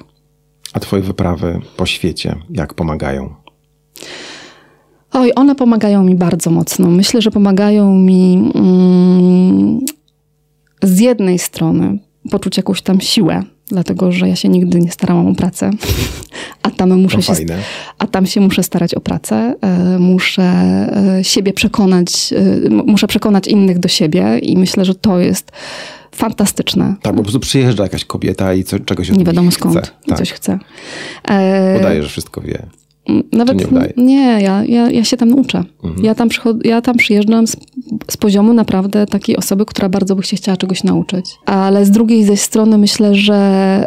A 0.74 0.80
twoje 0.80 1.02
wyprawy 1.02 1.60
po 1.78 1.86
świecie, 1.86 2.36
jak 2.50 2.74
pomagają? 2.74 3.45
Oj, 5.16 5.32
one 5.36 5.55
pomagają 5.55 6.03
mi 6.03 6.16
bardzo 6.16 6.51
mocno. 6.51 6.89
Myślę, 6.89 7.22
że 7.22 7.32
pomagają 7.32 7.95
mi 7.95 8.51
mm, 8.55 9.80
z 10.84 10.99
jednej 10.99 11.39
strony 11.39 11.99
poczuć 12.32 12.57
jakąś 12.57 12.82
tam 12.82 13.01
siłę, 13.01 13.43
dlatego 13.68 14.11
że 14.11 14.30
ja 14.30 14.36
się 14.36 14.49
nigdy 14.49 14.80
nie 14.80 14.91
starałam 14.91 15.28
o 15.28 15.36
pracę, 15.36 15.72
a 16.63 16.72
tam 16.72 17.01
muszę 17.01 17.16
To 17.18 17.22
się, 17.22 17.34
fajne. 17.36 17.57
a 17.99 18.07
tam 18.07 18.26
się 18.26 18.41
muszę 18.41 18.63
starać 18.63 18.93
o 18.93 18.99
pracę. 18.99 19.55
e, 19.61 19.99
Muszę 19.99 20.43
e, 21.20 21.24
siebie 21.24 21.53
przekonać, 21.53 22.34
e, 22.34 22.70
muszę 22.70 23.07
przekonać 23.07 23.47
innych 23.47 23.80
do 23.80 23.88
siebie 23.88 24.39
i 24.39 24.57
myślę, 24.57 24.86
że 24.86 24.95
to 24.95 25.20
jest 25.20 25.51
fantastyczne. 26.11 26.95
Tak, 27.01 27.13
bo 27.13 27.18
po 27.18 27.24
prostu 27.24 27.39
przyjeżdża 27.39 27.84
jakaś 27.84 28.05
kobieta 28.05 28.53
i 28.53 28.63
co, 28.63 28.80
czegoś 28.80 29.09
od 29.11 29.18
Nie 29.18 29.26
wiadomo 29.26 29.51
skąd 29.51 29.78
chce. 29.78 29.91
i 30.05 30.09
Tak. 30.09 30.18
coś 30.18 30.32
chce. 30.32 30.59
E, 31.30 31.78
Udaje, 31.80 32.03
że 32.03 32.09
wszystko 32.09 32.41
wie. 32.41 32.66
Nawet 33.32 33.60
nie 33.60 33.68
udaje? 33.68 33.93
nie, 33.97 34.41
ja, 34.41 34.64
ja, 34.64 34.91
ja 34.91 35.03
się 35.03 35.18
tam 35.18 35.34
uczę. 35.39 35.64
Ja, 36.03 36.16
tam 36.16 36.30
przychod- 36.30 36.66
ja 36.66 36.82
tam 36.82 36.97
przyjeżdżam 36.97 37.47
z, 37.47 37.56
z 38.12 38.18
poziomu 38.18 38.53
naprawdę 38.53 39.06
takiej 39.06 39.38
osoby, 39.38 39.66
która 39.66 39.89
bardzo 39.89 40.16
by 40.16 40.24
się 40.24 40.38
chciała 40.38 40.58
czegoś 40.58 40.84
nauczyć. 40.84 41.26
Ale 41.45 41.86
z 41.86 41.91
drugiej 41.91 42.24
ze 42.24 42.38
strony 42.38 42.78
myślę, 42.78 43.16
że 43.16 43.36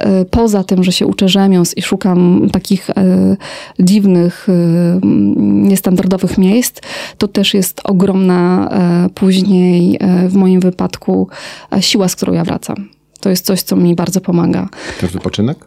e, 0.01 0.25
poza 0.25 0.65
tym, 0.65 0.85
że 0.85 0.93
się 0.93 1.07
uczę 1.07 1.29
rzemiosł 1.29 1.73
i 1.77 1.83
szukam 1.83 2.49
takich 2.53 2.91
e, 2.91 3.37
dziwnych, 3.81 4.47
e, 4.49 5.01
niestandardowych 5.47 6.39
miejsc, 6.39 6.81
to 7.19 7.29
też 7.29 7.55
jest 7.55 7.81
ogromna 7.85 8.69
e, 8.71 9.09
później 9.15 9.97
e, 10.01 10.29
w 10.29 10.35
moim 10.35 10.61
wypadku 10.61 11.29
e, 11.73 11.83
siła, 11.83 12.09
z 12.09 12.17
którą 12.17 12.33
ja 12.33 12.45
wracam. 12.45 12.89
To 13.21 13.31
jest 13.31 13.45
coś, 13.47 13.63
co 13.63 13.77
mi 13.77 13.95
bardzo 13.95 14.21
pomaga. 14.21 14.69
Też 15.01 15.11
wypoczynek? 15.13 15.59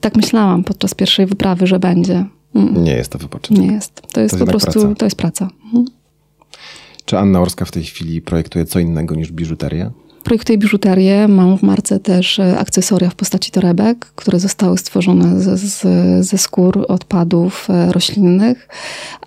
Tak 0.00 0.16
myślałam 0.16 0.64
podczas 0.64 0.94
pierwszej 0.94 1.26
wyprawy, 1.26 1.66
że 1.66 1.78
będzie. 1.78 2.24
Mm. 2.54 2.84
Nie 2.84 2.92
jest 2.92 3.10
to 3.12 3.18
wypoczynek. 3.18 3.62
Nie 3.62 3.72
jest. 3.72 4.02
To 4.12 4.20
jest 4.20 4.38
To 4.38 4.44
po 4.44 4.46
prostu, 4.50 4.70
praca. 4.80 4.94
to 4.94 5.06
jest 5.06 5.16
praca. 5.16 5.48
Mhm. 5.64 5.84
Czy 7.04 7.18
Anna 7.18 7.40
Orska 7.40 7.64
w 7.64 7.70
tej 7.70 7.84
chwili 7.84 8.22
projektuje 8.22 8.64
co 8.64 8.78
innego 8.78 9.14
niż 9.14 9.32
biżuterię? 9.32 9.90
Projektuję 10.24 10.58
biżuterię, 10.58 11.28
mam 11.28 11.58
w 11.58 11.62
marce 11.62 12.00
też 12.00 12.38
e, 12.38 12.58
akcesoria 12.58 13.10
w 13.10 13.14
postaci 13.14 13.50
torebek, 13.50 13.98
które 14.14 14.40
zostały 14.40 14.78
stworzone 14.78 15.40
ze, 15.40 15.56
z, 15.58 15.82
ze 16.26 16.38
skór 16.38 16.84
odpadów 16.88 17.66
e, 17.70 17.92
roślinnych, 17.92 18.68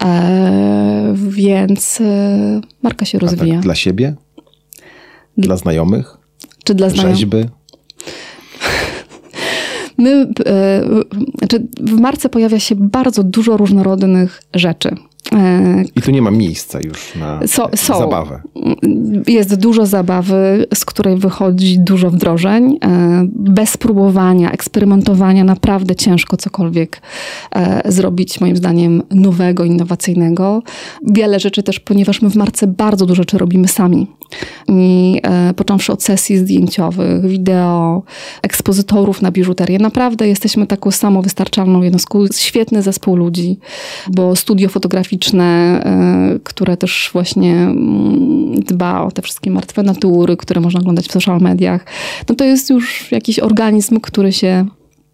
e, 0.03 1.13
więc 1.29 2.01
e, 2.01 2.61
marka 2.83 3.05
się 3.05 3.17
A 3.17 3.21
rozwija. 3.21 3.53
tak 3.55 3.63
dla 3.63 3.75
siebie? 3.75 4.15
Dla 5.37 5.57
znajomych? 5.57 6.17
Czy 6.63 6.73
dla 6.75 6.89
znajomych? 6.89 7.15
Rzeźby? 7.17 7.45
My, 9.97 10.27
e, 10.45 10.83
znaczy 11.37 11.67
w 11.79 11.99
marce 11.99 12.29
pojawia 12.29 12.59
się 12.59 12.75
bardzo 12.75 13.23
dużo 13.23 13.57
różnorodnych 13.57 14.41
rzeczy. 14.53 14.95
E, 15.35 15.83
I 15.95 16.01
tu 16.01 16.11
nie 16.11 16.21
ma 16.21 16.31
miejsca 16.31 16.79
już 16.79 17.15
na 17.15 17.39
So- 17.47 17.69
są. 17.75 17.99
zabawę. 17.99 18.41
Jest 19.27 19.55
dużo 19.55 19.85
zabawy, 19.85 20.65
z 20.73 20.85
której 20.85 21.17
wychodzi 21.17 21.79
dużo 21.79 22.09
wdrożeń. 22.11 22.77
E, 22.85 23.27
Bez 23.33 23.77
próbowania, 23.77 24.51
eksperymentowania 24.51 25.43
naprawdę 25.43 25.95
ciężko 25.95 26.37
cokolwiek 26.37 27.01
zrobić, 27.85 28.41
moim 28.41 28.57
zdaniem, 28.57 29.03
nowego, 29.11 29.63
innowacyjnego. 29.63 30.63
Wiele 31.03 31.39
rzeczy 31.39 31.63
też, 31.63 31.79
ponieważ 31.79 32.21
my 32.21 32.29
w 32.29 32.35
marce 32.35 32.67
bardzo 32.67 33.05
dużo 33.05 33.15
rzeczy 33.21 33.37
robimy 33.37 33.67
sami. 33.67 34.07
I 34.67 35.19
e, 35.23 35.53
począwszy 35.53 35.91
od 35.91 36.03
sesji 36.03 36.37
zdjęciowych, 36.37 37.25
wideo, 37.25 38.03
ekspozytorów 38.41 39.21
na 39.21 39.31
biżuterię. 39.31 39.79
Naprawdę 39.79 40.27
jesteśmy 40.27 40.67
taką 40.67 40.91
samowystarczalną 40.91 41.81
jednostką. 41.81 42.25
Świetny 42.35 42.81
zespół 42.81 43.15
ludzi, 43.15 43.59
bo 44.11 44.35
studio 44.35 44.69
fotograficzne, 44.69 45.45
e, 45.45 46.39
które 46.43 46.77
też 46.77 47.09
właśnie 47.13 47.53
mm, 47.53 48.59
dba 48.59 49.01
o 49.01 49.11
te 49.11 49.21
wszystkie 49.21 49.51
martwe 49.51 49.83
natury, 49.83 50.37
które 50.37 50.61
można 50.61 50.79
oglądać 50.79 51.07
w 51.07 51.11
social 51.11 51.41
mediach, 51.41 51.85
no 52.29 52.35
to 52.35 52.45
jest 52.45 52.69
już 52.69 53.11
jakiś 53.11 53.39
organizm, 53.39 53.99
który 53.99 54.33
się, 54.33 54.65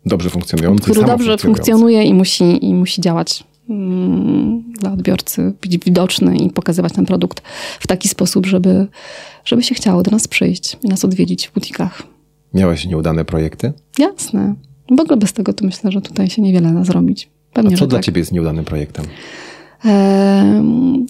Dobrze 0.06 0.30
funkcjonujący, 0.30 0.84
który 0.84 1.06
dobrze 1.06 1.38
funkcjonuje 1.38 2.04
i 2.04 2.14
musi, 2.14 2.66
i 2.66 2.74
musi 2.74 3.02
działać 3.02 3.44
dla 4.80 4.92
odbiorcy, 4.94 5.54
być 5.62 5.78
widoczny 5.78 6.38
i 6.38 6.50
pokazywać 6.50 6.94
ten 6.94 7.06
produkt 7.06 7.42
w 7.80 7.88
taki 7.88 8.10
sposób, 8.10 8.46
żeby, 8.46 8.88
żeby 9.46 9.64
się 9.64 9.76
chciało 9.76 10.04
do 10.04 10.12
nas 10.12 10.28
przyjść 10.28 10.78
i 10.84 10.88
nas 10.88 11.06
odwiedzić 11.06 11.48
w 11.48 11.54
butikach. 11.54 12.04
Miałeś 12.54 12.86
nieudane 12.86 13.26
projekty? 13.26 13.74
Jasne. 14.00 14.56
W 14.98 15.00
ogóle 15.02 15.18
bez 15.18 15.34
tego 15.34 15.54
to 15.54 15.66
myślę, 15.66 15.92
że 15.92 16.02
tutaj 16.02 16.30
się 16.30 16.42
niewiele 16.42 16.74
da 16.74 16.84
zrobić. 16.84 17.30
A 17.52 17.56
Pewnie, 17.56 17.72
co 17.72 17.78
że 17.78 17.88
dla 17.88 17.98
tak. 18.00 18.06
ciebie 18.06 18.20
jest 18.20 18.32
nieudanym 18.32 18.66
projektem? 18.66 19.06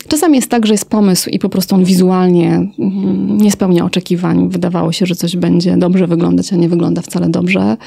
Czasami 0.07 0.35
jest 0.35 0.49
tak, 0.49 0.65
że 0.65 0.73
jest 0.73 0.89
pomysł 0.89 1.29
i 1.29 1.39
po 1.39 1.49
prostu 1.49 1.75
on 1.75 1.83
wizualnie 1.83 2.67
mm, 2.79 3.37
nie 3.37 3.51
spełnia 3.51 3.85
oczekiwań. 3.85 4.49
Wydawało 4.49 4.91
się, 4.91 5.05
że 5.05 5.15
coś 5.15 5.35
będzie 5.35 5.77
dobrze 5.77 6.07
wyglądać, 6.07 6.53
a 6.53 6.55
nie 6.55 6.69
wygląda 6.69 7.01
wcale 7.01 7.29
dobrze. 7.29 7.77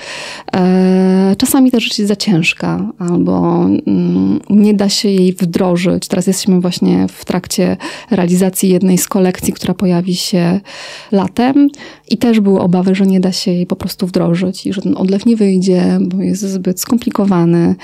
E, 0.56 1.34
Czasami 1.38 1.70
ta 1.70 1.80
rzecz 1.80 1.98
jest 1.98 2.08
za 2.08 2.16
ciężka 2.16 2.92
albo 2.98 3.64
mm, 3.64 4.40
nie 4.50 4.74
da 4.74 4.88
się 4.88 5.08
jej 5.08 5.32
wdrożyć. 5.32 6.08
Teraz 6.08 6.26
jesteśmy 6.26 6.60
właśnie 6.60 7.06
w 7.08 7.24
trakcie 7.24 7.76
realizacji 8.10 8.68
jednej 8.68 8.98
z 8.98 9.08
kolekcji, 9.08 9.52
która 9.52 9.74
pojawi 9.74 10.14
się 10.14 10.60
latem 11.12 11.68
i 12.08 12.18
też 12.18 12.40
były 12.40 12.60
obawy, 12.60 12.94
że 12.94 13.06
nie 13.06 13.20
da 13.20 13.32
się 13.32 13.50
jej 13.50 13.66
po 13.66 13.76
prostu 13.76 14.06
wdrożyć 14.06 14.66
i 14.66 14.72
że 14.72 14.82
ten 14.82 14.96
odlew 14.96 15.26
nie 15.26 15.36
wyjdzie, 15.36 15.98
bo 16.00 16.22
jest 16.22 16.42
zbyt 16.42 16.80
skomplikowany. 16.80 17.74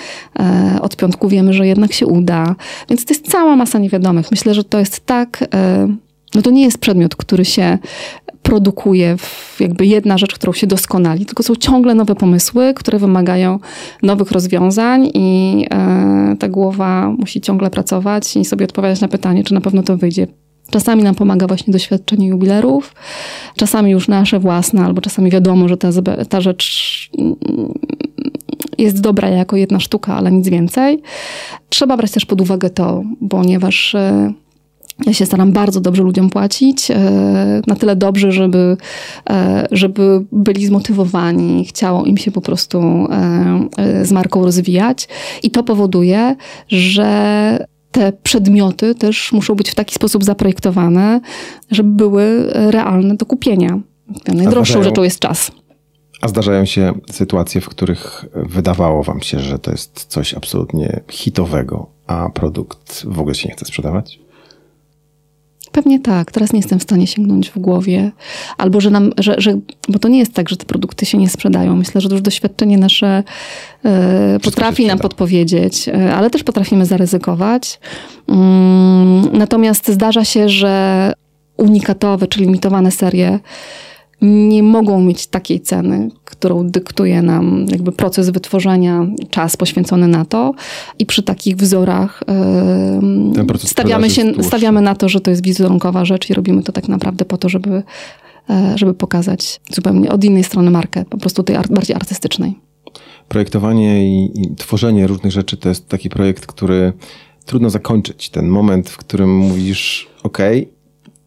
E, 0.40 0.78
Od 0.82 0.96
piątku 0.96 1.28
wiemy, 1.28 1.52
że 1.52 1.66
jednak 1.66 1.92
się 1.92 2.06
uda. 2.06 2.54
Więc 2.92 3.04
to 3.04 3.14
jest 3.14 3.30
cała 3.30 3.56
masa 3.56 3.78
niewiadomych. 3.78 4.30
Myślę, 4.30 4.54
że 4.54 4.64
to 4.64 4.78
jest 4.78 5.06
tak, 5.06 5.44
e, 5.54 5.88
no 6.34 6.42
to 6.42 6.50
nie 6.50 6.62
jest 6.62 6.78
przedmiot, 6.78 7.16
który 7.16 7.44
się 7.44 7.78
produkuje 8.42 9.16
jakby 9.60 9.86
jedna 9.86 10.18
rzecz, 10.18 10.34
którą 10.34 10.52
się 10.52 10.66
doskonali, 10.66 11.26
tylko 11.26 11.42
są 11.42 11.56
ciągle 11.56 11.94
nowe 11.94 12.14
pomysły, 12.14 12.74
które 12.74 12.98
wymagają 12.98 13.58
nowych 14.02 14.30
rozwiązań 14.30 15.10
i 15.14 15.66
e, 15.70 16.36
ta 16.38 16.48
głowa 16.48 17.10
musi 17.18 17.40
ciągle 17.40 17.70
pracować 17.70 18.36
i 18.36 18.44
sobie 18.44 18.64
odpowiadać 18.64 19.00
na 19.00 19.08
pytanie, 19.08 19.44
czy 19.44 19.54
na 19.54 19.60
pewno 19.60 19.82
to 19.82 19.96
wyjdzie. 19.96 20.26
Czasami 20.70 21.02
nam 21.02 21.14
pomaga 21.14 21.46
właśnie 21.46 21.72
doświadczenie 21.72 22.28
jubilerów, 22.28 22.94
czasami 23.56 23.90
już 23.90 24.08
nasze 24.08 24.38
własne, 24.38 24.84
albo 24.84 25.00
czasami 25.00 25.30
wiadomo, 25.30 25.68
że 25.68 25.76
ta, 25.76 25.88
ta 26.28 26.40
rzecz 26.40 27.10
jest 28.78 29.00
dobra 29.00 29.28
jako 29.28 29.56
jedna 29.56 29.80
sztuka, 29.80 30.14
ale 30.14 30.32
nic 30.32 30.48
więcej. 30.48 31.02
Trzeba 31.68 31.96
brać 31.96 32.10
też 32.10 32.26
pod 32.26 32.40
uwagę 32.40 32.70
to, 32.70 33.02
ponieważ 33.30 33.94
e, 33.94 34.32
ja 35.06 35.12
się 35.12 35.26
staram 35.26 35.52
bardzo 35.52 35.80
dobrze 35.80 36.02
ludziom 36.02 36.30
płacić, 36.30 36.90
e, 36.90 36.96
na 37.66 37.74
tyle 37.74 37.96
dobrze, 37.96 38.32
żeby, 38.32 38.76
e, 39.30 39.68
żeby 39.70 40.24
byli 40.32 40.66
zmotywowani, 40.66 41.64
chciało 41.64 42.04
im 42.04 42.16
się 42.16 42.30
po 42.30 42.40
prostu 42.40 43.08
z 44.02 44.12
marką 44.12 44.44
rozwijać. 44.44 45.08
I 45.42 45.50
to 45.50 45.62
powoduje, 45.62 46.36
że 46.68 47.66
te 47.92 48.12
przedmioty 48.12 48.94
też 48.94 49.32
muszą 49.32 49.54
być 49.54 49.70
w 49.70 49.74
taki 49.74 49.94
sposób 49.94 50.24
zaprojektowane, 50.24 51.20
żeby 51.70 51.90
były 51.90 52.50
realne 52.52 53.14
do 53.14 53.26
kupienia. 53.26 53.80
Najdroższą 54.34 54.82
rzeczą 54.82 55.02
jest 55.02 55.18
czas. 55.18 55.50
A 56.22 56.28
zdarzają 56.28 56.64
się 56.64 56.92
sytuacje, 57.10 57.60
w 57.60 57.68
których 57.68 58.24
wydawało 58.34 59.02
wam 59.02 59.20
się, 59.20 59.40
że 59.40 59.58
to 59.58 59.70
jest 59.70 60.04
coś 60.08 60.34
absolutnie 60.34 61.00
hitowego, 61.10 61.86
a 62.06 62.28
produkt 62.28 63.04
w 63.06 63.20
ogóle 63.20 63.34
się 63.34 63.48
nie 63.48 63.54
chce 63.54 63.64
sprzedawać? 63.64 64.18
Pewnie 65.72 66.00
tak. 66.00 66.32
Teraz 66.32 66.52
nie 66.52 66.58
jestem 66.58 66.78
w 66.78 66.82
stanie 66.82 67.06
sięgnąć 67.06 67.50
w 67.50 67.58
głowie. 67.58 68.10
Albo, 68.58 68.80
że 68.80 68.90
nam, 68.90 69.12
że, 69.18 69.34
że, 69.38 69.58
bo 69.88 69.98
to 69.98 70.08
nie 70.08 70.18
jest 70.18 70.34
tak, 70.34 70.48
że 70.48 70.56
te 70.56 70.66
produkty 70.66 71.06
się 71.06 71.18
nie 71.18 71.28
sprzedają. 71.28 71.76
Myślę, 71.76 72.00
że 72.00 72.08
już 72.08 72.20
doświadczenie 72.20 72.78
nasze 72.78 73.22
e, 73.84 74.38
potrafi 74.42 74.86
nam 74.86 74.98
podpowiedzieć, 74.98 75.88
e, 75.88 76.14
ale 76.14 76.30
też 76.30 76.44
potrafimy 76.44 76.86
zaryzykować. 76.86 77.80
Mm, 78.28 79.38
natomiast 79.38 79.88
zdarza 79.88 80.24
się, 80.24 80.48
że 80.48 81.12
unikatowe 81.56 82.26
czy 82.26 82.40
limitowane 82.40 82.90
serie 82.90 83.40
nie 84.22 84.62
mogą 84.62 85.00
mieć 85.00 85.26
takiej 85.26 85.60
ceny, 85.60 86.10
którą 86.24 86.66
dyktuje 86.66 87.22
nam 87.22 87.66
jakby 87.68 87.92
proces 87.92 88.30
wytworzenia, 88.30 89.06
czas 89.30 89.56
poświęcony 89.56 90.08
na 90.08 90.24
to. 90.24 90.54
I 90.98 91.06
przy 91.06 91.22
takich 91.22 91.56
wzorach 91.56 92.22
yy, 93.36 93.58
stawiamy, 93.58 94.10
się, 94.10 94.42
stawiamy 94.42 94.80
na 94.80 94.94
to, 94.94 95.08
że 95.08 95.20
to 95.20 95.30
jest 95.30 95.44
wizerunkowa 95.44 96.04
rzecz 96.04 96.30
i 96.30 96.34
robimy 96.34 96.62
to 96.62 96.72
tak 96.72 96.88
naprawdę 96.88 97.24
po 97.24 97.38
to, 97.38 97.48
żeby, 97.48 97.82
yy, 98.48 98.56
żeby 98.74 98.94
pokazać 98.94 99.60
zupełnie 99.70 100.10
od 100.10 100.24
innej 100.24 100.44
strony 100.44 100.70
markę, 100.70 101.04
po 101.04 101.18
prostu 101.18 101.42
tej 101.42 101.56
bardziej 101.70 101.96
artystycznej. 101.96 102.58
Projektowanie 103.28 104.06
i, 104.06 104.42
i 104.42 104.54
tworzenie 104.56 105.06
różnych 105.06 105.32
rzeczy 105.32 105.56
to 105.56 105.68
jest 105.68 105.88
taki 105.88 106.08
projekt, 106.08 106.46
który 106.46 106.92
trudno 107.44 107.70
zakończyć. 107.70 108.30
Ten 108.30 108.48
moment, 108.48 108.90
w 108.90 108.96
którym 108.96 109.36
mówisz, 109.36 110.08
OK, 110.22 110.38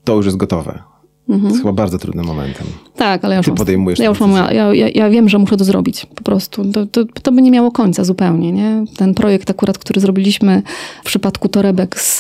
to 0.04 0.16
już 0.16 0.26
jest 0.26 0.38
gotowe 0.38 0.95
Mhm. 1.30 1.42
To 1.42 1.48
jest 1.48 1.62
chyba 1.62 1.74
bardzo 1.74 1.98
trudnym 1.98 2.26
momentem. 2.26 2.68
Tak, 2.96 3.26
ale 3.26 3.34
ja 3.34 3.38
już, 3.38 3.46
Ty 3.46 3.52
podejmujesz 3.52 4.00
ja, 4.00 4.06
już 4.06 4.20
mam, 4.20 4.32
ja, 4.32 4.74
ja, 4.74 4.90
ja, 4.96 5.10
wiem, 5.10 5.30
że 5.30 5.38
muszę 5.38 5.58
to 5.58 5.66
zrobić 5.66 6.06
po 6.16 6.24
prostu. 6.24 6.72
To, 6.72 6.86
to, 6.86 7.06
to 7.22 7.32
by 7.32 7.42
nie 7.42 7.52
miało 7.52 7.72
końca 7.72 8.04
zupełnie. 8.04 8.52
Nie? 8.52 8.84
Ten 8.98 9.14
projekt 9.14 9.50
akurat, 9.50 9.78
który 9.78 10.02
zrobiliśmy 10.02 10.62
w 11.04 11.06
przypadku 11.06 11.50
torebek 11.50 12.00
z, 12.00 12.20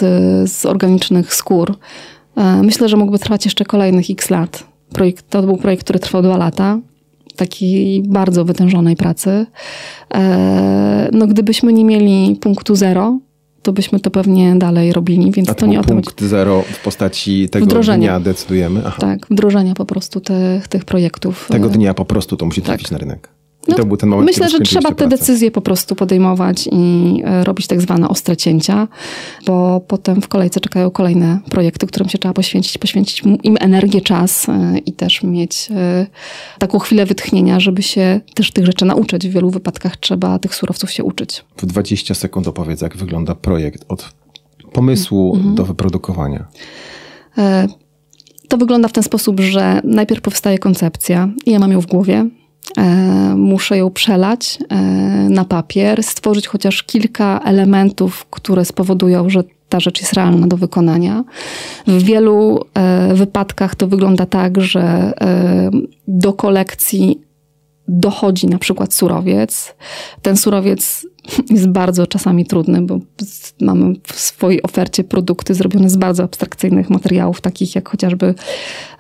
z 0.51 0.66
organicznych 0.66 1.34
skór, 1.34 1.78
e, 2.36 2.64
myślę, 2.64 2.89
że 2.89 2.97
mógłby 2.97 3.20
trwać 3.20 3.45
jeszcze 3.45 3.66
kolejnych 3.66 4.06
x 4.10 4.30
lat. 4.30 4.64
Projekt, 4.93 5.30
to 5.30 5.43
był 5.43 5.58
projekt, 5.58 5.84
który 5.84 5.99
trwał 5.99 6.22
dwa 6.22 6.38
lata 6.38 6.80
takiej 7.36 8.03
bardzo 8.03 8.45
wytężonej 8.45 8.95
pracy. 8.95 9.45
E, 10.14 11.10
no, 11.12 11.28
gdybyśmy 11.28 11.74
nie 11.74 11.86
mieli 11.86 12.36
punktu 12.41 12.76
zero, 12.76 13.20
to 13.66 13.74
byśmy 13.74 13.99
to 13.99 14.11
pewnie 14.11 14.55
dalej 14.55 14.93
robili, 14.93 15.32
więc 15.32 15.49
A 15.49 15.53
to 15.53 15.66
nie 15.66 15.80
o 15.80 15.84
tym. 15.84 16.01
punkt 16.01 16.22
zero 16.24 16.61
w 16.61 16.84
postaci 16.84 17.49
tego 17.49 17.66
wdrożenia. 17.66 17.97
dnia 17.97 18.20
decydujemy? 18.20 18.82
Aha. 18.86 18.97
Tak, 18.99 19.28
wdrożenia 19.30 19.74
po 19.74 19.86
prostu 19.86 20.22
tych, 20.22 20.68
tych 20.68 20.86
projektów. 20.86 21.47
Tego 21.51 21.70
dnia 21.70 21.93
po 21.93 22.05
prostu 22.05 22.38
to 22.38 22.45
musi 22.45 22.61
trafić 22.61 22.84
tak. 22.89 22.91
na 22.91 22.97
rynek. 22.97 23.30
No, 23.68 23.76
to 23.76 23.86
był 23.86 23.97
ten 23.97 24.09
moment, 24.09 24.28
myślę, 24.28 24.49
że 24.49 24.59
trzeba 24.59 24.89
te 24.89 24.95
pracę. 24.95 25.18
decyzje 25.18 25.51
po 25.51 25.61
prostu 25.61 25.95
podejmować 25.95 26.70
i 26.72 27.22
e, 27.26 27.43
robić 27.43 27.68
tak 27.68 27.82
zwane 27.82 28.09
ostre 28.09 28.38
cięcia, 28.38 28.88
bo 29.45 29.82
potem 29.88 30.22
w 30.22 30.28
kolejce 30.28 30.59
czekają 30.59 30.91
kolejne 30.91 31.39
projekty, 31.49 31.88
którym 31.88 32.09
się 32.09 32.18
trzeba 32.18 32.34
poświęcić, 32.34 32.78
poświęcić 32.78 33.24
im 33.43 33.57
energię, 33.59 34.01
czas 34.01 34.49
e, 34.49 34.78
i 34.78 34.93
też 34.93 35.24
mieć 35.24 35.70
e, 35.72 36.07
taką 36.59 36.80
chwilę 36.80 37.05
wytchnienia, 37.05 37.59
żeby 37.59 37.84
się 37.84 38.22
też 38.34 38.51
tych 38.51 38.66
rzeczy 38.66 38.86
nauczyć. 38.86 39.28
W 39.28 39.32
wielu 39.32 39.49
wypadkach 39.49 39.97
trzeba 39.97 40.39
tych 40.39 40.55
surowców 40.55 40.91
się 40.91 41.03
uczyć. 41.03 41.45
W 41.57 41.66
20 41.66 42.13
sekund 42.13 42.47
opowiedz, 42.47 42.82
jak 42.82 42.97
wygląda 42.97 43.36
projekt 43.36 43.86
od 43.88 44.09
pomysłu 44.74 45.36
mhm. 45.36 45.55
do 45.55 45.66
wyprodukowania. 45.66 46.45
To 48.49 48.57
wygląda 48.57 48.88
w 48.88 48.91
ten 48.91 49.03
sposób, 49.03 49.39
że 49.39 49.82
najpierw 49.84 50.22
powstaje 50.22 50.57
koncepcja 50.57 51.30
i 51.45 51.51
ja 51.51 51.59
mam 51.59 51.72
ją 51.72 51.82
w 51.82 51.86
głowie 51.86 52.30
muszę 53.36 53.78
ją 53.78 53.89
przelać 53.89 54.59
e, 54.70 54.76
na 55.30 55.45
papier, 55.45 56.03
stworzyć 56.03 56.47
chociaż 56.47 56.84
kilka 56.84 57.39
elementów, 57.45 58.26
które 58.30 58.66
spowodują, 58.66 59.30
że 59.30 59.43
ta 59.70 59.80
rzecz 59.80 60.01
jest 60.01 60.13
realna 60.13 60.47
do 60.47 60.57
wykonania. 60.57 61.24
W 61.88 62.03
wielu 62.03 62.59
e, 62.74 63.13
wypadkach 63.13 63.76
to 63.76 63.88
wygląda 63.88 64.26
tak, 64.26 64.61
że 64.61 65.13
do 66.07 66.34
kolekcji 66.34 67.22
dochodzi 67.88 68.47
na 68.47 68.57
przykład 68.57 68.93
surowiec. 68.93 69.76
Ten 70.22 70.38
surowiec 70.38 71.07
jest 71.49 71.67
bardzo 71.67 72.07
czasami 72.07 72.45
trudny, 72.45 72.82
bo 72.82 72.99
mamy 73.61 73.95
w 74.03 74.19
swojej 74.19 74.63
ofercie 74.63 75.03
produkty 75.03 75.53
zrobione 75.53 75.89
z 75.89 75.97
bardzo 75.97 76.23
abstrakcyjnych 76.23 76.89
materiałów, 76.89 77.41
takich 77.41 77.76
jak 77.76 77.89
chociażby 77.89 78.34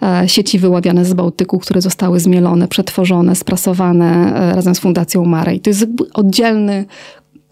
e, 0.01 0.23
sieci 0.29 0.59
wyławiane 0.59 1.05
z 1.05 1.13
Bałtyku, 1.13 1.59
które 1.59 1.81
zostały 1.81 2.19
zmielone, 2.19 2.67
przetworzone, 2.67 3.35
sprasowane 3.35 4.35
e, 4.51 4.55
razem 4.55 4.75
z 4.75 4.79
Fundacją 4.79 5.25
Marej. 5.25 5.59
To 5.59 5.69
jest 5.69 5.87
oddzielny 6.13 6.85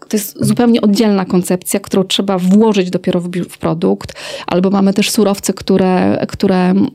to 0.08 0.16
jest 0.16 0.44
zupełnie 0.46 0.80
oddzielna 0.80 1.24
koncepcja, 1.24 1.80
którą 1.80 2.04
trzeba 2.04 2.38
włożyć 2.38 2.90
dopiero 2.90 3.20
w, 3.20 3.28
w 3.50 3.58
produkt. 3.58 4.12
Albo 4.46 4.70
mamy 4.70 4.94
też 4.94 5.10
surowce, 5.10 5.52
które, 5.52 6.26
które 6.28 6.56
mm, 6.70 6.88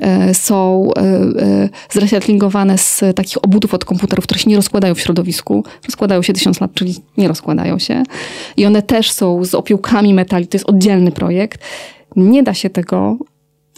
e, 0.00 0.34
są 0.34 0.90
e, 0.96 1.00
e, 1.00 1.68
zrecyklingowane 1.90 2.78
z 2.78 3.00
takich 3.14 3.44
obudów 3.44 3.74
od 3.74 3.84
komputerów, 3.84 4.24
które 4.24 4.40
się 4.40 4.50
nie 4.50 4.56
rozkładają 4.56 4.94
w 4.94 5.00
środowisku. 5.00 5.64
Rozkładają 5.86 6.22
się 6.22 6.32
tysiąc 6.32 6.60
lat, 6.60 6.74
czyli 6.74 6.94
nie 7.16 7.28
rozkładają 7.28 7.78
się. 7.78 8.02
I 8.56 8.66
one 8.66 8.82
też 8.82 9.10
są 9.10 9.44
z 9.44 9.54
opiołkami 9.54 10.14
metali. 10.14 10.46
To 10.46 10.56
jest 10.56 10.68
oddzielny 10.68 11.12
projekt. 11.12 11.60
Nie 12.16 12.42
da 12.42 12.54
się 12.54 12.70
tego 12.70 13.16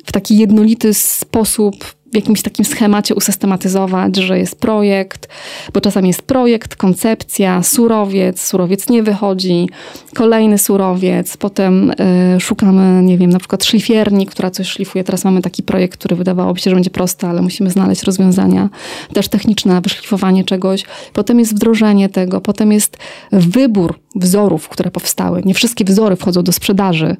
w 0.05 0.13
taki 0.13 0.39
jednolity 0.39 0.95
sposób 0.95 1.75
w 2.13 2.15
jakimś 2.15 2.43
takim 2.43 2.65
schemacie 2.65 3.15
usystematyzować, 3.15 4.17
że 4.17 4.39
jest 4.39 4.61
projekt, 4.61 5.29
bo 5.75 5.81
czasami 5.81 6.09
jest 6.09 6.23
projekt, 6.23 6.77
koncepcja, 6.77 7.63
surowiec, 7.63 8.43
surowiec 8.43 8.89
nie 8.89 9.03
wychodzi, 9.03 9.69
kolejny 10.15 10.59
surowiec, 10.59 11.37
potem 11.37 11.91
y, 12.37 12.41
szukamy, 12.41 13.03
nie 13.03 13.19
wiem, 13.19 13.31
na 13.31 13.39
przykład 13.39 13.65
szlifierni, 13.65 14.27
która 14.27 14.51
coś 14.51 14.69
szlifuje. 14.69 15.05
Teraz 15.05 15.25
mamy 15.25 15.43
taki 15.43 15.63
projekt, 15.63 15.99
który 15.99 16.17
wydawałoby 16.17 16.61
się, 16.61 16.71
że 16.71 16.77
będzie 16.77 16.91
prosty, 16.91 17.27
ale 17.27 17.43
musimy 17.43 17.71
znaleźć 17.71 18.03
rozwiązania 18.03 18.69
też 19.13 19.29
techniczne 19.29 19.81
wyszlifowanie 19.81 20.45
czegoś. 20.45 20.85
Potem 21.13 21.39
jest 21.39 21.55
wdrożenie 21.55 22.09
tego, 22.09 22.41
potem 22.41 22.73
jest 22.73 22.97
wybór 23.33 24.01
wzorów, 24.15 24.69
które 24.69 24.91
powstały. 24.91 25.43
Nie 25.45 25.55
wszystkie 25.55 25.85
wzory 25.85 26.17
wchodzą 26.17 26.43
do 26.43 26.53
sprzedaży. 26.53 27.17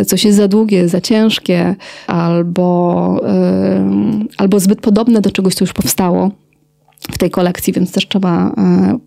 Y, 0.00 0.04
coś 0.04 0.24
jest 0.24 0.36
za 0.36 0.48
długie, 0.48 0.88
za 0.88 1.00
ciężkie, 1.00 1.76
albo 2.06 3.20
y, 3.22 4.34
albo 4.38 4.60
zbyt 4.60 4.80
podobne 4.80 5.20
do 5.20 5.30
czegoś, 5.30 5.54
co 5.54 5.64
już 5.64 5.72
powstało 5.72 6.30
w 7.12 7.18
tej 7.18 7.30
kolekcji, 7.30 7.72
więc 7.72 7.92
też 7.92 8.08
trzeba 8.08 8.48
e, 8.48 8.98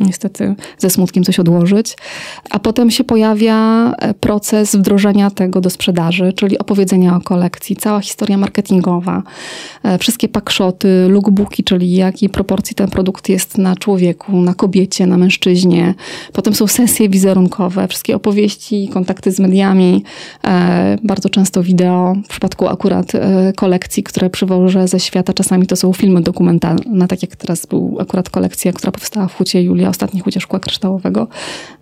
niestety 0.00 0.54
ze 0.78 0.90
smutkiem 0.90 1.24
coś 1.24 1.40
odłożyć. 1.40 1.96
A 2.50 2.58
potem 2.58 2.90
się 2.90 3.04
pojawia 3.04 3.90
e, 3.98 4.14
proces 4.14 4.76
wdrożenia 4.76 5.30
tego 5.30 5.60
do 5.60 5.70
sprzedaży, 5.70 6.32
czyli 6.32 6.58
opowiedzenia 6.58 7.16
o 7.16 7.20
kolekcji, 7.20 7.76
cała 7.76 8.00
historia 8.00 8.38
marketingowa, 8.38 9.22
e, 9.82 9.98
wszystkie 9.98 10.28
pakszoty, 10.28 11.06
lookbooki, 11.08 11.64
czyli 11.64 11.92
jakiej 11.92 12.28
proporcji 12.28 12.76
ten 12.76 12.88
produkt 12.88 13.28
jest 13.28 13.58
na 13.58 13.76
człowieku, 13.76 14.40
na 14.40 14.54
kobiecie, 14.54 15.06
na 15.06 15.16
mężczyźnie. 15.16 15.94
Potem 16.32 16.54
są 16.54 16.66
sesje 16.66 17.08
wizerunkowe, 17.08 17.88
wszystkie 17.88 18.16
opowieści, 18.16 18.88
kontakty 18.92 19.32
z 19.32 19.40
mediami, 19.40 20.04
e, 20.44 20.98
bardzo 21.02 21.28
często 21.28 21.62
wideo. 21.62 22.16
W 22.24 22.28
przypadku 22.28 22.68
akurat 22.68 23.12
kolekcji, 23.56 24.02
które 24.02 24.30
przywożę 24.30 24.88
ze 24.88 25.00
świata, 25.00 25.32
czasami 25.32 25.66
to 25.66 25.76
są 25.76 25.92
filmy 25.92 26.20
dokumentalne, 26.20 27.08
tak 27.08 27.22
jak 27.22 27.36
teraz 27.36 27.66
był 27.66 27.96
akurat 28.00 28.30
kolekcja, 28.30 28.72
która 28.72 28.92
powstała 28.92 29.28
w 29.28 29.34
Hucie 29.34 29.62
Julia 29.80 29.90
ostatnich 29.90 30.24
chociaż 30.24 30.42
szkła 30.42 30.60
kryształowego, 30.60 31.28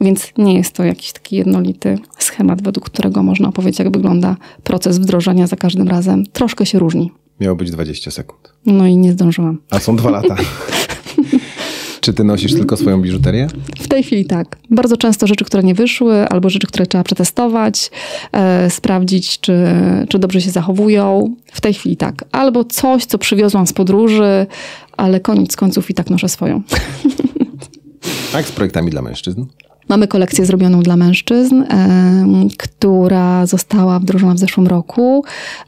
więc 0.00 0.32
nie 0.38 0.54
jest 0.54 0.72
to 0.72 0.84
jakiś 0.84 1.12
taki 1.12 1.36
jednolity 1.36 1.98
schemat, 2.18 2.62
według 2.62 2.90
którego 2.90 3.22
można 3.22 3.48
opowiedzieć, 3.48 3.78
jak 3.78 3.90
wygląda 3.90 4.36
proces 4.64 4.98
wdrożenia 4.98 5.46
za 5.46 5.56
każdym 5.56 5.88
razem. 5.88 6.26
Troszkę 6.26 6.66
się 6.66 6.78
różni. 6.78 7.12
Miało 7.40 7.56
być 7.56 7.70
20 7.70 8.10
sekund. 8.10 8.52
No 8.66 8.86
i 8.86 8.96
nie 8.96 9.12
zdążyłam. 9.12 9.58
A 9.70 9.78
są 9.78 9.96
dwa 9.96 10.10
lata. 10.10 10.36
Czy 12.00 12.12
ty 12.12 12.24
nosisz 12.24 12.52
tylko 12.52 12.76
swoją 12.76 13.02
biżuterię? 13.02 13.48
W 13.78 13.88
tej 13.88 14.02
chwili 14.02 14.24
tak. 14.24 14.58
Bardzo 14.70 14.96
często 14.96 15.26
rzeczy, 15.26 15.44
które 15.44 15.62
nie 15.62 15.74
wyszły, 15.74 16.28
albo 16.28 16.50
rzeczy, 16.50 16.66
które 16.66 16.86
trzeba 16.86 17.04
przetestować, 17.04 17.90
e, 18.32 18.70
sprawdzić, 18.70 19.40
czy, 19.40 19.66
czy 20.08 20.18
dobrze 20.18 20.40
się 20.40 20.50
zachowują. 20.50 21.34
W 21.52 21.60
tej 21.60 21.74
chwili 21.74 21.96
tak. 21.96 22.24
Albo 22.32 22.64
coś, 22.64 23.04
co 23.04 23.18
przywiozłam 23.18 23.66
z 23.66 23.72
podróży, 23.72 24.46
ale 24.96 25.20
koniec 25.20 25.56
końców 25.56 25.90
i 25.90 25.94
tak 25.94 26.10
noszę 26.10 26.28
swoją. 26.28 26.62
A 28.34 28.36
jak 28.36 28.46
z 28.46 28.52
projektami 28.52 28.90
dla 28.90 29.02
mężczyzn? 29.02 29.44
Mamy 29.88 30.08
kolekcję 30.08 30.46
zrobioną 30.46 30.82
dla 30.82 30.96
mężczyzn, 30.96 31.62
e, 31.62 31.66
która 32.58 33.46
została 33.46 33.98
wdrożona 33.98 34.34
w 34.34 34.38
zeszłym 34.38 34.66
roku. 34.66 35.24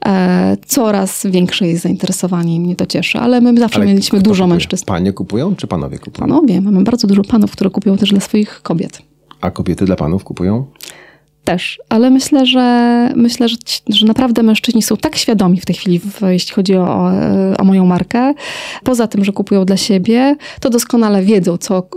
E, 0.07 0.57
coraz 0.67 1.27
większe 1.31 1.69
jest 1.69 1.83
zainteresowanie 1.83 2.57
i 2.57 2.61
mnie 2.61 2.77
to 2.77 2.87
cieszy, 2.87 3.19
ale 3.19 3.41
my 3.41 3.61
zawsze 3.61 3.77
ale 3.77 3.87
mieliśmy 3.87 4.21
dużo 4.21 4.45
kupuje? 4.45 4.55
mężczyzn. 4.55 4.85
Panie 4.85 5.13
kupują 5.13 5.57
czy 5.57 5.67
panowie 5.67 5.99
kupują? 5.99 6.29
Panowie. 6.29 6.61
Mamy 6.61 6.83
bardzo 6.85 7.07
dużo 7.07 7.23
panów, 7.23 7.53
które 7.53 7.71
kupują 7.71 7.97
też 7.97 8.11
dla 8.11 8.21
swoich 8.21 8.63
kobiet. 8.63 9.03
A 9.41 9.51
kobiety 9.51 9.85
dla 9.85 9.97
panów 9.97 10.25
kupują? 10.25 10.67
Też, 11.45 11.81
ale 11.89 12.11
myślę, 12.11 12.47
że 12.47 13.13
myślę, 13.17 13.49
że, 13.49 13.57
że 13.89 14.07
naprawdę 14.07 14.43
mężczyźni 14.43 14.83
są 14.83 14.97
tak 14.97 15.17
świadomi 15.17 15.61
w 15.61 15.67
tej 15.67 15.77
chwili, 15.77 15.99
w, 15.99 16.21
jeśli 16.29 16.55
chodzi 16.55 16.77
o, 16.77 17.11
o 17.59 17.65
moją 17.65 17.87
markę. 17.87 18.35
Poza 18.85 19.07
tym, 19.07 19.25
że 19.25 19.33
kupują 19.33 19.65
dla 19.65 19.77
siebie, 19.77 20.37
to 20.61 20.71
doskonale 20.71 21.23
wiedzą, 21.23 21.57
co 21.57 21.89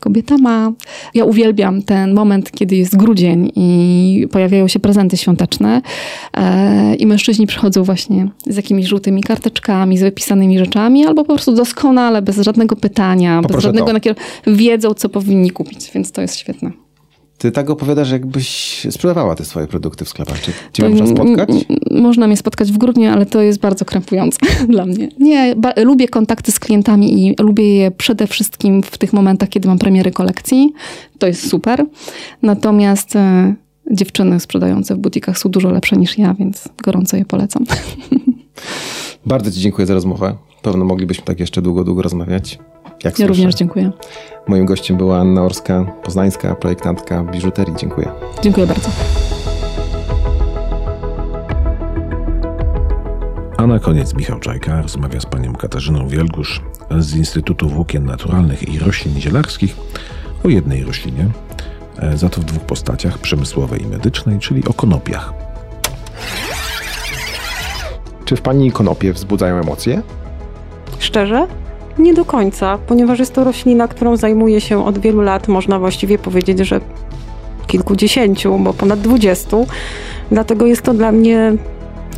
kobieta 0.00 0.38
ma. 0.38 0.72
Ja 1.14 1.24
uwielbiam 1.24 1.82
ten 1.82 2.14
moment, 2.14 2.50
kiedy 2.50 2.76
jest 2.76 2.96
grudzień 2.96 3.52
i 3.56 4.28
pojawiają 4.30 4.68
się 4.68 4.78
prezenty 4.78 5.16
świąteczne 5.16 5.82
e, 6.36 6.94
i 6.94 7.06
mężczyźni 7.06 7.46
przychodzą 7.46 7.82
właśnie 7.82 8.28
z 8.46 8.56
jakimiś 8.56 8.86
żółtymi 8.86 9.22
karteczkami, 9.22 9.98
z 9.98 10.02
wypisanymi 10.02 10.58
rzeczami, 10.58 11.06
albo 11.06 11.24
po 11.24 11.34
prostu 11.34 11.52
doskonale, 11.52 12.22
bez 12.22 12.38
żadnego 12.38 12.76
pytania, 12.76 13.42
Poproszę 13.42 13.56
bez 13.56 13.64
żadnego 13.64 13.92
nakieru, 13.92 14.16
wiedzą, 14.46 14.94
co 14.94 15.08
powinni 15.08 15.50
kupić, 15.50 15.90
więc 15.94 16.12
to 16.12 16.22
jest 16.22 16.36
świetne. 16.36 16.85
Ty 17.38 17.52
tak 17.52 17.70
opowiadasz, 17.70 18.10
jakbyś 18.10 18.80
sprzedawała 18.90 19.34
te 19.34 19.44
swoje 19.44 19.66
produkty 19.66 20.04
w 20.04 20.08
sklepach. 20.08 20.40
Czy 20.40 20.52
cię 20.72 20.88
można 20.88 21.06
spotkać? 21.06 21.48
Można 21.90 22.26
mnie 22.26 22.36
spotkać 22.36 22.72
w 22.72 22.78
grudniu, 22.78 23.10
ale 23.10 23.26
to 23.26 23.40
jest 23.40 23.60
bardzo 23.60 23.84
krępujące 23.84 24.38
dla 24.68 24.86
mnie. 24.86 25.08
Nie, 25.18 25.54
lubię 25.76 26.08
kontakty 26.08 26.52
z 26.52 26.58
klientami 26.58 27.26
i 27.26 27.34
lubię 27.40 27.76
je 27.76 27.90
przede 27.90 28.26
wszystkim 28.26 28.82
w 28.82 28.98
tych 28.98 29.12
momentach, 29.12 29.48
kiedy 29.48 29.68
mam 29.68 29.78
premiery 29.78 30.10
kolekcji. 30.10 30.72
To 31.18 31.26
jest 31.26 31.50
super. 31.50 31.86
Natomiast 32.42 33.16
e, 33.16 33.54
dziewczyny 33.90 34.40
sprzedające 34.40 34.94
w 34.94 34.98
butikach 34.98 35.38
są 35.38 35.48
dużo 35.48 35.70
lepsze 35.70 35.96
niż 35.96 36.18
ja, 36.18 36.34
więc 36.34 36.68
gorąco 36.84 37.16
je 37.16 37.24
polecam. 37.24 37.64
Bardzo 39.26 39.50
Ci 39.50 39.60
dziękuję 39.60 39.86
za 39.86 39.94
rozmowę. 39.94 40.36
Pewno 40.62 40.84
moglibyśmy 40.84 41.24
tak 41.24 41.40
jeszcze 41.40 41.62
długo, 41.62 41.84
długo 41.84 42.02
rozmawiać. 42.02 42.58
Jak 43.06 43.18
ja 43.18 43.26
słyszę. 43.26 43.28
również 43.28 43.54
dziękuję. 43.54 43.90
Moim 44.46 44.66
gościem 44.66 44.96
była 44.96 45.18
Anna 45.18 45.42
Orska, 45.42 45.84
poznańska 46.02 46.54
projektantka 46.54 47.24
biżuterii. 47.24 47.74
Dziękuję. 47.76 48.08
Dziękuję 48.42 48.66
bardzo. 48.66 48.90
A 53.56 53.66
na 53.66 53.78
koniec 53.78 54.14
Michał 54.14 54.40
Czajka 54.40 54.82
rozmawia 54.82 55.20
z 55.20 55.26
panią 55.26 55.52
Katarzyną 55.52 56.08
Wielgusz 56.08 56.62
z 56.98 57.16
Instytutu 57.16 57.68
Włókien 57.68 58.04
Naturalnych 58.04 58.74
i 58.74 58.78
Roślin 58.78 59.20
Zielarskich 59.20 59.76
o 60.44 60.48
jednej 60.48 60.84
roślinie, 60.84 61.28
e, 61.98 62.16
za 62.16 62.28
to 62.28 62.40
w 62.40 62.44
dwóch 62.44 62.62
postaciach, 62.62 63.18
przemysłowej 63.18 63.82
i 63.82 63.86
medycznej, 63.86 64.38
czyli 64.38 64.64
o 64.64 64.72
konopiach. 64.72 65.32
Czy 68.24 68.36
w 68.36 68.42
pani 68.42 68.72
konopie 68.72 69.12
wzbudzają 69.12 69.56
emocje? 69.60 70.02
Szczerze? 70.98 71.46
Nie 71.98 72.14
do 72.14 72.24
końca, 72.24 72.78
ponieważ 72.86 73.18
jest 73.18 73.34
to 73.34 73.44
roślina, 73.44 73.88
którą 73.88 74.16
zajmuję 74.16 74.60
się 74.60 74.86
od 74.86 74.98
wielu 74.98 75.20
lat, 75.20 75.48
można 75.48 75.78
właściwie 75.78 76.18
powiedzieć, 76.18 76.58
że 76.58 76.80
kilkudziesięciu, 77.66 78.58
bo 78.58 78.72
ponad 78.72 79.00
dwudziestu. 79.00 79.66
Dlatego 80.30 80.66
jest 80.66 80.82
to 80.82 80.94
dla 80.94 81.12
mnie 81.12 81.52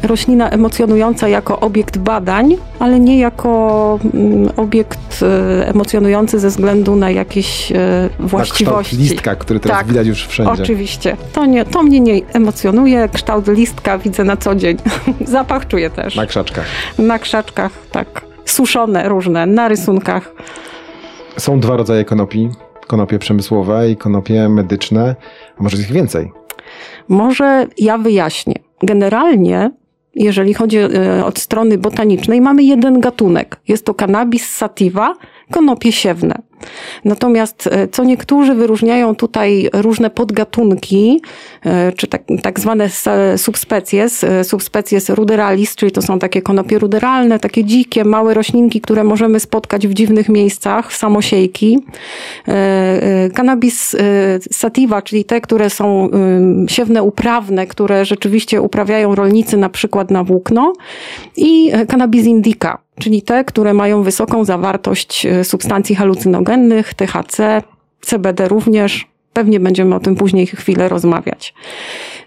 roślina 0.03 0.51
emocjonująca 0.51 1.29
jako 1.29 1.61
obiekt 1.61 1.99
badań, 1.99 2.57
ale 2.79 3.01
nie 3.01 3.19
jako 3.19 3.99
mm, 4.15 4.51
obiekt 4.57 5.23
e, 5.23 5.69
emocjonujący 5.69 6.39
ze 6.39 6.49
względu 6.49 6.97
na 6.97 7.11
jakieś 7.11 7.73
e, 7.73 8.09
właściwości. 8.19 8.97
Na 8.97 9.03
listka, 9.03 9.35
który 9.37 9.61
teraz 9.61 9.79
tak, 9.79 9.87
widać 9.87 10.07
już 10.07 10.27
wszędzie. 10.27 10.63
Oczywiście. 10.63 11.17
To, 11.33 11.47
nie, 11.47 11.65
to 11.65 11.83
mnie 11.83 12.01
nie 12.01 12.21
emocjonuje. 12.33 13.09
Kształt 13.13 13.49
listka 13.49 13.99
widzę 13.99 14.25
na 14.25 14.37
co 14.37 14.55
dzień. 14.55 14.77
Zapach 15.27 15.69
czuję 15.69 15.91
też. 15.91 16.17
Na 16.17 16.27
krzaczkach. 16.27 16.67
Na 16.99 17.19
krzaczkach, 17.19 17.73
tak. 17.93 18.28
Suszone 18.51 19.09
różne, 19.09 19.47
na 19.47 19.69
rysunkach. 19.69 20.35
Są 21.39 21.61
dwa 21.61 21.77
rodzaje 21.77 22.05
konopi. 22.05 22.49
Konopie 22.87 23.19
przemysłowe 23.19 23.91
i 23.91 23.97
konopie 23.97 24.49
medyczne. 24.49 25.17
A 25.59 25.63
może 25.63 25.77
jest 25.77 25.89
ich 25.89 25.95
więcej? 25.95 26.33
Może 27.09 27.67
ja 27.79 27.99
wyjaśnię. 27.99 28.55
Generalnie 28.83 29.71
jeżeli 30.15 30.55
chodzi 30.55 30.79
e, 30.79 31.25
od 31.25 31.39
strony 31.39 31.79
botanicznej, 31.79 32.41
mamy 32.41 32.63
jeden 32.63 33.01
gatunek. 33.01 33.61
Jest 33.69 33.85
to 33.85 33.95
cannabis 33.95 34.51
sativa, 34.51 35.15
konopie 35.51 35.93
siewne. 35.93 36.43
Natomiast 37.05 37.67
e, 37.67 37.89
co 37.89 38.05
niektórzy 38.05 38.55
wyróżniają 38.55 39.15
tutaj 39.15 39.71
różne 39.73 40.11
podgatunki, 40.11 41.21
e, 41.65 41.93
czy 41.93 42.07
tak, 42.07 42.23
tak 42.43 42.61
zwane 42.61 42.89
subspecies, 43.37 44.25
e, 44.25 44.45
subspecies 44.45 45.11
ruderalis, 45.11 45.77
czyli 45.77 45.93
to 45.93 46.03
są 46.03 46.19
takie 46.19 46.43
konopie 46.43 46.79
ruderalne, 46.79 47.39
takie 47.39 47.65
dzikie, 47.65 48.05
małe 48.05 48.35
roślinki, 48.35 48.81
które 48.81 49.05
możemy 49.05 49.41
spotkać 49.41 49.87
w 49.87 49.95
dziwnych 49.95 50.29
miejscach, 50.29 50.93
samosiejki. 50.93 51.79
Cannabis 53.35 53.97
sativa, 54.53 55.03
czyli 55.03 55.25
te, 55.25 55.41
które 55.41 55.71
są 55.71 56.11
siewne 56.69 57.03
uprawne, 57.03 57.67
które 57.67 58.05
rzeczywiście 58.05 58.63
uprawiają 58.63 59.15
rolnicy 59.15 59.57
na 59.57 59.69
przykład 59.69 60.11
na 60.11 60.25
włókno 60.25 60.73
i 61.37 61.73
cannabis 61.89 62.27
indica, 62.27 62.79
czyli 62.99 63.23
te, 63.23 63.45
które 63.45 63.75
mają 63.75 64.03
wysoką 64.03 64.45
zawartość 64.45 65.27
substancji 65.43 65.95
halucynogennych, 65.95 66.95
THC, 66.95 67.63
CBD 68.01 68.49
również. 68.49 69.07
Pewnie 69.39 69.61
będziemy 69.61 69.95
o 69.95 70.01
tym 70.01 70.17
później 70.17 70.47
chwilę 70.47 70.89
rozmawiać. 70.89 71.55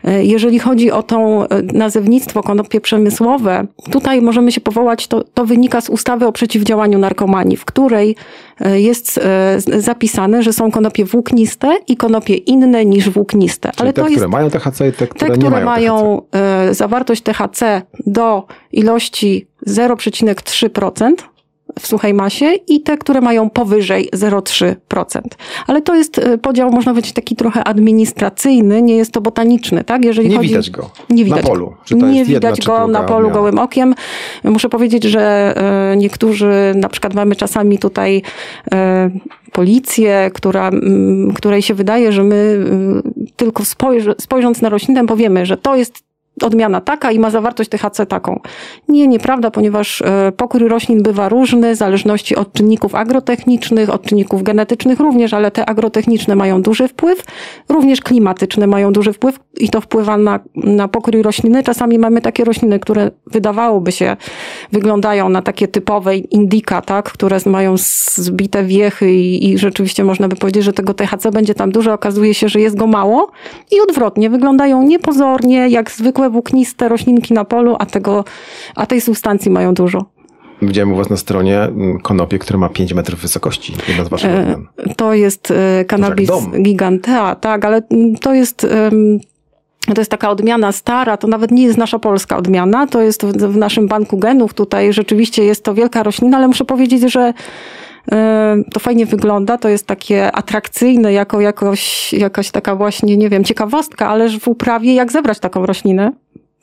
E, 0.03 0.24
jeżeli 0.26 0.59
chodzi 0.59 0.91
o 0.91 1.03
to 1.03 1.47
e, 1.49 1.62
nazewnictwo 1.62 2.43
konopie 2.43 2.82
przemysłowe, 2.82 3.68
tutaj 3.91 4.22
możemy 4.22 4.51
się 4.51 4.62
powołać, 4.62 5.07
to, 5.07 5.24
to 5.24 5.45
wynika 5.45 5.82
z 5.82 5.89
ustawy 5.89 6.28
o 6.28 6.32
przeciwdziałaniu 6.32 6.99
narkomanii, 6.99 7.57
w 7.57 7.66
której 7.66 8.16
e, 8.59 8.82
jest 8.82 9.20
zapisane, 9.78 10.43
że 10.43 10.53
są 10.53 10.72
konopie 10.72 11.05
włókniste 11.05 11.78
i 11.88 11.97
konopie 11.97 12.36
inne 12.36 12.86
niż 12.86 13.09
włókniste. 13.09 13.70
Czyli 13.72 13.82
Ale 13.82 13.93
te, 13.93 14.01
to 14.01 14.05
które 14.05 14.20
jest, 14.20 14.32
mają 14.32 14.49
THC 14.49 14.88
i 14.88 14.91
te, 14.91 15.07
które, 15.07 15.07
te, 15.07 15.38
które 15.38 15.38
nie 15.38 15.49
mają, 15.49 15.66
mają 15.66 16.22
zawartość 16.72 17.22
THC 17.22 17.82
do 18.05 18.45
ilości 18.72 19.47
0,3%, 19.68 21.12
w 21.80 21.88
suchej 21.88 22.13
masie 22.13 22.53
i 22.67 22.82
te, 22.82 22.97
które 22.97 23.22
mają 23.22 23.49
powyżej 23.49 24.09
0,3%. 24.13 25.22
Ale 25.67 25.82
to 25.82 25.95
jest 25.95 26.17
e, 26.17 26.38
podział, 26.38 26.72
można 26.72 26.91
powiedzieć, 26.91 27.13
taki 27.13 27.36
trochę 27.36 27.63
administracyjny, 27.63 28.82
nie 28.82 28.95
jest 28.95 29.11
to 29.11 29.22
botaniczny, 29.22 29.84
tak? 29.84 30.05
Jeżeli 30.05 30.30
nie 30.30 30.38
chodzi... 30.38 30.49
widać 30.49 30.69
go 30.69 30.89
nie 31.09 31.26
widać 31.26 31.43
na 31.43 31.49
polu. 31.49 31.74
nie 31.91 32.26
widać 32.26 32.65
go 32.65 32.88
na 32.88 33.03
polu 33.03 33.17
odmiana? 33.17 33.34
gołym 33.34 33.59
okiem. 33.59 33.95
Muszę 34.43 34.69
powiedzieć, 34.69 35.03
że 35.03 35.53
e, 35.91 35.97
niektórzy, 35.97 36.74
na 36.76 36.89
przykład 36.89 37.13
mamy 37.13 37.36
czasami 37.36 37.80
tutaj 37.80 38.22
e, 38.74 39.09
policję, 39.51 40.32
która, 40.34 40.72
której 41.36 41.61
się 41.61 41.74
wydaje, 41.74 42.11
że 42.11 42.24
my 42.24 42.65
tylko 43.36 43.63
spojrząc 44.19 44.61
na 44.61 44.69
roślinę 44.69 45.05
powiemy, 45.05 45.45
że 45.45 45.57
to 45.57 45.76
jest 45.76 46.11
odmiana 46.44 46.82
taka 46.82 47.12
i 47.12 47.20
ma 47.20 47.30
zawartość 47.30 47.70
THC 47.70 48.06
taką. 48.06 48.39
Nie, 48.88 49.08
nieprawda, 49.08 49.52
ponieważ 49.52 50.02
e, 50.02 50.32
pokój 50.38 50.68
roślin 50.68 51.04
bywa 51.04 51.30
różny 51.30 51.76
w 51.76 51.78
zależności 51.78 52.36
od 52.36 52.54
czynników 52.54 52.96
agrotechnicznych, 52.96 53.89
od 53.89 54.04
czynników 54.04 54.44
genetycznych 54.44 55.00
również, 55.00 55.34
ale 55.34 55.52
te 55.52 55.70
agrotechniczne 55.70 56.36
mają 56.36 56.62
duży 56.62 56.88
wpływ, 56.88 57.24
również 57.70 58.02
klimatyczne 58.02 58.68
mają 58.68 58.94
duży 58.94 59.14
wpływ 59.14 59.39
i 59.58 59.70
to 59.70 59.82
wpływa 59.82 60.18
na, 60.18 60.39
na 60.56 60.88
pokój 60.88 61.22
rośliny. 61.22 61.64
Czasami 61.64 61.99
mamy 61.99 62.22
takie 62.22 62.43
rośliny, 62.43 62.80
które 62.80 63.12
wydawałoby 63.28 63.91
się 63.91 64.18
wyglądają 64.72 65.30
na 65.30 65.41
takie 65.41 65.68
typowe 65.68 66.18
indika, 66.18 66.82
tak, 66.82 67.12
które 67.12 67.38
mają 67.45 67.76
zbite 68.16 68.64
wiechy 68.64 69.14
i, 69.14 69.49
i 69.49 69.58
rzeczywiście 69.58 70.04
można 70.04 70.28
by 70.28 70.36
powiedzieć, 70.36 70.64
że 70.64 70.74
tego 70.74 70.93
THC 70.93 71.32
będzie 71.32 71.54
tam 71.54 71.72
dużo, 71.72 71.93
okazuje 71.93 72.34
się, 72.34 72.49
że 72.49 72.60
jest 72.60 72.78
go 72.78 72.88
mało 72.88 73.32
i 73.72 73.76
odwrotnie, 73.89 74.30
wyglądają 74.30 74.84
niepozornie 74.84 75.70
jak 75.70 75.91
zwykłe 75.91 76.30
włókniste 76.30 76.89
roślinki 76.89 77.34
na 77.34 77.45
polu, 77.45 77.76
a, 77.80 77.86
tego, 77.86 78.24
a 78.76 78.86
tej 78.86 79.02
substancji 79.02 79.52
mają 79.52 79.74
dużo. 79.74 80.06
Widziałem 80.62 80.93
u 80.93 80.95
Was 80.95 81.10
na 81.10 81.18
stronie 81.18 81.60
mm, 81.60 81.99
konopie, 81.99 82.39
które 82.39 82.60
ma 82.60 82.70
5 82.70 82.93
metrów 82.93 83.20
wysokości. 83.20 83.74
Jedna 83.88 84.06
z 84.06 84.10
Waszych 84.10 84.32
e, 84.32 84.58
To 84.95 85.14
jest 85.14 85.52
e, 85.52 85.86
cannabis 85.86 86.30
gigantea, 86.62 87.36
tak, 87.36 87.66
ale 87.66 87.82
mm, 87.91 88.16
to 88.16 88.34
jest... 88.34 88.68
To 89.88 90.02
jest 90.02 90.12
taka 90.12 90.30
odmiana 90.30 90.72
stara, 90.72 91.18
to 91.18 91.28
nawet 91.28 91.52
nie 91.52 91.64
jest 91.64 91.78
nasza 91.78 92.00
polska 92.00 92.38
odmiana, 92.38 92.88
to 92.88 93.02
jest 93.02 93.26
w 93.26 93.58
naszym 93.58 93.88
banku 93.88 94.18
genów. 94.18 94.54
Tutaj 94.54 94.94
rzeczywiście 94.94 95.44
jest 95.44 95.64
to 95.64 95.74
wielka 95.74 96.04
roślina, 96.04 96.38
ale 96.38 96.48
muszę 96.48 96.66
powiedzieć, 96.66 97.12
że 97.12 97.34
e, 98.12 98.58
to 98.74 98.80
fajnie 98.80 99.06
wygląda, 99.06 99.58
to 99.58 99.70
jest 99.70 99.88
takie 99.88 100.32
atrakcyjne, 100.32 101.14
jako 101.14 101.42
jakoś, 101.42 102.14
jakaś 102.14 102.52
taka 102.52 102.76
właśnie, 102.76 103.18
nie 103.18 103.30
wiem, 103.30 103.44
ciekawostka, 103.44 104.10
ależ 104.10 104.40
w 104.40 104.48
uprawie 104.48 104.94
jak 104.94 105.12
zebrać 105.12 105.40
taką 105.40 105.66
roślinę? 105.66 106.12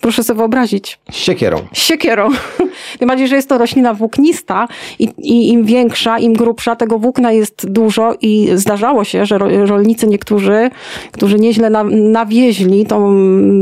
Proszę 0.01 0.25
sobie 0.25 0.39
wyobrazić. 0.39 0.99
Siekierą. 1.11 1.59
Siekierą. 1.73 2.29
Tym 2.99 3.09
bardziej, 3.09 3.29
że 3.29 3.37
jest 3.37 3.49
to 3.49 3.59
roślina 3.59 3.95
włóknista 3.95 4.69
i, 4.99 5.09
i 5.19 5.49
im 5.49 5.65
większa, 5.65 6.19
im 6.19 6.33
grubsza, 6.33 6.77
tego 6.77 6.99
włókna 6.99 7.33
jest 7.33 7.71
dużo 7.71 8.15
i 8.21 8.49
zdarzało 8.55 9.05
się, 9.05 9.27
że 9.27 9.39
rolnicy 9.39 10.07
niektórzy, 10.07 10.71
którzy 11.13 11.39
nieźle 11.39 11.71
na, 11.71 11.85
nawieźli 11.85 12.87
tą, 12.87 13.17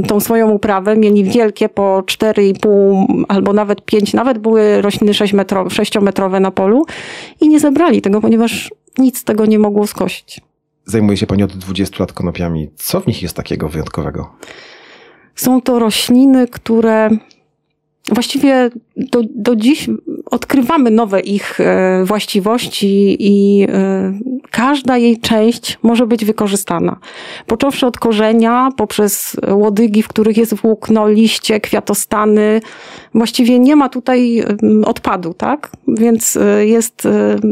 tą 0.09 0.21
swoją 0.21 0.51
uprawę, 0.51 0.97
mieli 0.97 1.25
wielkie 1.25 1.69
po 1.69 2.03
4,5 2.07 3.25
albo 3.29 3.53
nawet 3.53 3.85
5, 3.85 4.15
nawet 4.15 4.39
były 4.39 4.83
rośliny 4.83 5.15
6 5.15 5.33
metro, 5.33 5.65
6-metrowe 5.65 6.41
na 6.41 6.51
polu 6.51 6.85
i 7.41 7.49
nie 7.49 7.61
zebrali 7.61 8.03
tego, 8.03 8.21
ponieważ 8.21 8.71
nic 8.99 9.19
z 9.19 9.25
tego 9.25 9.47
nie 9.47 9.59
mogło 9.59 9.87
skosić. 9.87 10.41
Zajmuje 10.85 11.17
się 11.17 11.27
Pani 11.27 11.43
od 11.43 11.57
20 11.57 11.97
lat 12.01 12.13
konopiami. 12.13 12.71
Co 12.77 13.01
w 13.01 13.07
nich 13.07 13.23
jest 13.23 13.37
takiego 13.37 13.69
wyjątkowego? 13.69 14.31
Są 15.37 15.61
to 15.61 15.79
rośliny, 15.79 16.49
które 16.49 17.11
właściwie 18.13 18.71
do, 18.97 19.23
do 19.35 19.57
dziś 19.57 19.89
odkrywamy 20.31 20.91
nowe 20.91 21.21
ich 21.21 21.61
e, 21.61 22.05
właściwości 22.05 23.17
i 23.21 23.67
e, 23.69 24.19
każda 24.51 24.97
jej 24.97 25.19
część 25.19 25.79
może 25.83 26.07
być 26.07 26.25
wykorzystana. 26.25 26.97
Począwszy 27.47 27.87
od 27.87 27.99
korzenia, 27.99 28.71
poprzez 28.77 29.37
łodygi, 29.51 30.03
w 30.03 30.09
których 30.09 30.37
jest 30.37 30.55
włókno, 30.55 31.09
liście, 31.09 31.61
kwiatostany. 31.61 32.61
Właściwie 33.15 33.59
nie 33.59 33.77
ma 33.77 33.89
tutaj 33.89 34.45
odpadu, 34.85 35.35
tak? 35.35 35.71
Więc 35.89 36.37
e, 36.37 36.67
jest 36.67 37.09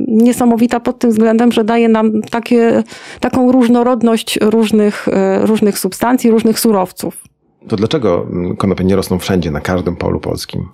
niesamowita 0.09 0.80
pod 0.80 0.99
tym 0.99 1.11
względem, 1.11 1.53
że 1.53 1.64
daje 1.64 1.89
nam 1.89 2.22
takie, 2.22 2.82
taką 3.20 3.53
różnorodność 3.53 4.39
różnych, 4.43 5.07
różnych 5.43 5.78
substancji, 5.78 6.30
różnych 6.30 6.61
surowców. 6.61 7.34
To 7.69 7.77
dlaczego 7.77 8.27
konopie 8.59 8.85
nie 8.85 8.97
rosną 8.97 9.19
wszędzie, 9.19 9.51
na 9.51 9.61
każdym 9.61 9.97
polu 9.97 10.21
polskim? 10.21 10.69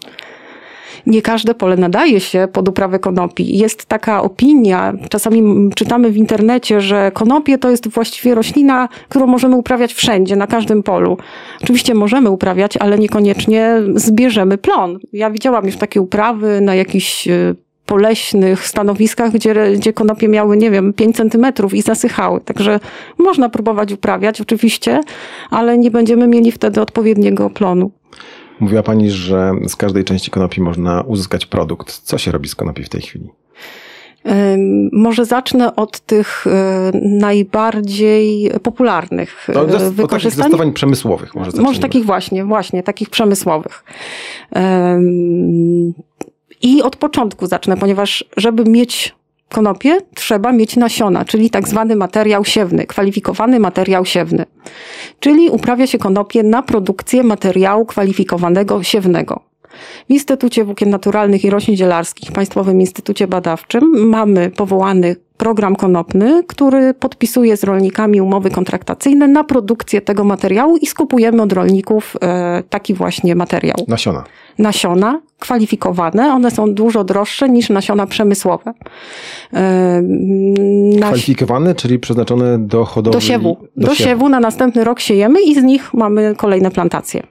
nie 1.07 1.23
każde 1.23 1.55
pole 1.55 1.77
nadaje 1.77 2.21
się 2.21 2.49
pod 2.53 2.69
uprawę 2.69 2.99
konopi. 2.99 3.59
Jest 3.59 3.87
taka 3.87 4.23
opinia, 4.23 4.93
czasami 5.09 5.71
czytamy 5.75 6.11
w 6.11 6.17
internecie, 6.17 6.81
że 6.81 7.11
konopie 7.15 7.59
to 7.59 7.71
jest 7.71 7.89
właściwie 7.89 8.35
roślina, 8.35 8.89
którą 9.09 9.27
możemy 9.27 9.57
uprawiać 9.57 9.95
wszędzie, 9.95 10.37
na 10.37 10.47
każdym 10.47 10.83
polu. 10.83 11.17
Oczywiście 11.63 11.95
możemy 11.95 12.31
uprawiać, 12.31 12.77
ale 12.77 12.99
niekoniecznie 12.99 13.77
zbierzemy 13.95 14.59
plon. 14.59 14.99
Ja 15.13 15.31
widziałam 15.31 15.67
już 15.67 15.77
takie 15.77 16.01
uprawy 16.01 16.61
na 16.61 16.75
jakichś 16.75 17.29
e, 17.29 17.55
poleśnych 17.91 18.67
stanowiskach, 18.67 19.33
gdzie, 19.33 19.55
gdzie 19.77 19.93
konopie 19.93 20.29
miały, 20.29 20.57
nie 20.57 20.71
wiem, 20.71 20.93
5 20.93 21.17
centymetrów 21.17 21.75
i 21.75 21.83
zasychały. 21.83 22.41
Także 22.41 22.81
można 23.19 23.49
próbować 23.49 23.93
uprawiać 23.93 24.41
oczywiście, 24.41 25.01
ale 25.51 25.79
nie 25.79 25.91
będziemy 25.91 26.27
mieli 26.27 26.53
wtedy 26.53 26.81
odpowiedniego 26.81 27.51
plonu. 27.51 27.91
Mówiła 28.61 28.83
Pani, 28.83 29.11
że 29.11 29.53
z 29.69 29.77
każdej 29.77 30.05
części 30.05 30.31
konopi 30.31 30.61
można 30.61 31.01
uzyskać 31.01 31.47
produkt. 31.47 32.01
Co 32.03 32.19
się 32.19 32.33
robi 32.33 32.49
z 32.49 32.55
konopi 32.55 32.85
w 32.85 32.89
tej 32.89 33.01
chwili? 33.01 33.31
Może 34.93 35.25
zacznę 35.25 35.77
od 35.77 36.01
tych 36.01 36.47
e, 36.47 36.91
najbardziej 36.95 38.51
popularnych 38.63 39.49
no, 39.55 39.65
wykorzystań. 39.65 40.05
Od 40.05 40.11
takich 40.11 40.33
zastosowań 40.33 40.73
przemysłowych. 40.73 41.35
Może, 41.35 41.63
może 41.63 41.81
takich 41.81 42.05
właśnie, 42.05 42.45
właśnie, 42.45 42.83
takich 42.83 43.11
przemysłowych. 43.11 43.85
I 46.63 46.83
od 46.83 46.97
początku 46.97 47.47
zacznę, 47.47 47.77
ponieważ 47.77 48.25
żeby 48.37 48.65
mieć 48.65 49.15
konopie, 49.49 49.99
trzeba 50.15 50.53
mieć 50.53 50.77
nasiona, 50.77 51.25
czyli 51.25 51.51
tak 51.51 51.69
zwany 51.69 51.97
materiał 51.97 52.45
siewny, 52.45 52.87
kwalifikowany 52.87 53.61
materiał 53.61 54.05
siewny. 54.05 54.45
Czyli 55.21 55.51
uprawia 55.51 55.87
się 55.87 55.99
konopie 55.99 56.43
na 56.43 56.63
produkcję 56.63 57.23
materiału 57.23 57.87
kwalifikowanego 57.87 58.83
siewnego. 58.83 59.51
W 60.09 60.11
Instytucie 60.13 60.65
Włókien 60.65 60.91
Naturalnych 60.91 61.45
i 61.45 61.51
Roślin 61.51 61.77
Zielarskich, 61.77 62.33
Państwowym 62.33 62.81
Instytucie 62.81 63.27
Badawczym, 63.27 64.09
mamy 64.09 64.51
powołany 64.51 65.17
program 65.37 65.77
konopny, 65.77 66.45
który 66.45 66.95
podpisuje 66.95 67.57
z 67.57 67.65
rolnikami 67.65 68.21
umowy 68.21 68.51
kontraktacyjne 68.51 69.29
na 69.29 69.45
produkcję 69.45 70.01
tego 70.01 70.25
materiału 70.25 70.77
i 70.77 70.87
skupujemy 70.87 71.43
od 71.43 71.53
rolników 71.53 72.17
e, 72.23 72.63
taki 72.71 72.95
właśnie 72.95 73.35
materiał. 73.35 73.77
Nasiona. 73.89 74.25
Nasiona 74.61 75.21
kwalifikowane, 75.39 76.35
one 76.35 76.51
są 76.51 76.75
dużo 76.75 77.05
droższe 77.05 77.49
niż 77.49 77.69
nasiona 77.69 78.07
przemysłowe. 78.07 78.73
E, 79.55 80.03
kwalifikowane, 81.03 81.75
czyli 81.75 81.99
przeznaczone 81.99 82.59
do 82.59 82.85
hodowli? 82.85 83.21
Do 83.21 83.21
siewu. 83.21 83.57
Do, 83.77 83.87
do 83.87 83.95
siewu. 83.95 84.09
siewu 84.09 84.29
na 84.29 84.41
następny 84.41 84.85
rok 84.85 85.01
siejemy 85.01 85.43
i 85.43 85.55
z 85.55 85.63
nich 85.63 85.95
mamy 85.95 86.35
kolejne 86.37 86.71
plantacje. 86.71 87.23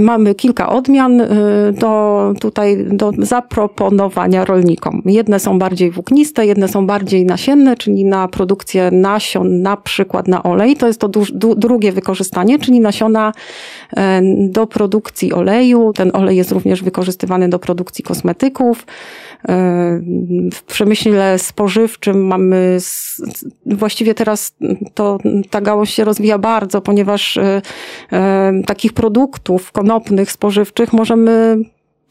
Mamy 0.00 0.34
kilka 0.34 0.68
odmian 0.68 1.20
y, 1.20 1.26
do, 1.72 2.34
tutaj 2.40 2.84
do 2.90 3.12
zaproponowania 3.18 4.44
rolnikom. 4.44 5.02
Jedne 5.04 5.40
są 5.40 5.58
bardziej 5.58 5.90
włókniste, 5.90 6.46
jedne 6.46 6.68
są 6.68 6.86
bardziej 6.86 7.24
nasienne, 7.24 7.76
czyli 7.76 8.04
na 8.04 8.28
produkcję 8.28 8.90
nasion, 8.90 9.62
na 9.62 9.76
przykład 9.76 10.28
na 10.28 10.42
olej. 10.42 10.76
To 10.76 10.86
jest 10.86 11.00
to 11.00 11.08
drugie 11.56 11.92
wykorzystanie, 11.92 12.58
czyli 12.58 12.80
nasiona 12.80 13.32
e, 13.96 14.20
do 14.48 14.66
produkcji 14.66 15.32
oleju. 15.32 15.92
Ten 15.92 16.10
olej 16.14 16.36
jest 16.36 16.52
również 16.52 16.82
wykorzystywany 16.82 17.48
do 17.48 17.58
produkcji 17.58 18.04
kosmetyków. 18.04 18.86
E, 19.48 20.00
w 20.52 20.62
przemyśle 20.62 21.38
spożywczym 21.38 22.26
mamy, 22.26 22.78
właściwie 23.66 24.14
teraz 24.14 24.54
to 24.94 25.18
ta 25.50 25.60
gałąź 25.60 25.94
się 25.94 26.04
rozwija 26.04 26.38
bardzo, 26.38 26.80
ponieważ 26.80 27.36
e, 27.36 27.62
takich 28.66 28.92
produktów 28.92 29.72
konopnych, 29.72 30.32
spożywczych 30.32 30.92
możemy 30.92 31.58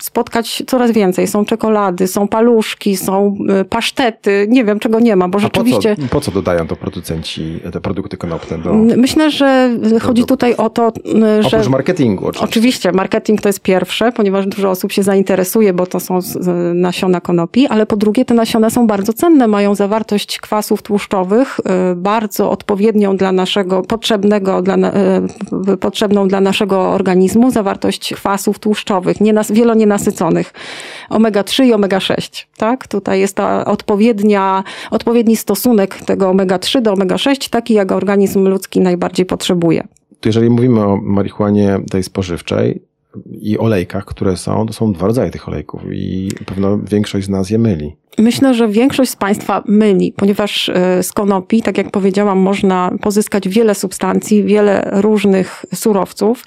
spotkać 0.02 0.64
coraz 0.68 0.92
więcej. 0.92 1.28
Są 1.28 1.46
czekolady, 1.46 2.08
są 2.08 2.28
paluszki, 2.28 2.98
są 2.98 3.38
y, 3.62 3.66
pasztety, 3.66 4.46
nie 4.50 4.66
wiem 4.66 4.80
czego 4.80 5.00
nie 5.00 5.16
ma, 5.16 5.28
bo 5.28 5.38
A 5.38 5.42
rzeczywiście... 5.42 5.96
Po 5.96 6.02
co, 6.02 6.08
po 6.08 6.22
co 6.22 6.32
dodają 6.32 6.68
to 6.68 6.76
producenci, 6.76 7.60
te 7.72 7.82
produkty 7.82 8.18
konopne 8.18 8.58
do... 8.58 8.74
Myślę, 8.74 9.32
że 9.32 9.78
chodzi 10.02 10.24
tutaj 10.24 10.56
o 10.56 10.70
to, 10.70 10.92
y, 11.40 11.44
że... 11.44 11.58
Oprócz 11.58 11.70
marketingu 11.70 12.28
oczywiście. 12.28 12.50
Oczywiście, 12.50 12.92
marketing 12.92 13.42
to 13.42 13.50
jest 13.50 13.60
pierwsze, 13.60 14.12
ponieważ 14.12 14.48
dużo 14.48 14.70
osób 14.70 14.92
się 14.92 15.04
zainteresuje, 15.04 15.74
bo 15.74 15.86
to 15.86 16.00
są 16.00 16.20
nasiona 16.74 17.22
konopi, 17.22 17.68
ale 17.68 17.86
po 17.86 17.98
drugie 17.98 18.26
te 18.26 18.34
nasiona 18.34 18.70
są 18.70 18.88
bardzo 18.88 19.14
cenne, 19.14 19.48
mają 19.48 19.76
zawartość 19.76 20.40
kwasów 20.40 20.82
tłuszczowych, 20.82 21.60
y, 21.60 21.96
bardzo 21.96 22.52
odpowiednią 22.52 23.18
dla 23.18 23.32
naszego, 23.32 23.82
potrzebnego 23.82 24.62
dla, 24.62 24.78
potrzebną 25.80 26.28
dla 26.28 26.42
naszego 26.42 26.90
organizmu, 26.92 27.52
zawartość 27.52 28.14
kwasów 28.14 28.60
tłuszczowych, 28.60 29.22
nie 29.22 29.34
nas, 29.34 29.52
wielonie 29.52 29.89
nasyconych. 29.90 30.54
Omega-3 31.10 31.66
i 31.66 31.74
omega-6. 31.74 32.46
Tak? 32.58 32.88
Tutaj 32.88 33.20
jest 33.20 33.36
ta 33.36 33.66
odpowiednia, 33.66 34.64
odpowiedni 34.92 35.36
stosunek 35.36 35.96
tego 35.96 36.30
omega-3 36.30 36.82
do 36.82 36.94
omega-6, 36.94 37.50
taki 37.50 37.74
jak 37.74 37.92
organizm 37.92 38.48
ludzki 38.48 38.80
najbardziej 38.80 39.26
potrzebuje. 39.26 39.88
To 40.20 40.30
jeżeli 40.30 40.50
mówimy 40.50 40.86
o 40.86 40.98
marihuanie 40.98 41.80
tej 41.92 42.04
spożywczej, 42.04 42.90
i 43.42 43.58
olejkach, 43.58 44.06
które 44.06 44.38
są, 44.38 44.66
to 44.66 44.74
są 44.74 44.94
dwa 44.94 45.08
rodzaje 45.08 45.32
tych 45.32 45.48
olejków 45.48 45.82
i 45.92 46.30
pewno 46.46 46.78
większość 46.78 47.26
z 47.26 47.30
nas 47.30 47.50
je 47.50 47.58
myli. 47.58 47.96
Myślę, 48.18 48.54
że 48.54 48.68
większość 48.68 49.12
z 49.12 49.16
Państwa 49.16 49.64
myli, 49.68 50.14
ponieważ 50.18 50.70
e, 50.70 51.04
z 51.04 51.14
konopi, 51.14 51.62
tak 51.62 51.78
jak 51.78 51.92
powiedziałam, 51.92 52.38
można 52.38 52.92
pozyskać 53.02 53.50
wiele 53.50 53.76
substancji, 53.76 54.44
wiele 54.44 54.90
różnych 54.94 55.66
surowców. 55.76 56.44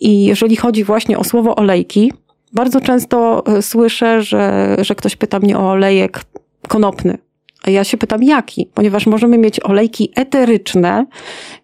I 0.00 0.24
jeżeli 0.24 0.56
chodzi 0.56 0.84
właśnie 0.84 1.18
o 1.18 1.24
słowo 1.24 1.56
olejki, 1.56 2.12
bardzo 2.54 2.80
często 2.80 3.42
e, 3.46 3.62
słyszę, 3.62 4.22
że, 4.22 4.76
że 4.78 4.94
ktoś 4.94 5.16
pyta 5.16 5.38
mnie 5.38 5.58
o 5.58 5.70
olejek 5.70 6.20
konopny. 6.68 7.18
A 7.62 7.70
ja 7.70 7.84
się 7.84 7.96
pytam 7.96 8.22
jaki, 8.22 8.68
ponieważ 8.74 9.06
możemy 9.06 9.38
mieć 9.38 9.60
olejki 9.60 10.12
eteryczne, 10.16 11.06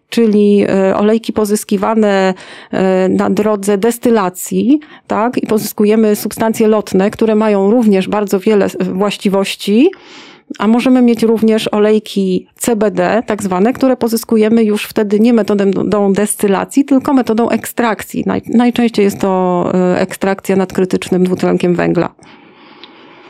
czyli 0.09 0.65
e, 0.69 0.97
olejki 0.97 1.33
pozyskiwane 1.33 2.33
e, 2.71 3.09
na 3.09 3.29
drodze 3.29 3.77
destylacji, 3.77 4.79
tak, 5.07 5.37
i 5.37 5.47
pozyskujemy 5.47 6.15
substancje 6.15 6.67
lotne, 6.67 7.11
które 7.11 7.35
mają 7.35 7.71
również 7.71 8.07
bardzo 8.07 8.39
wiele 8.39 8.67
właściwości, 8.79 9.91
a 10.59 10.67
możemy 10.67 11.01
mieć 11.01 11.23
również 11.23 11.67
olejki 11.73 12.47
CBD, 12.55 13.23
tak 13.25 13.43
zwane, 13.43 13.73
które 13.73 13.97
pozyskujemy 13.97 14.63
już 14.63 14.85
wtedy 14.85 15.19
nie 15.19 15.33
metodą 15.33 16.13
destylacji, 16.13 16.85
tylko 16.85 17.13
metodą 17.13 17.49
ekstrakcji. 17.49 18.25
najczęściej 18.47 19.05
jest 19.05 19.19
to 19.19 19.71
e, 19.73 19.99
ekstrakcja 19.99 20.55
nad 20.55 20.73
krytycznym 20.73 21.23
dwutlenkiem 21.23 21.75
węgla. 21.75 22.15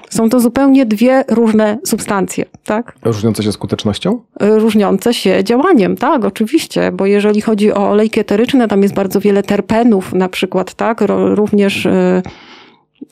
Są 0.10 0.30
to 0.30 0.40
zupełnie 0.40 0.86
dwie 0.86 1.24
różne 1.28 1.78
substancje, 1.86 2.46
tak? 2.64 2.96
Różniące 3.04 3.44
się 3.44 3.52
skutecznością? 3.52 4.22
E, 4.40 4.60
różniące 4.60 5.14
się 5.14 5.44
działaniem, 5.44 5.98
tak, 5.98 6.26
oczywiście, 6.26 6.92
bo 6.92 7.06
jeżeli 7.06 7.42
chodzi 7.42 7.74
o 7.74 7.90
olejki 7.90 8.20
eteryczne, 8.20 8.68
tam 8.68 8.84
jest 8.84 8.94
bardzo 8.96 9.20
wiele 9.20 9.44
terpenów 9.44 10.14
na 10.14 10.30
przykład, 10.30 10.74
tak, 10.74 11.04
również 11.08 11.86
e, 11.86 12.22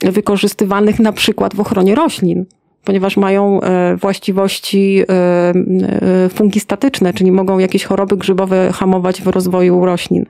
wykorzystywanych 0.02 0.98
na 0.98 1.12
przykład 1.12 1.54
w 1.54 1.60
ochronie 1.60 1.94
roślin 1.94 2.46
ponieważ 2.84 3.16
mają 3.16 3.60
e, 3.60 3.96
właściwości 3.96 5.02
e, 5.02 5.12
e, 5.12 6.28
fungistatyczne, 6.28 7.12
czyli 7.12 7.32
mogą 7.32 7.58
jakieś 7.58 7.84
choroby 7.84 8.16
grzybowe 8.16 8.72
hamować 8.72 9.22
w 9.22 9.26
rozwoju 9.26 9.84
roślin. 9.84 10.26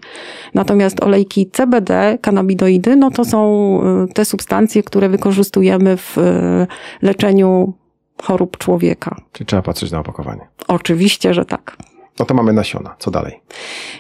Natomiast 0.55 1.03
olejki 1.03 1.51
CBD, 1.53 2.19
kanabidoidy, 2.21 2.97
no 2.97 3.11
to 3.11 3.25
są 3.25 3.81
te 4.15 4.25
substancje, 4.25 4.83
które 4.83 5.09
wykorzystujemy 5.09 5.97
w 5.97 6.17
leczeniu 7.03 7.73
chorób 8.23 8.59
człowieka. 8.59 9.17
Czyli 9.33 9.47
trzeba 9.47 9.63
patrzeć 9.63 9.91
na 9.91 9.99
opakowanie. 9.99 10.49
Oczywiście, 10.69 11.35
że 11.35 11.45
tak. 11.45 11.77
No 12.19 12.25
to 12.25 12.35
mamy 12.35 12.53
nasiona. 12.53 12.97
Co 12.99 13.11
dalej? 13.11 13.41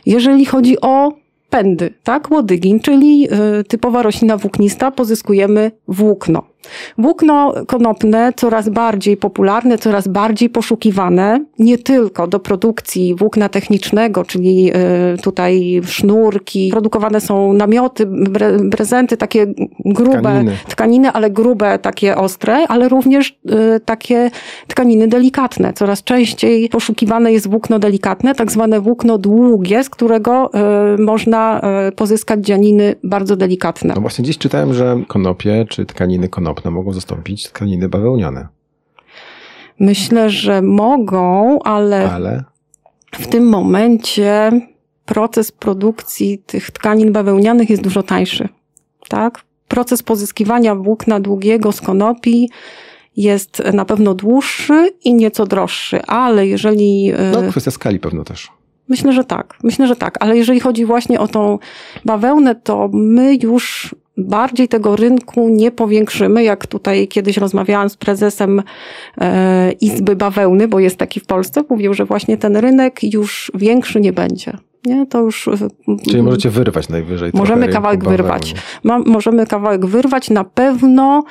Jeżeli 0.06 0.46
chodzi 0.46 0.80
o 0.80 1.12
pędy, 1.50 1.94
tak, 2.02 2.30
łodygin, 2.30 2.80
czyli 2.80 3.28
typowa 3.68 4.02
roślina 4.02 4.36
włóknista, 4.36 4.90
pozyskujemy 4.90 5.70
włókno. 5.88 6.49
Włókno 6.98 7.54
konopne 7.66 8.32
coraz 8.36 8.68
bardziej 8.68 9.16
popularne, 9.16 9.78
coraz 9.78 10.08
bardziej 10.08 10.50
poszukiwane, 10.50 11.44
nie 11.58 11.78
tylko 11.78 12.26
do 12.26 12.40
produkcji 12.40 13.14
włókna 13.14 13.48
technicznego, 13.48 14.24
czyli 14.24 14.72
y, 15.14 15.18
tutaj 15.22 15.80
sznurki, 15.84 16.68
produkowane 16.70 17.20
są 17.20 17.52
namioty, 17.52 18.08
prezenty, 18.70 19.16
takie 19.16 19.46
grube 19.84 20.20
tkaniny. 20.20 20.56
tkaniny, 20.68 21.12
ale 21.12 21.30
grube, 21.30 21.78
takie 21.78 22.16
ostre, 22.16 22.66
ale 22.68 22.88
również 22.88 23.38
y, 23.76 23.80
takie 23.80 24.30
tkaniny 24.68 25.08
delikatne. 25.08 25.72
Coraz 25.72 26.04
częściej 26.04 26.68
poszukiwane 26.68 27.32
jest 27.32 27.48
włókno 27.48 27.78
delikatne, 27.78 28.34
tak 28.34 28.52
zwane 28.52 28.80
włókno 28.80 29.18
długie, 29.18 29.84
z 29.84 29.90
którego 29.90 30.50
y, 30.98 31.02
można 31.02 31.60
pozyskać 31.96 32.40
dzianiny 32.40 32.94
bardzo 33.04 33.36
delikatne. 33.36 33.94
No 33.94 34.00
właśnie 34.00 34.24
dziś 34.24 34.38
czytałem, 34.38 34.74
że 34.74 35.02
konopie 35.08 35.66
czy 35.68 35.86
tkaniny 35.86 36.28
konopne 36.50 36.70
mogą 36.70 36.92
zastąpić 36.92 37.48
tkaniny 37.48 37.88
bawełniane. 37.88 38.48
Myślę, 39.78 40.30
że 40.30 40.62
mogą, 40.62 41.58
ale, 41.62 42.10
ale, 42.10 42.44
w 43.12 43.26
tym 43.26 43.48
momencie 43.48 44.50
proces 45.04 45.52
produkcji 45.52 46.38
tych 46.38 46.70
tkanin 46.70 47.12
bawełnianych 47.12 47.70
jest 47.70 47.82
dużo 47.82 48.02
tańszy. 48.02 48.48
Tak? 49.08 49.42
Proces 49.68 50.02
pozyskiwania 50.02 50.74
włókna 50.74 51.20
długiego 51.20 51.72
z 51.72 51.80
konopi 51.80 52.50
jest 53.16 53.62
na 53.72 53.84
pewno 53.84 54.14
dłuższy 54.14 54.92
i 55.04 55.14
nieco 55.14 55.46
droższy, 55.46 56.02
ale 56.02 56.46
jeżeli. 56.46 57.12
No, 57.32 57.50
kwestia 57.50 57.70
skali 57.70 58.00
pewno 58.00 58.24
też. 58.24 58.48
Myślę, 58.88 59.12
że 59.12 59.24
tak. 59.24 59.58
Myślę, 59.62 59.86
że 59.86 59.96
tak. 59.96 60.16
Ale 60.20 60.36
jeżeli 60.36 60.60
chodzi 60.60 60.86
właśnie 60.86 61.20
o 61.20 61.28
tą 61.28 61.58
bawełnę, 62.04 62.54
to 62.54 62.90
my 62.92 63.38
już 63.42 63.94
bardziej 64.20 64.68
tego 64.68 64.96
rynku 64.96 65.48
nie 65.48 65.70
powiększymy, 65.70 66.44
jak 66.44 66.66
tutaj 66.66 67.08
kiedyś 67.08 67.36
rozmawiałam 67.36 67.90
z 67.90 67.96
prezesem 67.96 68.62
e, 69.20 69.72
Izby 69.72 70.16
Bawełny, 70.16 70.68
bo 70.68 70.80
jest 70.80 70.96
taki 70.96 71.20
w 71.20 71.26
Polsce, 71.26 71.62
mówił, 71.70 71.94
że 71.94 72.04
właśnie 72.04 72.36
ten 72.36 72.56
rynek 72.56 73.14
już 73.14 73.52
większy 73.54 74.00
nie 74.00 74.12
będzie. 74.12 74.52
Nie, 74.86 75.06
to 75.06 75.20
już. 75.20 75.48
E, 75.48 75.56
Czyli 76.04 76.22
możecie 76.22 76.50
wyrwać 76.50 76.88
najwyżej. 76.88 77.30
Możemy 77.34 77.68
kawałek 77.68 78.04
wyrwać. 78.04 78.54
Ma, 78.82 78.98
możemy 78.98 79.46
kawałek 79.46 79.86
wyrwać. 79.86 80.30
Na 80.30 80.44
pewno 80.44 81.22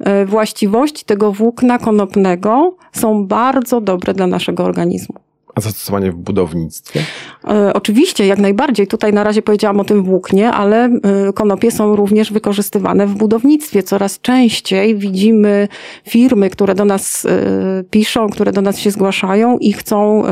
e, 0.00 0.26
właściwości 0.26 1.04
tego 1.04 1.32
włókna 1.32 1.78
konopnego 1.78 2.76
są 2.92 3.26
bardzo 3.26 3.80
dobre 3.80 4.14
dla 4.14 4.26
naszego 4.26 4.64
organizmu. 4.64 5.23
A 5.54 5.60
zastosowanie 5.60 6.12
w 6.12 6.16
budownictwie? 6.16 7.00
E, 7.48 7.72
oczywiście, 7.72 8.26
jak 8.26 8.38
najbardziej. 8.38 8.86
Tutaj 8.86 9.12
na 9.12 9.24
razie 9.24 9.42
powiedziałam 9.42 9.80
o 9.80 9.84
tym 9.84 10.02
włóknie, 10.02 10.50
ale 10.50 10.84
e, 10.84 11.32
konopie 11.34 11.70
są 11.70 11.96
również 11.96 12.32
wykorzystywane 12.32 13.06
w 13.06 13.14
budownictwie. 13.14 13.82
Coraz 13.82 14.20
częściej 14.20 14.96
widzimy 14.96 15.68
firmy, 16.08 16.50
które 16.50 16.74
do 16.74 16.84
nas 16.84 17.26
e, 17.26 17.84
piszą, 17.90 18.28
które 18.28 18.52
do 18.52 18.62
nas 18.62 18.78
się 18.78 18.90
zgłaszają 18.90 19.58
i 19.58 19.72
chcą 19.72 20.24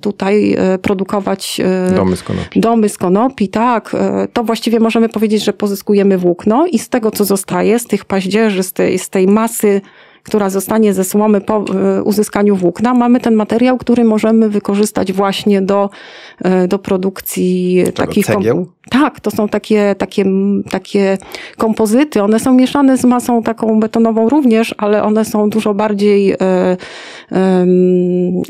tutaj 0.00 0.56
produkować 0.82 1.60
domy 1.96 2.16
z 2.16 2.22
konopi. 2.22 2.60
Domy 2.60 2.88
z 2.88 2.98
konopi, 2.98 3.48
tak. 3.48 3.96
To 4.32 4.44
właściwie 4.44 4.80
możemy 4.80 5.08
powiedzieć, 5.08 5.44
że 5.44 5.52
pozyskujemy 5.52 6.18
włókno 6.18 6.66
i 6.66 6.78
z 6.78 6.88
tego, 6.88 7.10
co 7.10 7.24
zostaje, 7.24 7.78
z 7.78 7.86
tych 7.86 8.04
paździerzy, 8.04 8.62
z 8.62 8.72
tej, 8.72 8.98
z 8.98 9.10
tej 9.10 9.26
masy 9.26 9.80
która 10.22 10.50
zostanie 10.50 10.94
ze 10.94 11.04
słomy 11.04 11.40
po 11.40 11.56
e, 11.56 12.02
uzyskaniu 12.02 12.56
włókna, 12.56 12.94
mamy 12.94 13.20
ten 13.20 13.34
materiał, 13.34 13.78
który 13.78 14.04
możemy 14.04 14.48
wykorzystać 14.48 15.12
właśnie 15.12 15.62
do, 15.62 15.90
e, 16.42 16.68
do 16.68 16.78
produkcji 16.78 17.82
Czego, 17.84 17.96
takich... 17.96 18.26
Cegieł? 18.26 18.66
Tak, 18.90 19.20
to 19.20 19.30
są 19.30 19.48
takie, 19.48 19.94
takie, 19.98 20.24
takie 20.70 21.18
kompozyty. 21.56 22.22
One 22.22 22.40
są 22.40 22.54
mieszane 22.54 22.98
z 22.98 23.04
masą 23.04 23.42
taką 23.42 23.80
betonową 23.80 24.28
również, 24.28 24.74
ale 24.78 25.02
one 25.02 25.24
są 25.24 25.50
dużo 25.50 25.74
bardziej 25.74 26.32
e, 26.32 26.36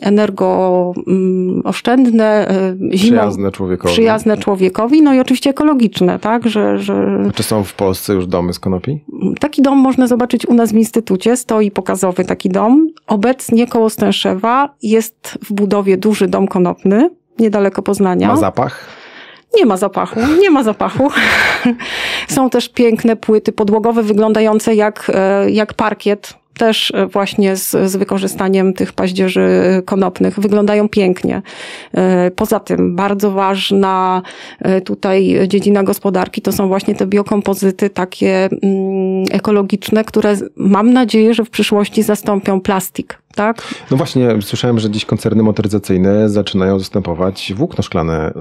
energooszczędne, 0.02 2.48
e, 2.48 2.76
zimą, 2.92 2.96
przyjazne 2.96 3.52
człowiekowi. 3.52 3.92
Przyjazne 3.92 4.36
człowiekowi, 4.36 5.02
no 5.02 5.14
i 5.14 5.20
oczywiście 5.20 5.50
ekologiczne, 5.50 6.18
tak? 6.18 6.48
Że, 6.48 6.78
że... 6.78 7.18
Czy 7.34 7.42
są 7.42 7.64
w 7.64 7.74
Polsce 7.74 8.14
już 8.14 8.26
domy 8.26 8.52
z 8.52 8.58
konopi? 8.58 9.00
Taki 9.40 9.62
dom 9.62 9.78
można 9.78 10.06
zobaczyć 10.06 10.46
u 10.46 10.54
nas 10.54 10.72
w 10.72 10.76
Instytucie, 10.76 11.36
stoi 11.36 11.59
pokazowy 11.70 12.24
taki 12.24 12.48
dom. 12.48 12.88
Obecnie 13.06 13.66
koło 13.66 13.90
Stęszewa 13.90 14.74
jest 14.82 15.38
w 15.44 15.52
budowie 15.52 15.96
duży 15.96 16.28
dom 16.28 16.48
konopny, 16.48 17.10
niedaleko 17.38 17.82
Poznania. 17.82 18.28
Ma 18.28 18.36
zapach? 18.36 18.84
Nie 19.56 19.66
ma 19.66 19.76
zapachu, 19.76 20.20
nie 20.40 20.50
ma 20.50 20.62
zapachu. 20.62 21.10
Są 22.28 22.50
też 22.50 22.68
piękne 22.68 23.16
płyty 23.16 23.52
podłogowe 23.52 24.02
wyglądające 24.02 24.74
jak, 24.74 25.10
e, 25.14 25.50
jak 25.50 25.74
parkiet, 25.74 26.34
też 26.60 26.92
e, 26.94 27.06
właśnie 27.06 27.56
z, 27.56 27.70
z 27.70 27.96
wykorzystaniem 27.96 28.72
tych 28.72 28.92
paździerzy 28.92 29.48
konopnych. 29.84 30.40
Wyglądają 30.40 30.88
pięknie. 30.88 31.42
E, 31.94 32.30
poza 32.30 32.60
tym 32.60 32.96
bardzo 32.96 33.30
ważna 33.30 34.22
tutaj 34.84 35.38
dziedzina 35.48 35.82
gospodarki 35.82 36.42
to 36.42 36.52
są 36.52 36.68
właśnie 36.68 36.94
te 36.94 37.06
biokompozyty 37.06 37.90
takie 37.90 38.48
mm, 38.62 39.24
ekologiczne, 39.30 40.04
które 40.04 40.36
mam 40.56 40.92
nadzieję, 40.92 41.34
że 41.34 41.44
w 41.44 41.50
przyszłości 41.50 42.02
zastąpią 42.02 42.60
plastik 42.60 43.18
tak? 43.34 43.74
No 43.90 43.96
właśnie, 43.96 44.42
słyszałem, 44.42 44.78
że 44.78 44.90
dziś 44.90 45.04
koncerny 45.04 45.42
motoryzacyjne 45.42 46.28
zaczynają 46.28 46.78
zastępować 46.78 47.52
włókno 47.56 47.82
szklane 47.82 48.32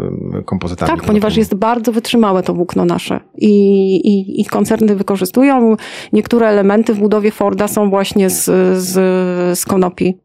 kompozytami. 0.45 0.91
Tak, 0.91 1.03
ponieważ 1.03 1.37
jest 1.37 1.55
bardzo 1.55 1.91
wytrzymałe 1.91 2.43
to 2.43 2.53
włókno 2.53 2.85
nasze 2.85 3.19
i, 3.37 3.49
i, 3.95 4.41
i 4.41 4.45
koncerny 4.45 4.95
wykorzystują. 4.95 5.75
Niektóre 6.13 6.47
elementy 6.47 6.93
w 6.93 6.99
budowie 6.99 7.31
Forda 7.31 7.67
są 7.67 7.89
właśnie 7.89 8.29
z, 8.29 8.45
z, 8.83 9.59
z 9.59 9.65
konopi 9.65 10.17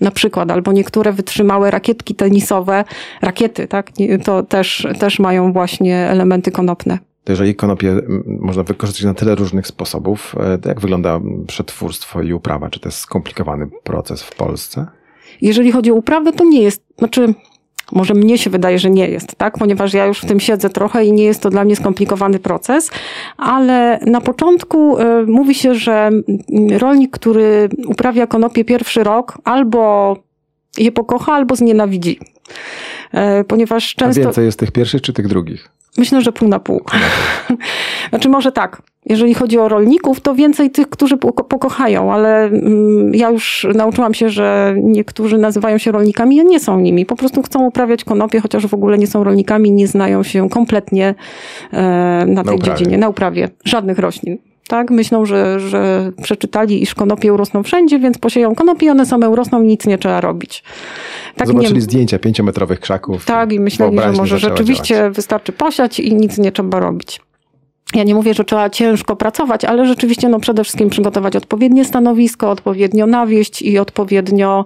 na 0.00 0.10
przykład, 0.10 0.50
albo 0.50 0.72
niektóre 0.72 1.12
wytrzymałe 1.12 1.70
rakietki 1.70 2.14
tenisowe, 2.14 2.84
rakiety, 3.22 3.68
tak, 3.68 3.90
to 4.24 4.42
też, 4.42 4.86
też 4.98 5.18
mają 5.18 5.52
właśnie 5.52 5.96
elementy 5.96 6.50
konopne 6.50 6.98
to 7.28 7.32
jeżeli 7.32 7.54
konopie 7.54 8.00
można 8.26 8.62
wykorzystać 8.62 9.04
na 9.04 9.14
tyle 9.14 9.34
różnych 9.34 9.66
sposobów, 9.66 10.34
e, 10.40 10.58
to 10.58 10.68
jak 10.68 10.80
wygląda 10.80 11.20
przetwórstwo 11.46 12.22
i 12.22 12.32
uprawa? 12.32 12.70
Czy 12.70 12.80
to 12.80 12.88
jest 12.88 12.98
skomplikowany 12.98 13.66
proces 13.84 14.22
w 14.22 14.34
Polsce? 14.34 14.86
Jeżeli 15.40 15.72
chodzi 15.72 15.90
o 15.90 15.94
uprawę, 15.94 16.32
to 16.32 16.44
nie 16.44 16.62
jest, 16.62 16.82
znaczy 16.98 17.34
może 17.92 18.14
mnie 18.14 18.38
się 18.38 18.50
wydaje, 18.50 18.78
że 18.78 18.90
nie 18.90 19.08
jest, 19.08 19.36
tak? 19.36 19.58
Ponieważ 19.58 19.94
ja 19.94 20.06
już 20.06 20.20
w 20.20 20.26
tym 20.26 20.40
siedzę 20.40 20.70
trochę 20.70 21.04
i 21.04 21.12
nie 21.12 21.24
jest 21.24 21.42
to 21.42 21.50
dla 21.50 21.64
mnie 21.64 21.76
skomplikowany 21.76 22.38
proces, 22.38 22.90
ale 23.36 24.00
na 24.06 24.20
początku 24.20 24.98
y, 24.98 25.26
mówi 25.26 25.54
się, 25.54 25.74
że 25.74 26.10
rolnik, 26.78 27.10
który 27.10 27.68
uprawia 27.86 28.26
konopie 28.26 28.64
pierwszy 28.64 29.04
rok, 29.04 29.38
albo 29.44 30.16
je 30.78 30.92
pokocha, 30.92 31.32
albo 31.32 31.56
znienawidzi. 31.56 32.18
Y, 33.40 33.44
ponieważ 33.44 33.94
często. 33.94 34.20
A 34.20 34.24
więcej 34.24 34.44
jest 34.44 34.58
tych 34.58 34.70
pierwszych 34.70 35.02
czy 35.02 35.12
tych 35.12 35.28
drugich? 35.28 35.70
Myślę, 35.98 36.22
że 36.22 36.32
pół 36.32 36.48
na 36.48 36.58
pół. 36.58 36.80
znaczy 38.10 38.28
może 38.28 38.52
tak, 38.52 38.82
jeżeli 39.06 39.34
chodzi 39.34 39.58
o 39.58 39.68
rolników, 39.68 40.20
to 40.20 40.34
więcej 40.34 40.70
tych, 40.70 40.88
którzy 40.88 41.16
pokochają, 41.48 42.12
ale 42.12 42.44
mm, 42.44 43.14
ja 43.14 43.30
już 43.30 43.66
nauczyłam 43.74 44.14
się, 44.14 44.30
że 44.30 44.74
niektórzy 44.82 45.38
nazywają 45.38 45.78
się 45.78 45.92
rolnikami, 45.92 46.40
a 46.40 46.42
nie 46.42 46.60
są 46.60 46.80
nimi. 46.80 47.06
Po 47.06 47.16
prostu 47.16 47.42
chcą 47.42 47.66
uprawiać 47.66 48.04
konopie, 48.04 48.40
chociaż 48.40 48.66
w 48.66 48.74
ogóle 48.74 48.98
nie 48.98 49.06
są 49.06 49.24
rolnikami, 49.24 49.72
nie 49.72 49.88
znają 49.88 50.22
się 50.22 50.48
kompletnie 50.48 51.14
e, 51.72 52.24
na 52.26 52.44
tej 52.44 52.58
na 52.58 52.64
dziedzinie, 52.64 52.98
na 52.98 53.08
uprawie 53.08 53.48
żadnych 53.64 53.98
roślin. 53.98 54.38
Tak? 54.68 54.90
Myślą, 54.90 55.26
że, 55.26 55.60
że 55.60 56.12
przeczytali, 56.22 56.82
iż 56.82 56.94
konopie 56.94 57.32
urosną 57.32 57.62
wszędzie, 57.62 57.98
więc 57.98 58.18
posieją 58.18 58.54
konopie, 58.54 58.90
one 58.90 59.06
same 59.06 59.30
urosną, 59.30 59.62
nic 59.62 59.86
nie 59.86 59.98
trzeba 59.98 60.20
robić. 60.20 60.62
Tak 61.36 61.48
Zobaczyli 61.48 61.74
nie... 61.74 61.80
zdjęcia 61.80 62.18
pięciometrowych 62.18 62.80
krzaków. 62.80 63.24
Tak, 63.24 63.52
i 63.52 63.60
myśleli, 63.60 63.98
że 64.00 64.12
może 64.12 64.38
rzeczywiście 64.38 64.94
działać. 64.94 65.14
wystarczy 65.14 65.52
posiać 65.52 66.00
i 66.00 66.14
nic 66.14 66.38
nie 66.38 66.52
trzeba 66.52 66.80
robić. 66.80 67.20
Ja 67.94 68.04
nie 68.04 68.14
mówię, 68.14 68.34
że 68.34 68.44
trzeba 68.44 68.70
ciężko 68.70 69.16
pracować, 69.16 69.64
ale 69.64 69.86
rzeczywiście 69.86 70.28
no 70.28 70.40
przede 70.40 70.64
wszystkim 70.64 70.90
przygotować 70.90 71.36
odpowiednie 71.36 71.84
stanowisko, 71.84 72.50
odpowiednio 72.50 73.06
nawieść 73.06 73.62
i 73.62 73.78
odpowiednio 73.78 74.64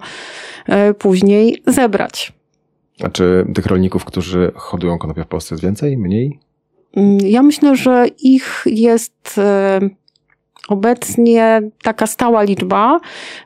e, 0.67 0.93
później 0.93 1.63
zebrać. 1.67 2.33
A 3.03 3.09
czy 3.09 3.45
tych 3.55 3.65
rolników, 3.65 4.05
którzy 4.05 4.51
hodują 4.55 4.97
konopie 4.97 5.23
w 5.23 5.27
Polsce 5.27 5.55
jest 5.55 5.63
więcej, 5.63 5.97
mniej? 5.97 6.39
Mm, 6.97 7.17
ja 7.21 7.43
myślę, 7.43 7.75
że 7.75 8.05
ich 8.19 8.63
jest 8.65 9.35
e, 9.37 9.79
obecnie 10.69 11.61
taka 11.83 12.07
stała 12.07 12.43
liczba. 12.43 12.99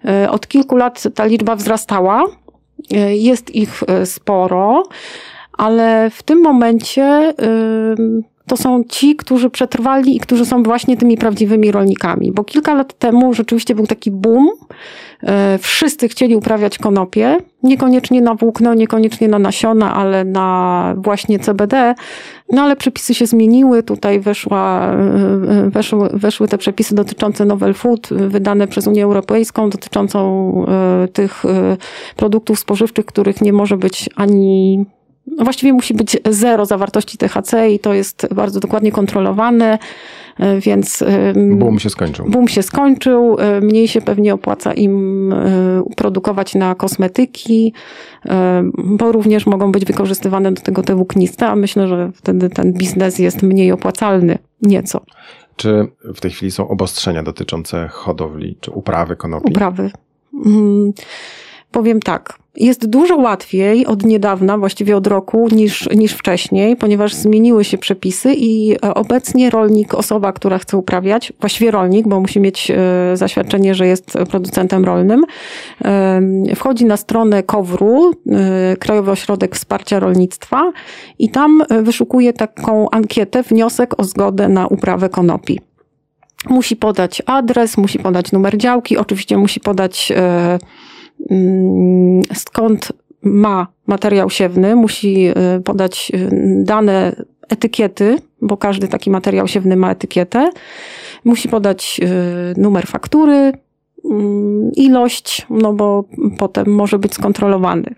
E, 0.06 0.32
od 0.32 0.48
kilku 0.48 0.76
lat 0.76 1.04
ta 1.16 1.26
liczba 1.26 1.56
wzrastała. 1.56 2.24
E, 2.92 3.16
jest 3.16 3.56
ich 3.56 3.84
sporo, 4.06 4.84
ale 5.54 6.10
w 6.10 6.24
tym 6.24 6.42
momencie 6.42 7.34
to 8.48 8.58
są 8.58 8.84
ci, 8.84 9.16
którzy 9.16 9.50
przetrwali 9.50 10.16
i 10.16 10.20
którzy 10.20 10.46
są 10.46 10.64
właśnie 10.64 10.98
tymi 10.98 11.18
prawdziwymi 11.18 11.72
rolnikami. 11.72 12.32
Bo 12.32 12.44
kilka 12.44 12.74
lat 12.74 13.00
temu 13.00 13.34
rzeczywiście 13.34 13.76
był 13.76 13.88
taki 13.88 14.12
boom. 14.12 14.50
E, 15.24 15.58
wszyscy 15.58 16.08
chcieli 16.08 16.36
uprawiać 16.36 16.78
konopie, 16.78 17.38
niekoniecznie 17.64 18.22
na 18.22 18.36
włókno, 18.36 18.74
niekoniecznie 18.74 19.28
na 19.28 19.40
nasiona, 19.40 19.96
ale 19.96 20.26
na 20.26 20.94
właśnie 20.98 21.40
CBD. 21.40 21.96
No 22.52 22.62
ale 22.62 22.76
przepisy 22.76 23.14
się 23.14 23.26
zmieniły. 23.26 23.84
Tutaj 23.84 24.20
weszła, 24.20 24.92
e, 24.92 25.66
e, 25.66 25.70
weszły, 25.70 26.10
weszły 26.14 26.48
te 26.48 26.58
przepisy 26.58 26.96
dotyczące 26.96 27.46
novel 27.46 27.74
food, 27.74 28.10
wydane 28.12 28.68
przez 28.68 28.88
Unię 28.88 29.04
Europejską, 29.04 29.70
dotyczącą 29.70 30.18
tych 31.14 31.44
produktów 32.16 32.60
spożywczych, 32.60 33.06
których 33.06 33.42
nie 33.42 33.54
może 33.54 33.78
być 33.78 34.10
ani 34.16 34.86
no 35.28 35.44
właściwie 35.44 35.74
musi 35.74 35.94
być 35.94 36.18
zero 36.30 36.66
zawartości 36.66 37.18
THC 37.18 37.70
i 37.74 37.80
to 37.80 37.94
jest 37.94 38.28
bardzo 38.36 38.60
dokładnie 38.60 38.92
kontrolowane, 38.92 39.80
e, 40.40 40.60
więc... 40.60 41.04
Boom 41.36 41.80
się 41.80 41.90
skończył. 41.90 42.26
Boom 42.30 42.48
się 42.48 42.64
skończył, 42.64 43.38
e, 43.40 43.62
mniej 43.62 43.88
się 43.88 44.02
pewnie 44.02 44.34
opłaca 44.34 44.74
im 44.74 45.34
e, 45.34 45.84
produkować 45.96 46.56
na 46.56 46.76
kosmetyki, 46.76 47.74
bo 48.76 49.12
również 49.12 49.46
mogą 49.46 49.72
być 49.72 49.86
wykorzystywane 49.86 50.52
do 50.52 50.62
tego 50.62 50.84
te 50.84 50.96
włókniste, 50.96 51.48
a 51.48 51.56
myślę, 51.56 51.88
że 51.88 52.12
wtedy 52.16 52.50
ten 52.50 52.74
biznes 52.74 53.20
jest 53.20 53.44
mniej 53.44 53.72
opłacalny 53.72 54.38
nieco. 54.62 55.02
Czy 55.56 55.88
w 56.04 56.20
tej 56.20 56.32
chwili 56.32 56.52
są 56.52 56.68
obostrzenia 56.68 57.24
dotyczące 57.24 57.88
hodowli 57.88 58.58
czy 58.62 58.72
uprawy 58.72 59.16
konopi? 59.16 59.52
Uprawy. 59.52 59.92
Hmm. 60.44 60.94
Powiem 61.72 62.00
tak, 62.00 62.40
jest 62.58 62.88
dużo 62.88 63.16
łatwiej 63.16 63.86
od 63.86 64.04
niedawna, 64.04 64.58
właściwie 64.58 64.98
od 64.98 65.08
roku, 65.08 65.48
niż, 65.52 65.90
niż 65.96 66.14
wcześniej, 66.14 66.76
ponieważ 66.76 67.14
zmieniły 67.14 67.64
się 67.64 67.78
przepisy 67.78 68.34
i 68.34 68.72
e, 68.74 68.94
obecnie 68.94 69.50
rolnik, 69.50 69.94
osoba, 69.94 70.34
która 70.34 70.58
chce 70.58 70.78
uprawiać, 70.78 71.34
właściwie 71.40 71.72
rolnik, 71.72 72.08
bo 72.08 72.20
musi 72.20 72.40
mieć 72.40 72.72
e, 72.72 72.78
zaświadczenie, 73.18 73.76
że 73.76 73.88
jest 73.88 74.14
producentem 74.30 74.86
rolnym, 74.86 75.24
e, 75.86 76.22
wchodzi 76.56 76.86
na 76.86 76.98
stronę 76.98 77.44
KOWRU, 77.44 78.14
Krajowy 78.80 79.12
Ośrodek 79.12 79.56
Wsparcia 79.56 80.00
Rolnictwa 80.00 80.72
i 81.20 81.30
tam 81.30 81.64
wyszukuje 81.82 82.34
taką 82.34 82.90
ankietę, 82.90 83.44
wniosek 83.44 84.00
o 84.00 84.04
zgodę 84.04 84.50
na 84.50 84.68
uprawę 84.68 85.10
konopi. 85.10 85.60
Musi 86.50 86.76
podać 86.76 87.22
adres, 87.26 87.78
musi 87.78 88.00
podać 88.00 88.32
numer 88.32 88.58
działki, 88.58 88.98
oczywiście 88.98 89.38
musi 89.38 89.60
podać 89.60 90.14
skąd 92.34 92.94
ma 93.22 93.68
materiał 93.88 94.30
siewny, 94.30 94.76
musi 94.76 95.28
y, 95.28 95.62
podać 95.62 96.12
y, 96.16 96.30
dane 96.64 97.16
etykiety, 97.50 98.18
bo 98.42 98.58
każdy 98.58 98.88
taki 98.88 99.10
materiał 99.10 99.48
siewny 99.48 99.76
ma 99.76 99.92
etykietę. 99.92 100.50
Musi 101.26 101.50
podać 101.50 102.00
y, 102.58 102.62
numer 102.62 102.88
faktury, 102.88 103.52
mm, 104.06 104.72
ilość, 104.76 105.48
no 105.50 105.74
bo 105.74 106.04
potem 106.38 106.68
może 106.68 107.00
być 107.00 107.14
skontrolowany. 107.14 107.96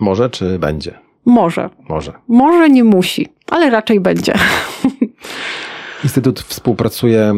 Może 0.00 0.30
czy 0.30 0.58
będzie? 0.58 0.94
Może. 1.24 1.70
Może. 1.88 2.12
Może 2.28 2.70
nie 2.70 2.84
musi, 2.84 3.28
ale 3.50 3.70
raczej 3.70 4.00
będzie. 4.00 4.34
Instytut 6.04 6.40
współpracuje 6.40 7.34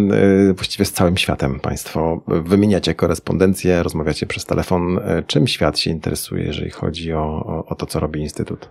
y, 0.50 0.54
właściwie 0.54 0.84
z 0.84 0.92
całym 0.92 1.16
światem. 1.16 1.60
Państwo 1.60 2.20
wymieniacie 2.26 2.94
korespondencję, 2.94 3.82
rozmawiacie 3.82 4.26
przez 4.26 4.44
telefon. 4.44 4.98
Y, 4.98 5.24
czym 5.26 5.46
świat 5.46 5.78
się 5.78 5.90
interesuje, 5.90 6.44
jeżeli 6.44 6.70
chodzi 6.70 7.12
o, 7.12 7.64
o 7.68 7.74
to, 7.74 7.86
co 7.86 8.00
robi 8.00 8.20
Instytut? 8.20 8.68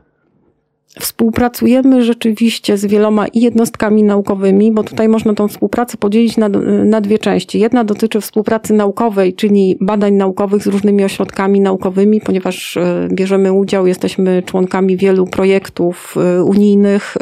Współpracujemy 1.00 2.04
rzeczywiście 2.04 2.78
z 2.78 2.86
wieloma 2.86 3.26
jednostkami 3.34 4.04
naukowymi, 4.04 4.72
bo 4.72 4.84
tutaj 4.84 5.10
można 5.10 5.34
tą 5.34 5.48
współpracę 5.48 5.98
podzielić 5.98 6.38
na, 6.38 6.50
na 6.86 7.02
dwie 7.02 7.20
części. 7.20 7.60
Jedna 7.60 7.84
dotyczy 7.84 8.22
współpracy 8.22 8.74
naukowej, 8.74 9.34
czyli 9.34 9.78
badań 9.82 10.14
naukowych 10.14 10.64
z 10.64 10.68
różnymi 10.68 11.04
ośrodkami 11.04 11.60
naukowymi, 11.62 12.22
ponieważ 12.22 12.78
y, 12.78 12.82
bierzemy 13.12 13.54
udział, 13.54 13.88
jesteśmy 13.88 14.44
członkami 14.44 14.98
wielu 14.98 15.28
projektów 15.28 16.16
unijnych 16.46 17.18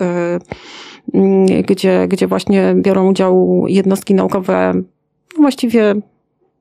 gdzie, 1.68 2.08
gdzie 2.08 2.28
właśnie 2.28 2.76
biorą 2.76 3.10
udział 3.10 3.66
jednostki 3.68 4.14
naukowe 4.14 4.74
właściwie 5.38 5.96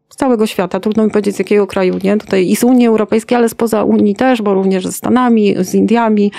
z 0.09 0.17
całego 0.17 0.47
świata. 0.47 0.81
Trudno 0.81 1.05
mi 1.05 1.11
powiedzieć 1.11 1.37
z 1.37 1.39
jakiego 1.39 1.67
kraju, 1.67 1.95
nie? 2.05 2.17
Tutaj 2.17 2.49
i 2.49 2.57
z 2.57 2.65
Unii 2.65 2.87
Europejskiej, 2.87 3.37
ale 3.37 3.49
spoza 3.49 3.85
Unii 3.85 4.15
też, 4.15 4.43
bo 4.43 4.55
również 4.55 4.87
ze 4.87 4.93
Stanami, 4.93 5.55
z 5.59 5.75
Indiami. 5.75 6.33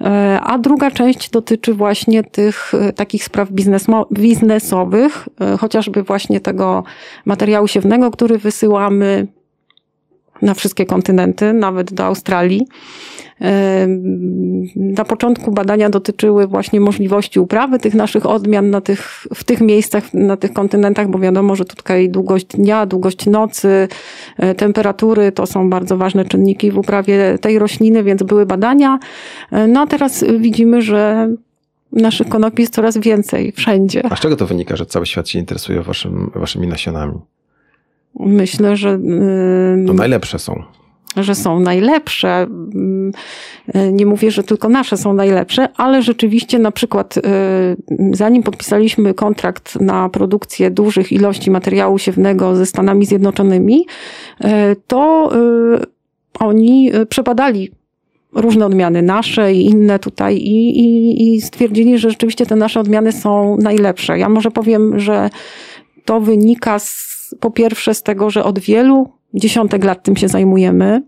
E, 0.00 0.40
a 0.40 0.58
druga 0.58 0.90
część 0.90 1.30
dotyczy 1.30 1.74
właśnie 1.74 2.24
tych 2.24 2.74
e, 2.74 2.92
takich 2.92 3.24
spraw 3.24 3.48
biznesowych, 4.12 5.28
e, 5.40 5.56
chociażby 5.56 6.02
właśnie 6.02 6.40
tego 6.40 6.84
materiału 7.24 7.66
siewnego, 7.66 8.10
który 8.10 8.38
wysyłamy 8.38 9.26
na 10.42 10.54
wszystkie 10.54 10.86
kontynenty, 10.86 11.52
nawet 11.52 11.92
do 11.92 12.04
Australii. 12.04 12.66
Na 14.76 15.04
początku 15.04 15.52
badania 15.52 15.90
dotyczyły 15.90 16.46
właśnie 16.46 16.80
możliwości 16.80 17.40
uprawy 17.40 17.78
tych 17.78 17.94
naszych 17.94 18.26
odmian 18.26 18.70
na 18.70 18.80
tych, 18.80 19.26
w 19.34 19.44
tych 19.44 19.60
miejscach, 19.60 20.14
na 20.14 20.36
tych 20.36 20.52
kontynentach, 20.52 21.08
bo 21.08 21.18
wiadomo, 21.18 21.56
że 21.56 21.64
tutaj 21.64 22.10
długość 22.10 22.46
dnia, 22.46 22.86
długość 22.86 23.26
nocy, 23.26 23.88
e, 24.36 24.54
temperatury 24.54 25.32
to 25.32 25.46
są 25.46 25.70
bardzo 25.70 25.96
ważne 25.96 26.24
czynniki 26.24 26.70
w 26.70 26.78
uprawie 26.78 27.38
tej 27.40 27.58
rośliny, 27.58 28.02
więc 28.04 28.22
były 28.22 28.46
badania. 28.46 28.98
E, 29.52 29.66
no 29.66 29.80
a 29.80 29.86
teraz 29.86 30.24
widzimy, 30.38 30.82
że 30.82 31.28
naszych 31.92 32.28
konopi 32.28 32.62
jest 32.62 32.74
coraz 32.74 32.98
więcej 32.98 33.52
wszędzie. 33.52 34.02
A 34.10 34.16
z 34.16 34.20
czego 34.20 34.36
to 34.36 34.46
wynika, 34.46 34.76
że 34.76 34.86
cały 34.86 35.06
świat 35.06 35.28
się 35.28 35.38
interesuje 35.38 35.82
waszym, 35.82 36.30
waszymi 36.34 36.66
nasionami? 36.66 37.14
Myślę, 38.18 38.76
że. 38.76 38.98
To 39.86 39.92
najlepsze 39.92 40.38
są 40.38 40.62
że 41.16 41.34
są 41.34 41.60
najlepsze. 41.60 42.46
Nie 43.92 44.06
mówię, 44.06 44.30
że 44.30 44.42
tylko 44.42 44.68
nasze 44.68 44.96
są 44.96 45.12
najlepsze, 45.12 45.68
ale 45.76 46.02
rzeczywiście 46.02 46.58
na 46.58 46.70
przykład 46.70 47.16
y, 47.16 47.22
zanim 48.12 48.42
podpisaliśmy 48.42 49.14
kontrakt 49.14 49.80
na 49.80 50.08
produkcję 50.08 50.70
dużych 50.70 51.12
ilości 51.12 51.50
materiału 51.50 51.98
siewnego 51.98 52.56
ze 52.56 52.66
Stanami 52.66 53.06
Zjednoczonymi, 53.06 53.86
y, 54.44 54.48
to 54.86 55.30
y, 55.36 55.86
oni 56.38 56.90
przebadali 57.08 57.70
różne 58.32 58.66
odmiany 58.66 59.02
nasze 59.02 59.54
i 59.54 59.64
inne 59.64 59.98
tutaj 59.98 60.36
i, 60.36 60.80
i, 60.80 61.34
i 61.34 61.40
stwierdzili, 61.40 61.98
że 61.98 62.10
rzeczywiście 62.10 62.46
te 62.46 62.56
nasze 62.56 62.80
odmiany 62.80 63.12
są 63.12 63.56
najlepsze. 63.56 64.18
Ja 64.18 64.28
może 64.28 64.50
powiem, 64.50 65.00
że 65.00 65.30
to 66.04 66.20
wynika 66.20 66.78
z, 66.78 67.17
po 67.40 67.50
pierwsze 67.50 67.94
z 67.94 68.02
tego, 68.02 68.30
że 68.30 68.44
od 68.44 68.58
wielu 68.58 69.18
dziesiątek 69.34 69.84
lat 69.84 70.02
tym 70.02 70.16
się 70.16 70.28
zajmujemy. 70.28 71.02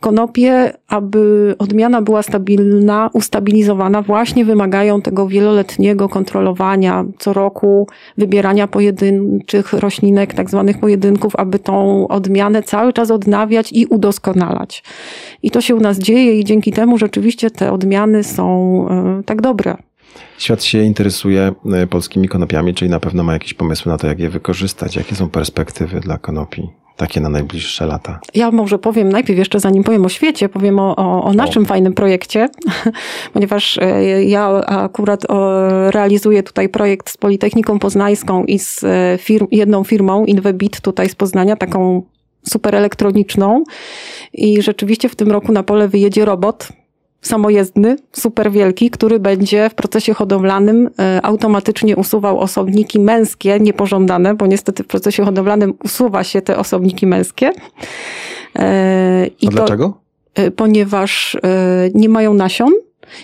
Konopie, 0.00 0.72
aby 0.88 1.54
odmiana 1.58 2.02
była 2.02 2.22
stabilna, 2.22 3.10
ustabilizowana, 3.12 4.02
właśnie 4.02 4.44
wymagają 4.44 5.02
tego 5.02 5.28
wieloletniego 5.28 6.08
kontrolowania 6.08 7.04
co 7.18 7.32
roku, 7.32 7.88
wybierania 8.18 8.68
pojedynczych 8.68 9.72
roślinek, 9.72 10.34
tak 10.34 10.50
zwanych 10.50 10.78
pojedynków, 10.78 11.36
aby 11.36 11.58
tą 11.58 12.08
odmianę 12.08 12.62
cały 12.62 12.92
czas 12.92 13.10
odnawiać 13.10 13.72
i 13.72 13.86
udoskonalać. 13.86 14.82
I 15.42 15.50
to 15.50 15.60
się 15.60 15.74
u 15.74 15.80
nas 15.80 15.98
dzieje 15.98 16.40
i 16.40 16.44
dzięki 16.44 16.72
temu 16.72 16.98
rzeczywiście 16.98 17.50
te 17.50 17.72
odmiany 17.72 18.24
są 18.24 18.86
e, 18.88 19.22
tak 19.22 19.42
dobre. 19.42 19.76
Świat 20.38 20.64
się 20.64 20.82
interesuje 20.82 21.52
e, 21.72 21.86
polskimi 21.86 22.28
konopiami, 22.28 22.74
czyli 22.74 22.90
na 22.90 23.00
pewno 23.00 23.22
ma 23.22 23.32
jakieś 23.32 23.54
pomysły 23.54 23.92
na 23.92 23.98
to, 23.98 24.06
jak 24.06 24.18
je 24.18 24.30
wykorzystać. 24.30 24.96
Jakie 24.96 25.14
są 25.14 25.30
perspektywy 25.30 26.00
dla 26.00 26.18
konopi? 26.18 26.68
takie 26.96 27.20
na 27.20 27.28
najbliższe 27.28 27.86
lata? 27.86 28.20
Ja 28.34 28.50
może 28.50 28.78
powiem 28.78 29.08
najpierw, 29.08 29.38
jeszcze 29.38 29.60
zanim 29.60 29.84
powiem 29.84 30.04
o 30.04 30.08
świecie, 30.08 30.48
powiem 30.48 30.78
o, 30.78 30.96
o, 30.96 31.24
o 31.24 31.32
naszym 31.32 31.62
o. 31.62 31.66
fajnym 31.66 31.92
projekcie, 31.92 32.48
ponieważ 33.32 33.78
e, 33.78 34.24
ja 34.24 34.46
akurat 34.66 35.26
realizuję 35.90 36.42
tutaj 36.42 36.68
projekt 36.68 37.10
z 37.10 37.16
Politechniką 37.16 37.78
Poznańską 37.78 38.44
i 38.44 38.58
z 38.58 38.84
e, 38.84 39.18
firm, 39.18 39.46
jedną 39.50 39.84
firmą, 39.84 40.24
Invebit 40.24 40.80
tutaj 40.80 41.08
z 41.08 41.14
Poznania, 41.14 41.56
taką 41.56 42.02
super 42.48 42.74
elektroniczną 42.74 43.64
i 44.32 44.62
rzeczywiście 44.62 45.08
w 45.08 45.16
tym 45.16 45.32
roku 45.32 45.52
na 45.52 45.62
pole 45.62 45.88
wyjedzie 45.88 46.24
robot, 46.24 46.68
samojezdny, 47.26 47.96
super 48.12 48.50
wielki, 48.50 48.90
który 48.90 49.20
będzie 49.20 49.70
w 49.70 49.74
procesie 49.74 50.14
hodowlanym 50.14 50.90
e, 50.98 51.20
automatycznie 51.22 51.96
usuwał 51.96 52.38
osobniki 52.38 53.00
męskie, 53.00 53.60
niepożądane, 53.60 54.34
bo 54.34 54.46
niestety 54.46 54.82
w 54.82 54.86
procesie 54.86 55.24
hodowlanym 55.24 55.74
usuwa 55.84 56.24
się 56.24 56.42
te 56.42 56.58
osobniki 56.58 57.06
męskie. 57.06 57.50
E, 58.58 59.26
I 59.26 59.46
A 59.46 59.50
to, 59.50 59.56
dlaczego? 59.56 59.98
E, 60.34 60.50
ponieważ 60.50 61.36
nie 61.94 62.08
mają 62.08 62.34
nasion, 62.34 62.70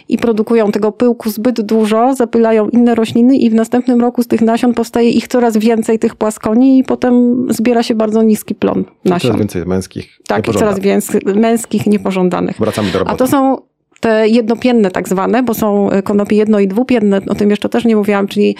i 0.08 0.18
produkują 0.18 0.72
tego 0.72 0.92
pyłku 0.92 1.30
zbyt 1.30 1.60
dużo, 1.60 2.14
zapylają 2.14 2.68
inne 2.68 2.94
rośliny 2.94 3.36
i 3.36 3.50
w 3.50 3.54
następnym 3.54 4.00
roku 4.00 4.22
z 4.22 4.26
tych 4.26 4.40
nasion 4.40 4.74
powstaje 4.74 5.10
ich 5.10 5.28
coraz 5.28 5.56
więcej, 5.56 5.98
tych 5.98 6.14
płaskoni 6.16 6.78
i 6.78 6.84
potem 6.84 7.46
zbiera 7.52 7.82
się 7.82 7.94
bardzo 7.94 8.22
niski 8.22 8.54
plon 8.54 8.84
nasion. 9.04 9.20
Coraz 9.20 9.38
więcej 9.38 9.66
męskich, 9.66 10.18
Tak, 10.26 10.48
i 10.48 10.52
coraz 10.52 10.80
więcej 10.80 11.20
męskich, 11.24 11.86
niepożądanych. 11.86 12.58
Wracamy 12.58 12.90
do 12.90 12.98
roboty. 12.98 13.14
A 13.14 13.18
to 13.18 13.26
są 13.26 13.69
te 14.00 14.28
jednopienne 14.28 14.90
tak 14.90 15.08
zwane, 15.08 15.42
bo 15.42 15.54
są 15.54 15.88
konopie 16.04 16.36
jedno 16.36 16.60
i 16.60 16.68
dwupienne, 16.68 17.20
o 17.28 17.34
tym 17.34 17.50
jeszcze 17.50 17.68
też 17.68 17.84
nie 17.84 17.96
mówiłam, 17.96 18.28
czyli 18.28 18.56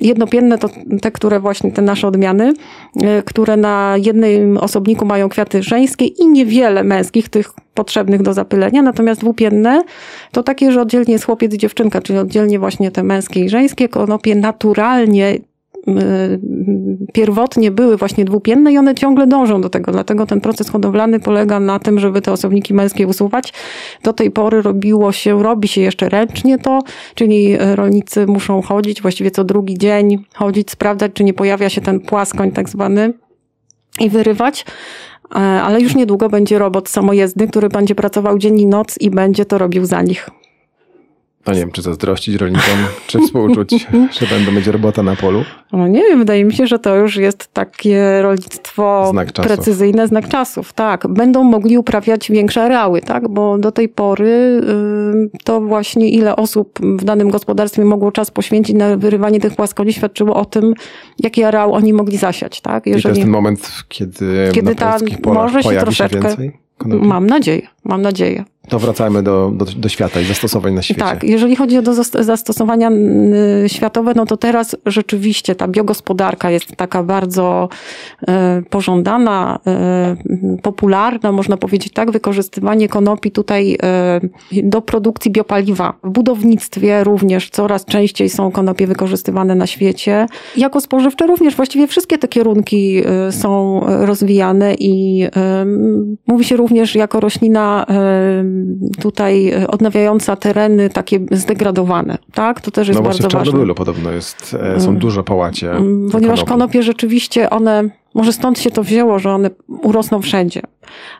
jednopienne 0.00 0.58
to 0.58 0.68
te, 1.02 1.10
które 1.10 1.40
właśnie, 1.40 1.72
te 1.72 1.82
nasze 1.82 2.08
odmiany, 2.08 2.54
które 3.24 3.56
na 3.56 3.94
jednym 4.04 4.58
osobniku 4.58 5.06
mają 5.06 5.28
kwiaty 5.28 5.62
żeńskie 5.62 6.04
i 6.04 6.28
niewiele 6.28 6.84
męskich, 6.84 7.28
tych 7.28 7.50
potrzebnych 7.74 8.22
do 8.22 8.32
zapylenia, 8.32 8.82
natomiast 8.82 9.20
dwupienne 9.20 9.82
to 10.32 10.42
takie, 10.42 10.72
że 10.72 10.80
oddzielnie 10.80 11.12
jest 11.12 11.24
chłopiec 11.24 11.54
i 11.54 11.58
dziewczynka, 11.58 12.00
czyli 12.00 12.18
oddzielnie 12.18 12.58
właśnie 12.58 12.90
te 12.90 13.02
męskie 13.02 13.40
i 13.40 13.48
żeńskie 13.48 13.88
konopie 13.88 14.34
naturalnie 14.34 15.38
pierwotnie 17.12 17.70
były 17.70 17.96
właśnie 17.96 18.24
dwupienne 18.24 18.72
i 18.72 18.78
one 18.78 18.94
ciągle 18.94 19.26
dążą 19.26 19.60
do 19.60 19.68
tego. 19.68 19.92
Dlatego 19.92 20.26
ten 20.26 20.40
proces 20.40 20.68
hodowlany 20.68 21.20
polega 21.20 21.60
na 21.60 21.78
tym, 21.78 22.00
żeby 22.00 22.20
te 22.20 22.32
osobniki 22.32 22.74
męskie 22.74 23.06
usuwać. 23.06 23.52
Do 24.02 24.12
tej 24.12 24.30
pory 24.30 24.62
robiło 24.62 25.12
się, 25.12 25.42
robi 25.42 25.68
się 25.68 25.80
jeszcze 25.80 26.08
ręcznie 26.08 26.58
to, 26.58 26.80
czyli 27.14 27.56
rolnicy 27.74 28.26
muszą 28.26 28.62
chodzić 28.62 29.02
właściwie 29.02 29.30
co 29.30 29.44
drugi 29.44 29.78
dzień, 29.78 30.24
chodzić, 30.34 30.70
sprawdzać, 30.70 31.12
czy 31.14 31.24
nie 31.24 31.34
pojawia 31.34 31.68
się 31.68 31.80
ten 31.80 32.00
płaskoń 32.00 32.50
tak 32.50 32.68
zwany 32.68 33.12
i 34.00 34.10
wyrywać 34.10 34.64
ale 35.62 35.80
już 35.80 35.94
niedługo 35.94 36.28
będzie 36.28 36.58
robot 36.58 36.88
samojezdny, 36.88 37.48
który 37.48 37.68
będzie 37.68 37.94
pracował 37.94 38.38
dzień 38.38 38.60
i 38.60 38.66
noc 38.66 38.98
i 39.00 39.10
będzie 39.10 39.44
to 39.44 39.58
robił 39.58 39.86
za 39.86 40.02
nich. 40.02 40.30
No 41.46 41.52
nie 41.52 41.58
wiem, 41.58 41.70
czy 41.72 41.82
zazdrościć 41.82 42.34
rolnikom, 42.34 42.78
czy 43.06 43.18
współczuć, 43.18 43.86
że 44.20 44.26
będą 44.26 44.52
mieć 44.52 44.66
robota 44.66 45.02
na 45.02 45.16
polu. 45.16 45.44
No 45.72 45.88
nie 45.88 46.02
wiem, 46.02 46.18
wydaje 46.18 46.44
mi 46.44 46.52
się, 46.52 46.66
że 46.66 46.78
to 46.78 46.96
już 46.96 47.16
jest 47.16 47.48
takie 47.52 48.22
rolnictwo 48.22 49.08
znak 49.10 49.32
precyzyjne, 49.32 50.08
znak 50.08 50.28
czasów. 50.28 50.72
Tak, 50.72 51.08
będą 51.08 51.44
mogli 51.44 51.78
uprawiać 51.78 52.30
większe 52.30 52.62
areały, 52.62 53.00
tak, 53.00 53.28
bo 53.28 53.58
do 53.58 53.72
tej 53.72 53.88
pory 53.88 54.60
y, 55.34 55.38
to 55.44 55.60
właśnie 55.60 56.10
ile 56.10 56.36
osób 56.36 56.78
w 56.82 57.04
danym 57.04 57.30
gospodarstwie 57.30 57.84
mogło 57.84 58.12
czas 58.12 58.30
poświęcić 58.30 58.76
na 58.76 58.96
wyrywanie 58.96 59.40
tych 59.40 59.56
płaskoni 59.56 59.92
świadczyło 59.92 60.36
o 60.36 60.44
tym, 60.44 60.74
jaki 61.18 61.44
areał 61.44 61.72
oni 61.72 61.92
mogli 61.92 62.16
zasiać, 62.16 62.60
tak. 62.60 62.86
Jeżeli, 62.86 63.00
I 63.00 63.02
to 63.02 63.08
jest 63.08 63.20
ten 63.20 63.30
moment, 63.30 63.84
kiedy, 63.88 64.50
kiedy 64.52 64.74
na 64.74 64.90
polskich 64.90 65.20
polach 65.20 65.42
może 65.42 65.62
się 65.62 65.80
troszeczkę, 65.80 66.22
się 66.22 66.28
więcej? 66.28 66.62
Konopi? 66.82 67.06
Mam 67.06 67.26
nadzieję, 67.26 67.66
mam 67.84 68.02
nadzieję. 68.02 68.44
To 68.68 68.78
wracajmy 68.78 69.22
do, 69.22 69.52
do, 69.54 69.64
do, 69.64 69.88
świata 69.88 70.20
i 70.20 70.24
zastosowań 70.24 70.74
na 70.74 70.82
świecie. 70.82 71.00
Tak, 71.00 71.24
jeżeli 71.24 71.56
chodzi 71.56 71.78
o 71.78 71.82
zastosowania 72.22 72.90
światowe, 73.66 74.12
no 74.16 74.26
to 74.26 74.36
teraz 74.36 74.76
rzeczywiście 74.86 75.54
ta 75.54 75.68
biogospodarka 75.68 76.50
jest 76.50 76.76
taka 76.76 77.02
bardzo 77.02 77.68
e, 78.28 78.62
pożądana, 78.70 79.58
e, 79.66 80.16
popularna, 80.62 81.32
można 81.32 81.56
powiedzieć 81.56 81.92
tak, 81.92 82.10
wykorzystywanie 82.10 82.88
konopi 82.88 83.30
tutaj 83.30 83.78
e, 83.82 84.20
do 84.62 84.82
produkcji 84.82 85.30
biopaliwa. 85.30 85.94
W 86.04 86.10
budownictwie 86.10 87.04
również 87.04 87.50
coraz 87.50 87.84
częściej 87.84 88.28
są 88.28 88.50
konopie 88.50 88.86
wykorzystywane 88.86 89.54
na 89.54 89.66
świecie. 89.66 90.26
Jako 90.56 90.80
spożywcze 90.80 91.26
również 91.26 91.56
właściwie 91.56 91.86
wszystkie 91.86 92.18
te 92.18 92.28
kierunki 92.28 93.02
są 93.30 93.80
rozwijane 93.86 94.74
i 94.74 95.26
mówi 96.26 96.44
się 96.44 96.56
również 96.56 96.94
jako 96.94 97.20
roślina 97.20 97.71
e, 97.88 98.44
tutaj 99.00 99.52
odnawiająca 99.68 100.36
tereny 100.36 100.90
takie 100.90 101.20
zdegradowane, 101.30 102.18
tak? 102.34 102.60
To 102.60 102.70
też 102.70 102.88
jest 102.88 103.00
no 103.00 103.04
bardzo 103.04 103.22
ważne. 103.22 103.38
No 103.38 103.44
właśnie 103.44 103.52
w 103.52 103.74
podobno 103.74 104.10
jest, 104.10 104.56
e, 104.60 104.80
są 104.80 104.88
mm. 104.88 105.00
duże 105.00 105.22
połacie. 105.24 105.70
Mm, 105.70 106.10
ponieważ 106.10 106.44
konopie 106.44 106.82
rzeczywiście 106.82 107.50
one 107.50 108.01
może 108.14 108.32
stąd 108.32 108.58
się 108.58 108.70
to 108.70 108.82
wzięło, 108.82 109.18
że 109.18 109.30
one 109.30 109.50
urosną 109.82 110.22
wszędzie. 110.22 110.60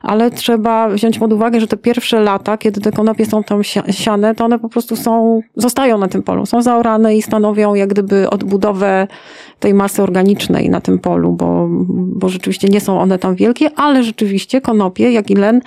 Ale 0.02 0.30
trzeba 0.30 0.88
wziąć 0.88 1.18
pod 1.18 1.32
uwagę, 1.32 1.60
że 1.60 1.66
te 1.66 1.76
pierwsze 1.76 2.20
lata, 2.20 2.58
kiedy 2.58 2.80
te 2.80 2.92
konopie 2.92 3.26
są 3.26 3.42
tam 3.44 3.62
siane, 3.90 4.34
to 4.34 4.44
one 4.44 4.58
po 4.58 4.68
prostu 4.68 4.96
są, 4.96 5.40
zostają 5.56 5.98
na 5.98 6.08
tym 6.08 6.22
polu. 6.22 6.46
Są 6.46 6.62
zaorane 6.62 7.16
i 7.16 7.22
stanowią 7.22 7.74
jak 7.74 7.88
gdyby 7.88 8.30
odbudowę 8.30 9.06
tej 9.60 9.74
masy 9.74 10.02
organicznej 10.02 10.70
na 10.70 10.80
tym 10.80 10.98
polu, 10.98 11.32
bo, 11.32 11.66
bo 11.90 12.28
rzeczywiście 12.28 12.68
nie 12.68 12.80
są 12.80 13.00
one 13.00 13.18
tam 13.18 13.34
wielkie, 13.34 13.70
ale 13.76 14.02
rzeczywiście 14.02 14.60
konopie, 14.60 15.12
jak 15.12 15.30
i 15.30 15.34
len, 15.34 15.60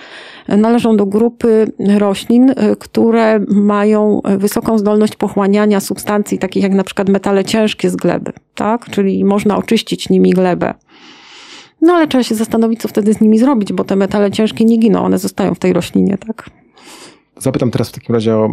należą 0.47 0.97
do 0.97 1.05
grupy 1.05 1.71
roślin, 1.97 2.53
które 2.80 3.39
mają 3.47 4.21
wysoką 4.38 4.78
zdolność 4.78 5.15
pochłaniania 5.15 5.80
substancji 5.80 6.39
takich 6.39 6.63
jak 6.63 6.73
na 6.73 6.84
przykład 6.84 7.09
metale 7.09 7.45
ciężkie 7.45 7.89
z 7.89 7.95
gleby, 7.95 8.34
tak? 8.55 8.86
Czyli 8.89 9.26
można 9.26 9.57
oczyścić 9.57 10.09
nimi 10.09 10.30
glebę. 10.30 10.73
No 11.82 11.93
ale 11.93 12.07
trzeba 12.07 12.23
się 12.23 12.36
zastanowić, 12.36 12.82
co 12.82 12.88
wtedy 12.88 13.13
z 13.13 13.21
nimi 13.21 13.39
zrobić, 13.39 13.73
bo 13.73 13.84
te 13.84 13.95
metale 13.95 14.32
ciężkie 14.32 14.65
nie 14.65 14.78
giną, 14.78 15.05
one 15.05 15.17
zostają 15.17 15.55
w 15.55 15.59
tej 15.59 15.73
roślinie, 15.73 16.17
tak? 16.17 16.49
Zapytam 17.38 17.71
teraz 17.71 17.89
w 17.89 17.91
takim 17.91 18.15
razie 18.15 18.36
o 18.36 18.45
e, 18.45 18.49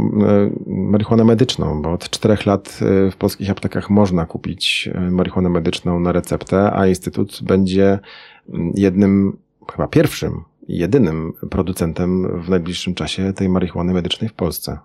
marihuanę 0.67 1.25
medyczną, 1.25 1.83
bo 1.83 1.93
od 1.93 2.11
czterech 2.11 2.47
lat 2.47 2.79
e, 2.83 3.11
w 3.11 3.17
polskich 3.17 3.51
aptekach 3.51 3.91
można 3.91 4.27
kupić 4.27 4.89
e, 4.95 5.01
marihuanę 5.01 5.49
medyczną 5.49 6.01
na 6.01 6.13
receptę, 6.13 6.73
a 6.73 6.87
Instytut 6.87 7.41
będzie 7.43 7.99
jednym, 8.75 9.37
chyba 9.73 9.89
pierwszym 9.89 10.45
jedynym 10.69 11.33
producentem 11.51 12.43
w 12.43 12.49
najbliższym 12.49 12.95
czasie 12.95 13.33
tej 13.33 13.49
marihuany 13.49 13.93
medycznej 13.93 14.31
w 14.31 14.33
Polsce. 14.33 14.79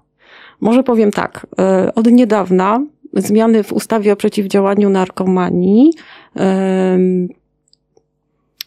Może 0.61 0.83
powiem 0.83 1.11
tak. 1.11 1.47
Od 1.95 2.07
niedawna 2.07 2.85
zmiany 3.13 3.63
w 3.63 3.73
ustawie 3.73 4.13
o 4.13 4.15
przeciwdziałaniu 4.15 4.89
narkomanii 4.89 5.91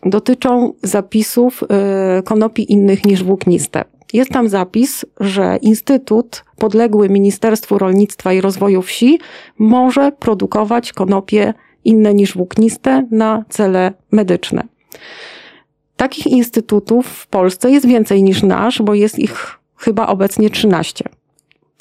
dotyczą 0.06 0.72
zapisów 0.82 1.62
y, 1.62 2.22
konopi 2.22 2.72
innych 2.72 3.04
niż 3.04 3.24
włókniste. 3.24 3.84
Jest 4.12 4.30
tam 4.30 4.48
zapis, 4.48 5.06
że 5.20 5.58
Instytut 5.62 6.44
podległy 6.56 7.08
Ministerstwu 7.08 7.78
Rolnictwa 7.78 8.32
i 8.32 8.40
Rozwoju 8.40 8.82
Wsi 8.82 9.18
może 9.58 10.12
produkować 10.12 10.92
konopie 10.92 11.54
inne 11.84 12.14
niż 12.14 12.36
włókniste 12.36 13.06
na 13.10 13.44
cele 13.48 13.92
medyczne. 14.12 14.62
Takich 15.96 16.26
instytutów 16.26 17.06
w 17.06 17.26
Polsce 17.26 17.70
jest 17.70 17.86
więcej 17.86 18.22
niż 18.22 18.42
nasz, 18.42 18.82
bo 18.82 18.94
jest 18.94 19.18
ich 19.18 19.58
chyba 19.76 20.06
obecnie 20.06 20.50
13. 20.50 21.04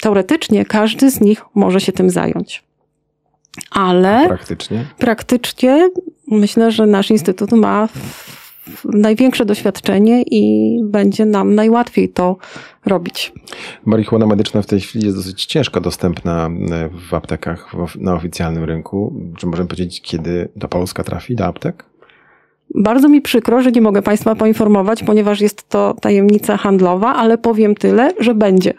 Teoretycznie 0.00 0.64
każdy 0.64 1.10
z 1.10 1.20
nich 1.20 1.44
może 1.54 1.80
się 1.80 1.92
tym 1.92 2.10
zająć. 2.10 2.64
Ale 3.70 4.28
praktycznie? 4.28 4.86
Praktycznie 4.98 5.90
myślę, 6.30 6.70
że 6.70 6.86
nasz 6.86 7.10
instytut 7.10 7.52
ma 7.52 7.88
największe 8.84 9.44
doświadczenie 9.44 10.22
i 10.22 10.76
będzie 10.84 11.26
nam 11.26 11.54
najłatwiej 11.54 12.08
to 12.08 12.36
robić. 12.86 13.32
Marihuana 13.84 14.26
medyczna 14.26 14.62
w 14.62 14.66
tej 14.66 14.80
chwili 14.80 15.04
jest 15.04 15.16
dosyć 15.16 15.46
ciężko 15.46 15.80
dostępna 15.80 16.46
e, 16.46 16.90
w 17.10 17.14
aptekach 17.14 17.72
na 17.98 18.14
oficjalnym 18.14 18.64
rynku. 18.64 19.14
Czy 19.38 19.46
możemy 19.46 19.68
powiedzieć, 19.68 20.02
kiedy 20.02 20.48
do 20.56 20.68
Polska 20.68 21.04
trafi, 21.04 21.36
do 21.36 21.46
aptek? 21.46 21.84
Bardzo 22.74 23.08
mi 23.08 23.20
przykro, 23.20 23.62
że 23.62 23.72
nie 23.72 23.80
mogę 23.80 24.02
Państwa 24.02 24.34
poinformować, 24.34 25.02
ponieważ 25.02 25.40
jest 25.40 25.68
to 25.68 25.94
tajemnica 26.00 26.56
handlowa, 26.56 27.14
ale 27.14 27.38
powiem 27.38 27.74
tyle, 27.74 28.12
że 28.20 28.34
będzie. 28.34 28.74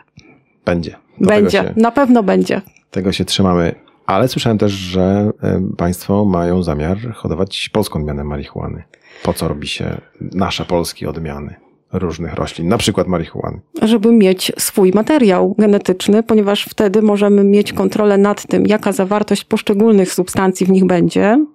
Będzie. 0.66 0.95
Do 1.22 1.28
będzie, 1.28 1.74
na 1.76 1.91
pewno 1.91 2.24
będzie. 2.24 2.62
Tego 2.91 3.12
się 3.12 3.26
trzymamy. 3.26 3.76
Ale 4.12 4.28
słyszałem 4.28 4.57
też, 4.57 4.72
że 4.72 5.32
e, 5.43 5.62
Państwo 5.78 6.26
mają 6.26 6.64
zamiar 6.64 7.14
hodować 7.14 7.70
polską 7.74 7.99
odmianę 7.99 8.24
marihuany. 8.24 8.84
Po 9.24 9.34
co 9.34 9.47
robi 9.47 9.68
się 9.68 10.01
nasze 10.22 10.66
polskie 10.66 11.09
odmiany? 11.09 11.55
różnych 11.93 12.34
roślin, 12.34 12.68
na 12.68 12.78
przykład 12.78 13.07
marihuany. 13.07 13.59
Żeby 13.82 14.12
mieć 14.12 14.51
swój 14.57 14.91
materiał 14.91 15.55
genetyczny, 15.57 16.24
ponieważ 16.24 16.66
wtedy 16.66 17.01
możemy 17.01 17.43
mieć 17.43 17.74
kontrolę 17.74 18.18
nad 18.18 18.47
tym, 18.47 18.66
jaka 18.66 18.91
zawartość 18.91 19.43
poszczególnych 19.43 20.14
substancji 20.14 20.66
w 20.66 20.70
nich 20.70 20.86
będzie. 20.86 21.45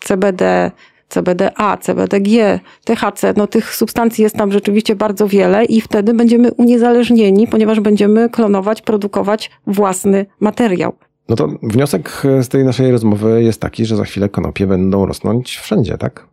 CBD, 0.00 0.70
CBDA, 1.08 1.76
CBDG, 1.76 2.60
THC, 2.84 3.34
no 3.36 3.46
tych 3.46 3.74
substancji 3.74 4.22
jest 4.22 4.36
tam 4.36 4.52
rzeczywiście 4.52 4.96
bardzo 4.96 5.28
wiele 5.28 5.64
i 5.64 5.80
wtedy 5.80 6.14
będziemy 6.14 6.52
uniezależnieni, 6.52 7.46
ponieważ 7.46 7.80
będziemy 7.80 8.28
klonować, 8.30 8.82
produkować 8.82 9.50
własny 9.66 10.26
materiał. 10.40 10.92
No 11.28 11.36
to 11.36 11.48
wniosek 11.62 12.22
z 12.42 12.48
tej 12.48 12.64
naszej 12.64 12.92
rozmowy 12.92 13.42
jest 13.42 13.60
taki, 13.60 13.86
że 13.86 13.96
za 13.96 14.04
chwilę 14.04 14.28
konopie 14.28 14.66
będą 14.66 15.06
rosnąć 15.06 15.58
wszędzie, 15.58 15.98
tak? 15.98 16.26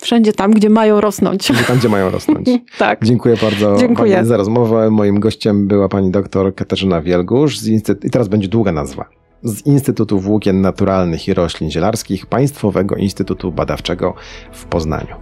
Wszędzie 0.00 0.32
tam, 0.32 0.50
gdzie 0.50 0.70
mają 0.70 1.00
rosnąć. 1.00 1.42
Wszędzie 1.42 1.64
tam, 1.64 1.78
gdzie 1.78 1.88
mają 1.88 2.10
rosnąć. 2.10 2.48
tak. 2.78 3.04
Dziękuję 3.04 3.36
bardzo 3.42 3.76
Dziękuję. 3.80 4.24
za 4.24 4.36
rozmowę. 4.36 4.90
Moim 4.90 5.20
gościem 5.20 5.68
była 5.68 5.88
pani 5.88 6.10
doktor 6.10 6.54
Katarzyna 6.54 7.00
Wielgusz 7.02 7.58
z 7.58 7.66
Instytutu, 7.66 8.06
i 8.06 8.10
teraz 8.10 8.28
będzie 8.28 8.48
długa 8.48 8.72
nazwa, 8.72 9.08
z 9.42 9.66
Instytutu 9.66 10.20
Włókien 10.20 10.60
Naturalnych 10.60 11.28
i 11.28 11.34
Roślin 11.34 11.70
Zielarskich 11.70 12.26
Państwowego 12.26 12.96
Instytutu 12.96 13.52
Badawczego 13.52 14.14
w 14.52 14.64
Poznaniu. 14.64 15.14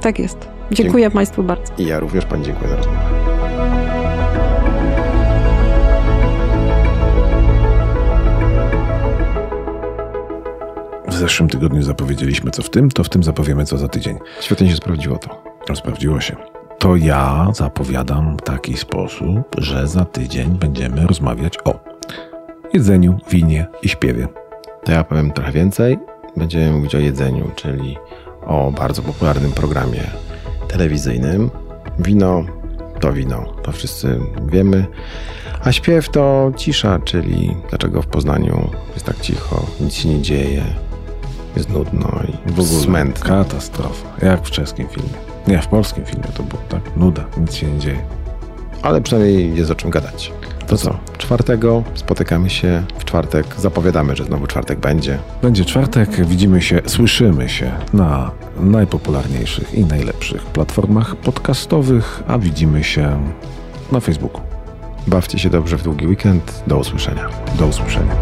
Tak 0.00 0.18
jest. 0.18 0.38
Dziękuję, 0.38 0.66
dziękuję. 0.70 1.10
Państwu 1.10 1.42
bardzo. 1.42 1.72
I 1.78 1.86
ja 1.86 2.00
również 2.00 2.24
Pani 2.24 2.44
dziękuję 2.44 2.70
za 2.70 2.76
rozmowę. 2.76 3.41
W 11.12 11.16
zeszłym 11.16 11.48
tygodniu 11.48 11.82
zapowiedzieliśmy 11.82 12.50
co 12.50 12.62
w 12.62 12.70
tym, 12.70 12.90
to 12.90 13.04
w 13.04 13.08
tym 13.08 13.22
zapowiemy 13.22 13.64
co 13.64 13.78
za 13.78 13.88
tydzień. 13.88 14.18
Świetnie 14.40 14.70
się 14.70 14.76
sprawdziło 14.76 15.18
to. 15.18 15.74
Sprawdziło 15.74 16.20
się. 16.20 16.36
to 16.78 16.96
ja 16.96 17.48
zapowiadam 17.54 18.36
taki 18.36 18.76
sposób, 18.76 19.56
że 19.58 19.88
za 19.88 20.04
tydzień 20.04 20.50
będziemy 20.50 21.06
rozmawiać 21.06 21.58
o 21.64 21.80
jedzeniu, 22.74 23.18
winie 23.30 23.66
i 23.82 23.88
śpiewie. 23.88 24.28
To 24.84 24.92
ja 24.92 25.04
powiem 25.04 25.32
trochę 25.32 25.52
więcej. 25.52 25.98
Będziemy 26.36 26.72
mówić 26.72 26.94
o 26.94 26.98
jedzeniu, 26.98 27.50
czyli 27.56 27.96
o 28.46 28.70
bardzo 28.70 29.02
popularnym 29.02 29.52
programie 29.52 30.10
telewizyjnym. 30.68 31.50
Wino 31.98 32.44
to 33.00 33.12
wino, 33.12 33.44
to 33.62 33.72
wszyscy 33.72 34.20
wiemy. 34.46 34.86
A 35.64 35.72
śpiew 35.72 36.08
to 36.08 36.52
cisza, 36.56 36.98
czyli 37.04 37.56
dlaczego 37.68 38.02
w 38.02 38.06
Poznaniu 38.06 38.70
jest 38.94 39.06
tak 39.06 39.20
cicho, 39.20 39.66
nic 39.80 39.94
się 39.94 40.08
nie 40.08 40.22
dzieje, 40.22 40.62
jest 41.56 41.70
nudno 41.70 42.20
i 42.28 42.52
w 42.52 42.60
ogóle. 42.60 43.06
Katastrofa. 43.12 44.26
Jak 44.26 44.46
w 44.46 44.50
czeskim 44.50 44.88
filmie. 44.88 45.32
Nie, 45.48 45.62
w 45.62 45.68
polskim 45.68 46.04
filmie 46.04 46.28
to 46.36 46.42
było 46.42 46.62
tak 46.68 46.96
nuda, 46.96 47.24
nic 47.40 47.54
się 47.54 47.66
nie 47.66 47.78
dzieje. 47.78 48.02
Ale 48.82 49.00
przynajmniej 49.00 49.56
jest 49.56 49.70
o 49.70 49.74
czym 49.74 49.90
gadać. 49.90 50.32
To 50.66 50.76
co? 50.76 50.98
Czwartego 51.18 51.82
spotykamy 51.94 52.50
się 52.50 52.82
w 52.98 53.04
czwartek. 53.04 53.46
Zapowiadamy, 53.58 54.16
że 54.16 54.24
znowu 54.24 54.46
czwartek 54.46 54.78
będzie. 54.78 55.18
Będzie 55.42 55.64
czwartek, 55.64 56.26
widzimy 56.26 56.62
się, 56.62 56.80
słyszymy 56.86 57.48
się 57.48 57.72
na 57.92 58.30
najpopularniejszych 58.60 59.74
i 59.74 59.84
najlepszych 59.84 60.42
platformach 60.42 61.16
podcastowych, 61.16 62.22
a 62.26 62.38
widzimy 62.38 62.84
się 62.84 63.20
na 63.92 64.00
Facebooku. 64.00 64.40
Bawcie 65.06 65.38
się 65.38 65.50
dobrze 65.50 65.76
w 65.76 65.82
długi 65.82 66.06
weekend. 66.06 66.62
Do 66.66 66.78
usłyszenia. 66.78 67.28
Do 67.58 67.66
usłyszenia. 67.66 68.14